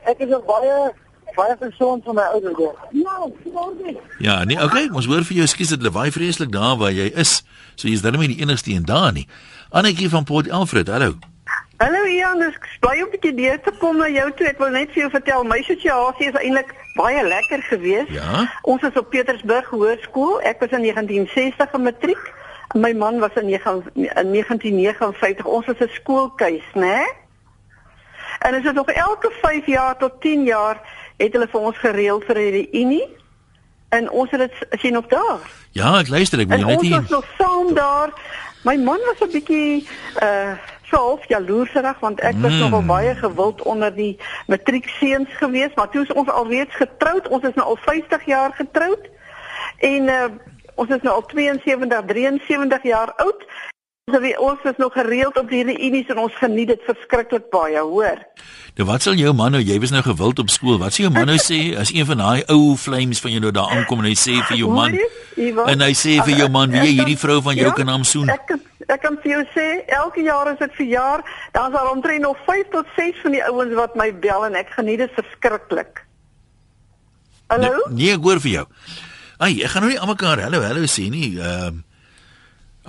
ek 0.04 0.18
is 0.18 0.34
ook 0.34 0.46
baie 0.46 0.92
baie 1.36 1.56
gesond 1.60 2.04
vir 2.04 2.13
my 2.13 2.28
ouderdom. 2.34 2.76
Ja, 2.92 3.18
sorry. 3.54 3.98
Ja, 4.19 4.44
nee, 4.44 4.63
okay, 4.63 4.90
ons 4.94 5.06
hoor 5.06 5.23
vir 5.23 5.42
jou, 5.42 5.48
skus 5.48 5.73
dit 5.73 5.84
lawaai 5.84 6.12
vreeslik 6.12 6.52
daar 6.52 6.77
waar 6.77 6.92
jy 6.92 7.12
is. 7.15 7.44
So 7.75 7.88
jy's 7.88 8.02
dan 8.02 8.19
nie 8.19 8.36
die 8.36 8.42
enigste 8.42 8.71
een 8.71 8.86
daar 8.86 9.12
nie. 9.13 9.27
Annetjie 9.69 10.10
van 10.10 10.23
Port 10.23 10.50
Alfred, 10.50 10.88
hallo. 10.88 11.15
Hallo 11.80 12.04
Ian, 12.12 12.40
dis 12.44 12.58
bly 12.84 12.98
om 13.02 13.12
bietjie 13.13 13.32
deur 13.38 13.60
te 13.63 13.71
kom 13.80 13.98
na 14.02 14.10
jou 14.12 14.32
toe. 14.36 14.48
Ek 14.50 14.58
wil 14.60 14.73
net 14.75 14.90
vir 14.92 15.06
jou 15.06 15.12
vertel, 15.13 15.46
my 15.48 15.62
situasie 15.63 16.27
is 16.27 16.40
eintlik 16.42 16.73
baie 16.98 17.23
lekker 17.23 17.62
geweest. 17.69 18.12
Ja. 18.12 18.44
Ons 18.67 18.84
is 18.84 18.98
op 19.00 19.08
Pietersburg 19.13 19.69
Hoërskool. 19.71 20.42
Ek 20.44 20.60
was 20.60 20.75
in 20.75 20.84
1960 20.84 21.77
in 21.77 21.86
matriek. 21.88 22.25
My 22.75 22.92
man 22.94 23.23
was 23.23 23.32
in 23.40 23.48
1959. 23.48 25.46
Ons 25.46 25.65
was 25.71 25.80
'n 25.80 25.90
skoolkeus, 26.02 26.67
né? 26.73 27.00
En 28.40 28.54
as 28.54 28.63
dit 28.63 28.73
nog 28.73 28.92
elke 28.92 29.32
5 29.42 29.65
jaar 29.65 29.98
tot 29.98 30.21
10 30.21 30.44
jaar 30.44 30.82
het 31.20 31.34
hulle 31.36 31.48
vir 31.52 31.60
ons 31.62 31.78
gereël 31.78 32.20
vir 32.28 32.36
'n 32.38 32.52
reunie. 32.58 33.08
En 33.90 34.10
ons 34.12 34.30
het 34.32 34.40
dit 34.40 34.80
sien 34.82 34.98
op 34.98 35.10
daar. 35.10 35.40
Ja, 35.72 35.98
ek 36.00 36.08
luister, 36.10 36.40
ek 36.40 36.48
wil 36.48 36.58
net 36.65 36.78
ons 36.78 36.88
hier. 36.88 37.02
was 37.02 37.10
nog 37.10 37.26
saam 37.38 37.74
daar. 37.74 38.10
My 38.63 38.76
man 38.78 39.00
was 39.10 39.20
'n 39.28 39.32
bietjie 39.32 39.88
uh 40.24 40.52
self 40.90 41.28
jaloerserig 41.28 42.00
want 42.00 42.20
ek 42.20 42.36
was 42.42 42.52
Mm. 42.52 42.60
nogal 42.60 42.82
baie 42.86 43.15
gewild 43.15 43.62
onder 43.62 43.96
die 43.96 44.17
matriekseuns 44.48 45.30
gewees, 45.38 45.70
maar 45.76 45.90
toe 45.90 46.02
is 46.04 46.13
ons 46.13 46.30
alreeds 46.30 46.76
getroud. 46.76 47.28
Ons 47.28 47.44
is 47.44 47.54
nou 47.54 47.67
al 47.67 47.78
50 47.82 48.26
jaar 48.26 48.52
getroud. 48.54 49.04
En 49.78 50.04
uh 50.08 50.26
ons 50.76 50.90
is 50.90 51.02
nou 51.02 51.15
al 51.15 51.24
72, 51.28 52.02
73 52.06 52.84
jaar 52.84 53.13
oud. 53.15 53.46
So 54.10 54.20
wie 54.24 54.34
ons 54.42 54.64
is 54.64 54.78
nog 54.78 54.94
gereeld 54.94 55.38
op 55.38 55.50
die 55.50 55.64
reunies 55.64 56.08
en 56.10 56.18
ons 56.24 56.36
geniet 56.40 56.72
dit 56.72 56.86
verskriklik 56.88 57.50
baie, 57.54 57.82
hoor. 57.86 58.22
Nou 58.80 58.88
wat 58.88 59.04
sal 59.06 59.18
jou 59.20 59.34
man 59.36 59.54
nou, 59.54 59.62
jy 59.62 59.76
was 59.84 59.92
nou 59.94 60.02
gewild 60.06 60.40
op 60.42 60.50
skool. 60.50 60.80
Wat 60.82 60.96
sal 60.96 61.08
jou 61.08 61.12
man 61.14 61.28
nou 61.30 61.38
sê 61.42 61.60
as 61.78 61.92
een 61.94 62.08
van 62.08 62.22
daai 62.24 62.44
ou 62.54 62.78
flames 62.80 63.22
van 63.22 63.34
jou 63.36 63.42
nou 63.44 63.52
daar 63.54 63.74
aankom 63.76 64.02
en 64.02 64.10
hy 64.10 64.16
sê 64.18 64.40
vir 64.48 64.62
jou 64.62 64.72
man 64.74 64.96
Ivan? 65.38 65.70
en 65.74 65.86
hy 65.86 65.92
sê 65.98 66.16
vir 66.26 66.36
jou 66.42 66.50
man, 66.50 66.72
"Wie 66.72 66.80
jy 66.80 66.94
Ek 66.94 67.00
hierdie 67.02 67.18
vrou 67.18 67.42
van 67.42 67.56
jou 67.56 67.68
Ja, 67.68 67.74
kan 67.74 67.90
aansoen?" 67.90 68.30
Ek 68.30 68.48
kan 68.48 68.62
ek 68.88 69.02
kan 69.02 69.18
vir 69.22 69.32
jou 69.32 69.44
sê 69.56 69.68
elke 69.88 70.22
jaar 70.24 70.48
as 70.48 70.60
dit 70.60 70.72
verjaar, 70.74 71.22
dan 71.52 71.72
is 71.72 71.78
daar 71.78 71.92
omtrent 71.92 72.22
nog 72.22 72.38
5 72.46 72.70
tot 72.72 72.86
6 72.96 73.16
van 73.22 73.32
die 73.32 73.44
ouens 73.44 73.74
wat 73.74 73.96
my 73.96 74.14
bel 74.20 74.46
en 74.46 74.56
ek 74.56 74.70
geniet 74.70 74.98
dit 74.98 75.12
verskriklik. 75.14 76.06
Hallo? 77.48 77.84
Nee, 77.90 78.06
nee, 78.06 78.14
ek 78.14 78.24
hoor 78.24 78.40
vir 78.40 78.52
jou. 78.52 78.66
Ai, 79.38 79.62
ek 79.64 79.70
gaan 79.70 79.82
nou 79.82 79.92
nie 79.92 80.00
almekaar 80.00 80.42
hallo 80.42 80.62
hallo 80.62 80.88
sê 80.88 81.10
nie. 81.10 81.38
Ehm 81.38 81.84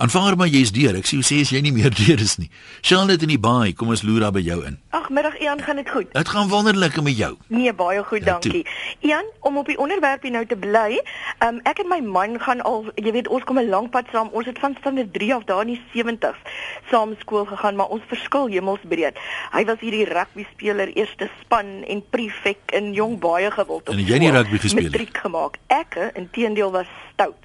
Aanvaar 0.01 0.33
maar 0.37 0.47
jy's 0.49 0.71
deur. 0.73 0.95
Ek 0.97 1.05
sê 1.05 1.19
jy 1.19 1.25
sê 1.27 1.35
as 1.45 1.49
jy 1.53 1.59
nie 1.61 1.71
meer 1.75 1.93
deur 2.01 2.21
is 2.23 2.37
nie. 2.41 2.47
Charlotte 2.81 3.21
in 3.21 3.29
die 3.29 3.37
baai, 3.41 3.73
kom 3.77 3.91
ons 3.93 4.01
loer 4.01 4.23
daar 4.25 4.31
by 4.33 4.41
jou 4.41 4.57
in. 4.65 4.79
Ag, 4.97 5.11
middag 5.13 5.35
Ian, 5.43 5.59
gaan 5.61 5.77
dit 5.77 5.89
goed? 5.93 6.07
Dit 6.15 6.29
gaan 6.33 6.49
wonderlik 6.49 6.97
met 7.05 7.13
jou. 7.19 7.35
Nee, 7.53 7.69
baie 7.77 8.01
goed, 8.09 8.25
Ja, 8.25 8.39
toe. 8.41 8.49
dankie. 8.51 8.65
Ian, 9.05 9.27
om 9.45 9.57
op 9.61 9.69
die 9.69 9.77
onderwerp 9.77 10.25
hier 10.25 10.31
nou 10.33 10.41
te 10.49 10.57
bly, 10.57 10.97
um, 11.45 11.59
ek 11.69 11.83
en 11.83 11.89
my 11.91 11.99
man 12.01 12.39
gaan 12.41 12.63
al, 12.65 12.87
jy 12.97 13.11
weet, 13.13 13.27
ons 13.29 13.43
kom 13.45 13.59
'n 13.61 13.69
lang 13.69 13.89
pad 13.93 14.09
saam. 14.11 14.29
Ons 14.33 14.45
het 14.49 14.57
van 14.59 14.75
standaard 14.79 15.13
3 15.13 15.33
af 15.35 15.43
daar 15.45 15.61
in 15.61 15.77
die 15.77 15.81
70s 15.93 16.41
saam 16.89 17.13
skool 17.19 17.45
gegaan, 17.45 17.75
maar 17.75 17.93
ons 17.93 18.01
verskil 18.09 18.47
hemelsbreed. 18.49 19.13
Hy 19.53 19.63
was 19.65 19.79
hierdie 19.85 20.05
rugby 20.09 20.45
speler, 20.55 20.89
eerste 20.97 21.29
span 21.41 21.83
en 21.87 22.01
prefek 22.09 22.73
en 22.73 22.93
jong 22.93 23.19
baie 23.19 23.51
gewild 23.51 23.85
op 23.89 23.93
En 23.93 24.01
jy 24.05 24.17
nie 24.17 24.31
rugby 24.31 24.57
gespeel 24.57 24.81
nie? 24.89 24.89
Matriek 24.89 25.17
gemaak. 25.17 25.57
Ek, 25.67 26.11
inteendeel 26.15 26.71
was 26.71 26.87
stout 27.13 27.37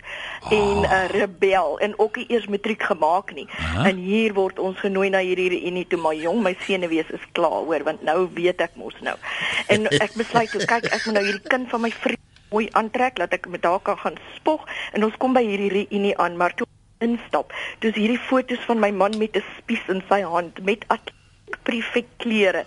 en 0.50 0.80
'n 0.80 0.84
uh, 0.84 1.06
rebel 1.10 1.78
en 1.78 1.98
ook 1.98 2.16
nie 2.16 2.26
eers 2.46 2.54
matriek 2.54 2.82
gemaak 2.82 3.34
nie. 3.34 3.46
Aha. 3.50 3.88
En 3.88 3.96
hier 3.96 4.34
word 4.34 4.58
ons 4.58 4.78
genooi 4.78 5.10
na 5.10 5.18
hierdie 5.18 5.48
reunie 5.50 5.86
toe 5.86 5.98
maar 5.98 6.14
jong 6.14 6.42
my 6.42 6.54
senuwees 6.66 7.10
is 7.10 7.24
klaar 7.32 7.64
hoor 7.66 7.84
want 7.84 8.02
nou 8.02 8.28
weet 8.34 8.60
ek 8.60 8.76
mos 8.76 8.94
nou. 9.02 9.16
En 9.68 9.86
ek 10.04 10.14
besluit 10.14 10.50
toe 10.50 10.64
kyk 10.64 10.86
ek 10.92 11.06
moet 11.06 11.18
nou 11.18 11.24
hierdie 11.24 11.50
kind 11.50 11.68
van 11.70 11.80
my 11.82 11.90
vriend 11.90 12.22
mooi 12.50 12.68
aantrek 12.78 13.16
dat 13.18 13.32
ek 13.34 13.48
met 13.50 13.64
haar 13.64 13.80
kan 13.82 13.98
gaan 13.98 14.18
spog 14.36 14.62
en 14.94 15.04
ons 15.04 15.16
kom 15.18 15.34
by 15.34 15.42
hierdie 15.42 15.72
reunie 15.72 16.16
aan 16.18 16.36
maar 16.36 16.54
toe 16.54 16.66
instap. 17.04 17.52
Dis 17.80 17.96
hierdie 17.98 18.20
foto's 18.20 18.62
van 18.66 18.80
my 18.80 18.90
man 18.90 19.18
met 19.18 19.36
'n 19.36 19.44
spies 19.58 19.84
in 19.88 20.02
sy 20.08 20.22
hand 20.22 20.62
met 20.62 20.86
prefek 21.62 22.06
klere. 22.22 22.64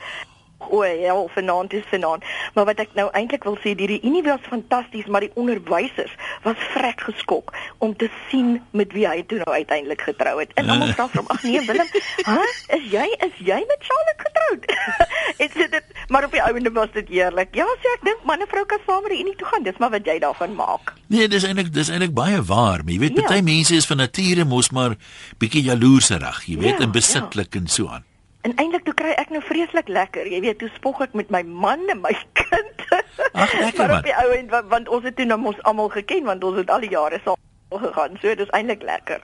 O, 0.70 0.84
ja, 0.86 1.15
vanaand 1.34 1.74
is 1.74 1.84
vanaand. 1.89 2.24
Maar 2.53 2.65
wat 2.65 2.80
ek 2.80 2.89
nou 2.93 3.07
eintlik 3.11 3.43
wil 3.43 3.57
sê, 3.63 3.76
die 3.76 3.88
reunie 3.88 4.24
was 4.24 4.39
fantasties, 4.49 5.05
maar 5.05 5.22
die 5.26 5.32
onderwysers 5.36 6.11
was 6.43 6.55
vrek 6.74 7.01
geskok 7.01 7.53
om 7.78 7.95
te 7.97 8.09
sien 8.30 8.61
met 8.72 8.91
wie 8.93 9.07
hy 9.07 9.24
toe 9.28 9.38
nou 9.43 9.53
uiteindelik 9.55 10.01
getrou 10.01 10.39
het. 10.39 10.51
En 10.53 10.70
almal 10.70 10.93
vra 10.93 11.07
hom, 11.13 11.28
"Ag 11.28 11.43
nee, 11.43 11.61
Willem, 11.65 11.88
hè, 12.30 12.45
is 12.78 12.86
jy 12.91 13.07
is 13.28 13.36
jy 13.38 13.59
met 13.67 13.82
Charlotte 13.89 14.22
getroud?" 14.28 14.65
en 15.41 15.49
sê 15.55 15.70
dit, 15.70 15.84
maar 16.07 16.24
op 16.24 16.32
die 16.32 16.43
ouende 16.43 16.72
was 16.72 16.91
dit 16.93 17.07
heerlik. 17.07 17.49
Ja, 17.55 17.65
sê 17.82 17.93
ek 17.97 18.03
dink 18.03 18.24
man 18.24 18.39
en 18.41 18.47
vrou 18.47 18.65
kan 18.65 18.80
saam 18.86 19.05
reunie 19.07 19.36
toe 19.36 19.47
gaan. 19.47 19.63
Dis 19.63 19.78
maar 19.78 19.89
wat 19.89 20.05
jy 20.05 20.20
daarvan 20.20 20.55
maak. 20.55 20.93
Nee, 21.07 21.28
dis 21.28 21.43
eintlik 21.43 21.74
dis 21.74 21.89
eintlik 21.89 22.13
baie 22.13 22.41
waar, 22.43 22.84
maar 22.84 22.93
jy 22.93 22.99
weet 22.99 23.15
Ja. 23.17 23.22
party 23.22 23.41
mense 23.41 23.76
is 23.76 23.86
van 23.86 23.97
nature 23.97 24.45
mos 24.45 24.70
maar 24.70 24.95
bietjie 25.38 25.63
jaloerserig, 25.63 26.43
jy 26.45 26.57
weet, 26.57 26.78
Ja, 26.80 26.86
en 26.86 26.91
besitlik 26.91 27.55
en 27.55 27.67
so 27.67 27.88
aan. 27.88 28.03
En 28.47 28.53
eintlik 28.55 28.85
toe 28.87 28.93
kry 28.95 29.11
ek 29.19 29.29
nou 29.35 29.41
vreeslik 29.43 29.87
lekker. 29.91 30.27
Jy 30.31 30.39
weet, 30.45 30.59
toe 30.61 30.69
spog 30.75 31.01
ek 31.03 31.13
met 31.17 31.29
my 31.33 31.41
man 31.43 31.81
en 31.91 31.99
my 32.01 32.13
kind. 32.39 32.85
Ag, 33.33 33.51
lekker 33.59 33.87
man. 33.91 34.05
die 34.07 34.15
ou 34.15 34.29
end 34.37 34.49
want, 34.53 34.69
want 34.71 34.87
ons 34.89 35.03
het 35.03 35.15
toe 35.19 35.25
nou 35.27 35.37
mos 35.41 35.59
almal 35.67 35.89
geken 35.93 36.23
want 36.29 36.43
ons 36.47 36.57
het 36.61 36.69
al 36.71 36.79
die 36.85 36.93
jare 36.93 37.19
saam 37.25 37.37
gegaan. 37.83 38.15
So 38.23 38.31
dis 38.39 38.49
eintlik 38.55 38.81
lekker. 38.87 39.19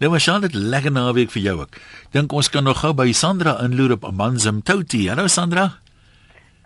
Nou 0.00 0.10
maar 0.14 0.22
Charlotte, 0.22 0.56
lekker 0.58 0.94
naweek 0.94 1.30
vir 1.34 1.42
jou 1.42 1.56
ook. 1.60 1.76
Dink 2.14 2.32
ons 2.32 2.48
kan 2.50 2.64
nog 2.64 2.80
gou 2.82 2.92
by 2.96 3.10
Sandra 3.14 3.58
inloer 3.66 3.96
op 3.98 4.06
Amanzim 4.08 4.62
Touti. 4.66 5.04
Hallo 5.10 5.26
Sandra. 5.30 5.68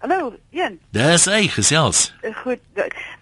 Hallo, 0.04 0.34
Jan. 0.54 0.76
Dis 0.94 1.24
hy 1.26 1.46
gesels. 1.50 2.10
Eh, 2.22 2.32
Goed. 2.44 2.60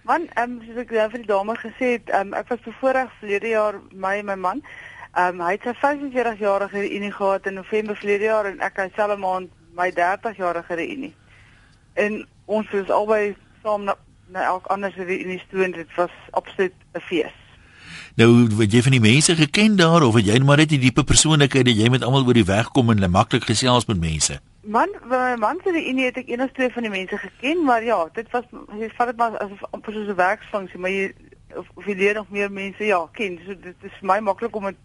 Man, 0.05 0.27
ehm 0.35 0.59
um, 0.59 0.62
soos 0.66 0.83
ek 0.83 0.91
nou 0.93 1.07
vir 1.14 1.22
die 1.22 1.31
dame 1.31 1.55
gesê 1.62 1.93
het, 1.97 2.11
ehm 2.11 2.35
um, 2.35 2.37
ek 2.43 2.51
was 2.53 2.61
bevoorreg 2.66 3.14
verlede 3.22 3.55
jaar 3.55 3.79
my 3.95 4.18
en 4.20 4.27
my 4.29 4.37
man. 4.37 4.61
Ehm 5.15 5.39
um, 5.39 5.47
hy 5.47 5.53
het 5.55 5.62
sy 5.62 5.73
45 5.79 6.39
jarige 6.43 6.81
reunie 6.81 7.12
gehad 7.12 7.47
in 7.47 7.55
November 7.55 7.97
verlede 7.97 8.25
jaar 8.25 8.47
en 8.51 8.57
ek 8.59 8.81
dieselfde 8.81 9.17
maand 9.23 9.51
my 9.79 9.93
30 9.95 10.37
jarige 10.37 10.75
reunie. 10.75 11.12
En 11.95 12.25
ons 12.45 12.71
was 12.71 12.91
albei 12.91 13.37
saam 13.62 13.85
na, 13.87 13.95
na 14.35 14.43
elk 14.49 14.67
ander 14.75 14.91
se 14.91 15.05
reunie 15.07 15.39
toe 15.51 15.62
en 15.65 15.77
dit 15.77 15.95
was 15.95 16.11
absoluut 16.31 16.75
'n 16.99 17.01
fees. 17.01 17.37
Nou, 18.17 18.47
het 18.59 18.73
jy 18.73 18.83
van 18.83 18.97
die 18.97 19.01
mense 19.01 19.37
geken 19.37 19.77
daar 19.77 20.03
of 20.03 20.15
het 20.15 20.27
jy 20.27 20.39
maar 20.39 20.57
net 20.57 20.69
die 20.69 20.79
diepe 20.79 21.05
persoonlikheid 21.05 21.65
dat 21.65 21.77
jy 21.79 21.89
met 21.89 22.03
almal 22.03 22.27
oor 22.27 22.35
die 22.35 22.45
weg 22.51 22.69
kom 22.71 22.91
en 22.91 23.11
maklik 23.11 23.45
gesels 23.45 23.87
met 23.87 24.01
mense? 24.01 24.41
Man, 24.62 24.89
my 25.05 25.37
man 25.37 25.61
se 25.62 25.71
reunie 25.71 26.05
het 26.05 26.17
ek 26.17 26.41
of 26.41 26.51
twee 26.53 26.71
van 26.71 26.83
die 26.83 26.91
mense 26.91 27.19
geken, 27.19 27.65
maar 27.65 27.85
ja, 27.85 28.09
dit 28.15 28.31
was 28.31 28.45
jy 28.79 28.91
vat 28.97 29.07
dit 29.07 29.17
maar 29.17 29.39
as 29.39 29.51
amper 29.71 29.93
soos 29.93 30.09
'n 30.09 30.15
werksfunksie, 30.15 30.79
maar 30.79 30.91
jy 30.91 31.15
of, 31.55 31.67
of 31.75 31.87
jy 31.87 31.95
leer 31.95 32.15
nog 32.15 32.31
meer 32.31 32.53
mense 32.53 32.85
ja 32.85 33.09
ken. 33.12 33.39
So 33.47 33.55
dit 33.55 33.77
is 33.83 33.95
vir 34.01 34.07
my 34.07 34.19
maklik 34.19 34.57
om 34.57 34.62
met 34.62 34.77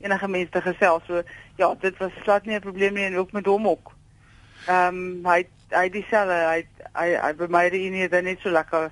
enige 0.00 0.28
mens 0.28 0.50
te 0.50 0.60
gesels. 0.60 1.02
So 1.06 1.22
ja, 1.56 1.74
dit 1.80 1.96
was 1.98 2.12
glad 2.22 2.46
nie 2.46 2.56
'n 2.56 2.60
probleem 2.60 2.94
nie 2.94 3.04
en 3.04 3.16
ook 3.16 3.32
met 3.32 3.46
hom 3.46 3.68
ook. 3.68 3.92
Ehm 4.66 4.94
um, 4.94 5.26
hy 5.26 5.46
hy 5.70 5.88
dieselfde, 5.88 6.34
hy 6.34 6.66
hy 6.92 7.08
hy 7.20 7.32
by 7.34 7.46
my 7.48 7.66
reunie 7.68 8.02
het 8.02 8.12
hy 8.12 8.20
net 8.20 8.40
so 8.40 8.50
lekker 8.50 8.90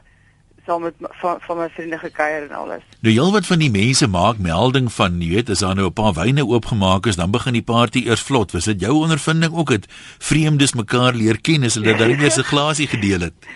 saam 0.66 0.82
met 0.82 0.94
van 0.98 1.38
van 1.40 1.56
my 1.56 1.68
vriende 1.74 1.98
gekuier 1.98 2.42
en 2.42 2.56
alles. 2.56 2.82
Nou 3.00 3.14
heelwat 3.14 3.46
van 3.46 3.58
die 3.58 3.70
mense 3.70 4.06
maak 4.06 4.38
melding 4.38 4.92
van, 4.92 5.20
jy 5.20 5.34
weet, 5.34 5.50
as 5.50 5.58
daar 5.64 5.74
nou 5.74 5.86
'n 5.86 5.92
paar 5.92 6.12
wyne 6.12 6.46
oopgemaak 6.46 7.06
is, 7.06 7.16
dan 7.16 7.30
begin 7.30 7.52
die 7.52 7.62
party 7.62 8.04
eers 8.06 8.22
vlot. 8.22 8.52
Was 8.52 8.64
dit 8.64 8.80
jou 8.80 8.94
ondervinding 8.94 9.54
ook 9.54 9.70
het 9.70 9.86
vreemdes 10.18 10.72
mekaar 10.72 11.14
leer 11.14 11.40
ken 11.40 11.64
as 11.64 11.74
hulle 11.74 11.96
dan 11.96 12.10
eers 12.10 12.38
'n 12.38 12.50
glasie 12.52 12.86
gedeel 12.86 13.20
het? 13.20 13.34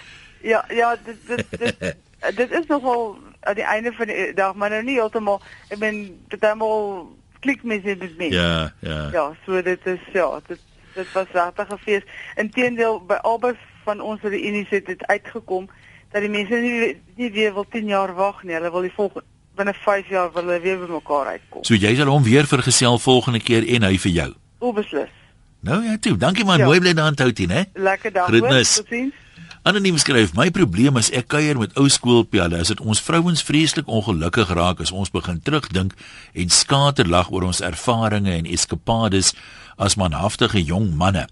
Ja, 0.46 0.64
ja, 0.68 0.96
dit 1.04 1.16
dit 1.26 1.46
dit, 1.78 1.96
dit 2.36 2.50
is 2.50 2.66
nogal 2.66 3.18
aan 3.40 3.54
die 3.54 3.64
einde 3.64 3.92
van 3.92 4.06
die 4.06 4.34
dag, 4.34 4.54
maar 4.54 4.70
nou 4.70 4.82
nie 4.82 4.94
heeltemal. 4.94 5.40
Ek 5.68 5.78
ben 5.78 5.96
heeltemal 6.28 7.08
klik 7.46 7.62
met 7.62 7.84
dit 7.84 8.16
met 8.18 8.32
Ja, 8.32 8.72
ja. 8.80 9.08
Ja, 9.12 9.24
so 9.46 9.62
dit 9.62 9.86
is 9.86 10.02
ja, 10.12 10.40
dit 10.48 10.60
dit 10.94 11.12
was 11.12 11.26
regtig 11.32 11.68
'n 11.72 11.78
fees. 11.84 12.02
Inteendeel 12.36 13.00
by 13.06 13.14
albei 13.22 13.54
van 13.84 14.00
ons 14.00 14.20
reunies 14.22 14.68
het 14.70 14.86
dit 14.86 15.06
uitgekom 15.06 15.68
dat 16.12 16.20
die 16.22 16.30
mense 16.30 16.54
nie 16.54 16.96
nie 17.16 17.30
weer 17.32 17.52
wil 17.54 17.66
10 17.70 17.86
jaar 17.86 18.14
wag 18.14 18.42
nie. 18.42 18.54
Hulle 18.54 18.70
wil 18.70 18.80
die 18.80 18.92
volgende 18.96 19.24
binne 19.56 19.74
5 19.74 20.08
jaar 20.08 20.32
wil 20.32 20.42
hulle 20.44 20.60
weer 20.60 20.78
by 20.78 20.90
mekaar 20.92 21.26
uitkom. 21.26 21.64
So 21.64 21.74
jy 21.74 21.94
sal 21.96 22.06
hom 22.06 22.22
weer 22.22 22.46
vergesel 22.46 22.98
volgende 22.98 23.40
keer 23.40 23.64
en 23.74 23.82
hy 23.82 23.98
vir 23.98 24.12
jou. 24.12 24.32
Onbeslis. 24.58 25.08
Nou 25.60 25.84
ja, 25.84 25.96
toe. 26.00 26.16
Dankie 26.16 26.44
man, 26.44 26.58
Ja. 26.58 26.64
mooi 26.64 26.80
bly 26.80 26.92
daar 26.94 27.08
in 27.08 27.14
Touti, 27.14 27.46
né? 27.46 27.64
Lekker 27.74 28.12
dag. 28.12 28.26
Groetnis. 28.26 28.74
Totsiens. 28.76 29.14
Anoniem 29.66 29.96
skryf: 29.98 30.30
My 30.38 30.46
probleem 30.54 30.94
is 31.00 31.08
ek 31.10 31.26
kuier 31.32 31.58
met 31.58 31.72
ou 31.74 31.88
skoolpelle. 31.90 32.60
Is 32.62 32.68
dit 32.70 32.80
ons 32.86 33.00
vrouens 33.02 33.40
vreeslik 33.42 33.88
ongelukkig 33.90 34.52
raak 34.54 34.78
as 34.84 34.92
ons 34.94 35.10
begin 35.10 35.40
terugdink 35.42 35.96
en 36.38 36.52
skaterlag 36.54 37.32
oor 37.34 37.48
ons 37.48 37.62
ervarings 37.66 38.30
en 38.30 38.46
eskapades 38.46 39.32
as 39.74 39.98
manhaftige 39.98 40.62
jong 40.62 40.92
manne. 40.94 41.24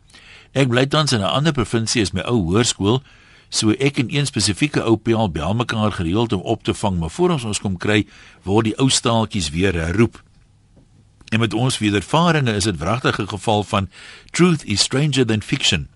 Ek 0.51 0.67
bly 0.67 0.83
tans 0.91 1.15
in 1.15 1.23
'n 1.23 1.31
ander 1.31 1.55
provinsie 1.55 2.03
as 2.03 2.11
my 2.11 2.27
ou 2.27 2.43
hoërskool, 2.51 3.03
so 3.51 3.71
ek 3.71 4.03
en 4.03 4.11
een 4.11 4.27
spesifieke 4.27 4.83
ou 4.83 4.97
pel 4.97 5.31
bel 5.31 5.55
mekaar 5.55 5.93
gereeld 5.93 6.33
om 6.33 6.43
op 6.43 6.65
te 6.65 6.75
vang, 6.75 6.99
maar 6.99 7.15
voor 7.15 7.31
ons 7.31 7.45
ons 7.45 7.61
kom 7.61 7.79
kry, 7.79 8.05
word 8.43 8.65
die 8.65 8.79
ou 8.79 8.91
staaltjies 8.91 9.51
weer 9.51 9.75
herroep. 9.75 10.23
En 11.31 11.41
met 11.41 11.55
ons 11.55 11.79
wedervarings 11.79 12.51
is 12.51 12.65
dit 12.65 12.79
wragtig 12.79 13.19
'n 13.21 13.29
geval 13.29 13.63
van 13.63 13.89
truth 14.33 14.65
is 14.65 14.81
stranger 14.81 15.25
than 15.25 15.43
fiction. 15.43 15.94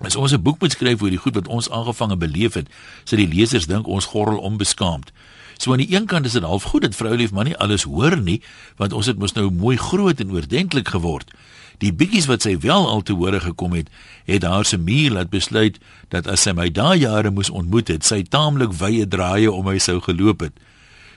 As 0.00 0.16
ons 0.16 0.32
'n 0.32 0.42
boek 0.42 0.60
moet 0.60 0.72
skryf 0.72 1.02
oor 1.02 1.10
die 1.10 1.20
goed 1.20 1.34
wat 1.34 1.48
ons 1.48 1.70
aangevang 1.70 2.10
en 2.10 2.18
beleef 2.18 2.54
het, 2.54 2.68
sal 3.04 3.18
die 3.18 3.28
lesers 3.28 3.66
dink 3.66 3.86
ons 3.86 4.04
gorrel 4.04 4.38
onbeskaamd. 4.38 5.12
So 5.58 5.72
aan 5.72 5.84
die 5.84 5.94
een 5.94 6.06
kant 6.06 6.26
is 6.26 6.32
dit 6.32 6.42
half 6.42 6.62
goed 6.62 6.82
dat 6.82 6.94
vroulief 6.94 7.32
maar 7.32 7.44
nie 7.44 7.56
alles 7.56 7.82
hoor 7.82 8.16
nie, 8.16 8.40
want 8.76 8.92
ons 8.92 9.06
het 9.06 9.18
mos 9.18 9.32
nou 9.32 9.50
mooi 9.50 9.76
groot 9.76 10.20
en 10.20 10.32
oordentlik 10.32 10.88
geword. 10.88 11.30
Die 11.78 11.92
bietjies 11.92 12.26
wat 12.26 12.42
sy 12.42 12.58
wel 12.58 12.88
al 12.88 13.02
te 13.02 13.12
hore 13.12 13.40
gekom 13.40 13.72
het, 13.72 13.88
het 14.24 14.42
haar 14.42 14.64
se 14.64 14.78
muur 14.78 15.10
laat 15.10 15.30
besluit 15.30 15.78
dat 16.08 16.26
as 16.26 16.40
sy 16.40 16.52
my 16.52 16.68
daai 16.68 16.98
jare 16.98 17.30
moes 17.30 17.50
ontmoet 17.50 17.88
het, 17.88 18.04
sy 18.04 18.22
taamlik 18.22 18.72
wye 18.72 19.06
draaie 19.08 19.52
om 19.52 19.64
my 19.64 19.78
sou 19.78 20.00
geloop 20.00 20.40
het. 20.40 20.52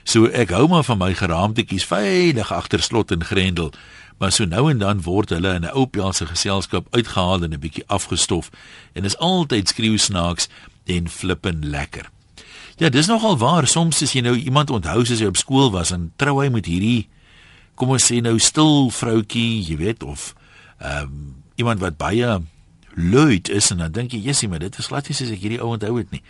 So 0.04 0.28
ek 0.28 0.52
hou 0.52 0.68
maar 0.68 0.84
van 0.84 0.98
my 1.00 1.14
geraamtetjies 1.16 1.84
veilig 1.88 2.52
agter 2.52 2.82
slot 2.84 3.12
en 3.16 3.24
grendel. 3.24 3.72
Maar 4.18 4.32
so 4.32 4.44
nou 4.44 4.70
en 4.70 4.78
dan 4.78 5.02
word 5.02 5.30
hulle 5.30 5.54
in 5.54 5.64
'n 5.64 5.74
ou 5.74 5.86
Pelse 5.86 6.26
geselskap 6.26 6.86
uitgehaal 6.90 7.42
en 7.42 7.52
'n 7.52 7.60
bietjie 7.60 7.86
afgestof 7.86 8.50
en 8.92 9.04
is 9.04 9.18
altyd 9.18 9.68
skreeu 9.68 9.96
snaaks 9.96 10.48
en 10.84 11.08
flippen 11.08 11.68
lekker. 11.68 12.10
Ja, 12.76 12.88
dis 12.88 13.06
nogal 13.06 13.38
waar. 13.38 13.66
Soms 13.66 14.02
as 14.02 14.12
jy 14.12 14.20
nou 14.20 14.36
iemand 14.36 14.70
onthou 14.70 15.04
soos 15.04 15.20
hy 15.20 15.26
op 15.26 15.36
skool 15.36 15.70
was 15.70 15.90
en 15.90 16.12
trou 16.16 16.42
hy 16.42 16.48
met 16.48 16.66
hierdie 16.66 17.08
kom 17.78 17.94
ons 17.94 18.06
sê 18.10 18.20
nou 18.22 18.36
stil 18.42 18.90
vroutjie, 18.94 19.62
jy 19.68 19.78
weet 19.80 20.06
of 20.06 20.32
ehm 20.78 21.08
um, 21.08 21.32
iemand 21.54 21.78
wat 21.78 21.94
baie 21.94 22.40
luid 22.98 23.48
is 23.48 23.70
en 23.70 23.78
dan 23.78 23.92
dink 23.92 24.12
jy, 24.12 24.18
"Jessie, 24.26 24.48
maar 24.48 24.58
dit 24.58 24.78
is 24.78 24.86
glad 24.86 25.08
nie 25.08 25.14
soos 25.14 25.30
ek 25.30 25.38
hierdie 25.38 25.60
ou 25.62 25.70
onthou 25.70 25.98
het 25.98 26.10
nie." 26.10 26.22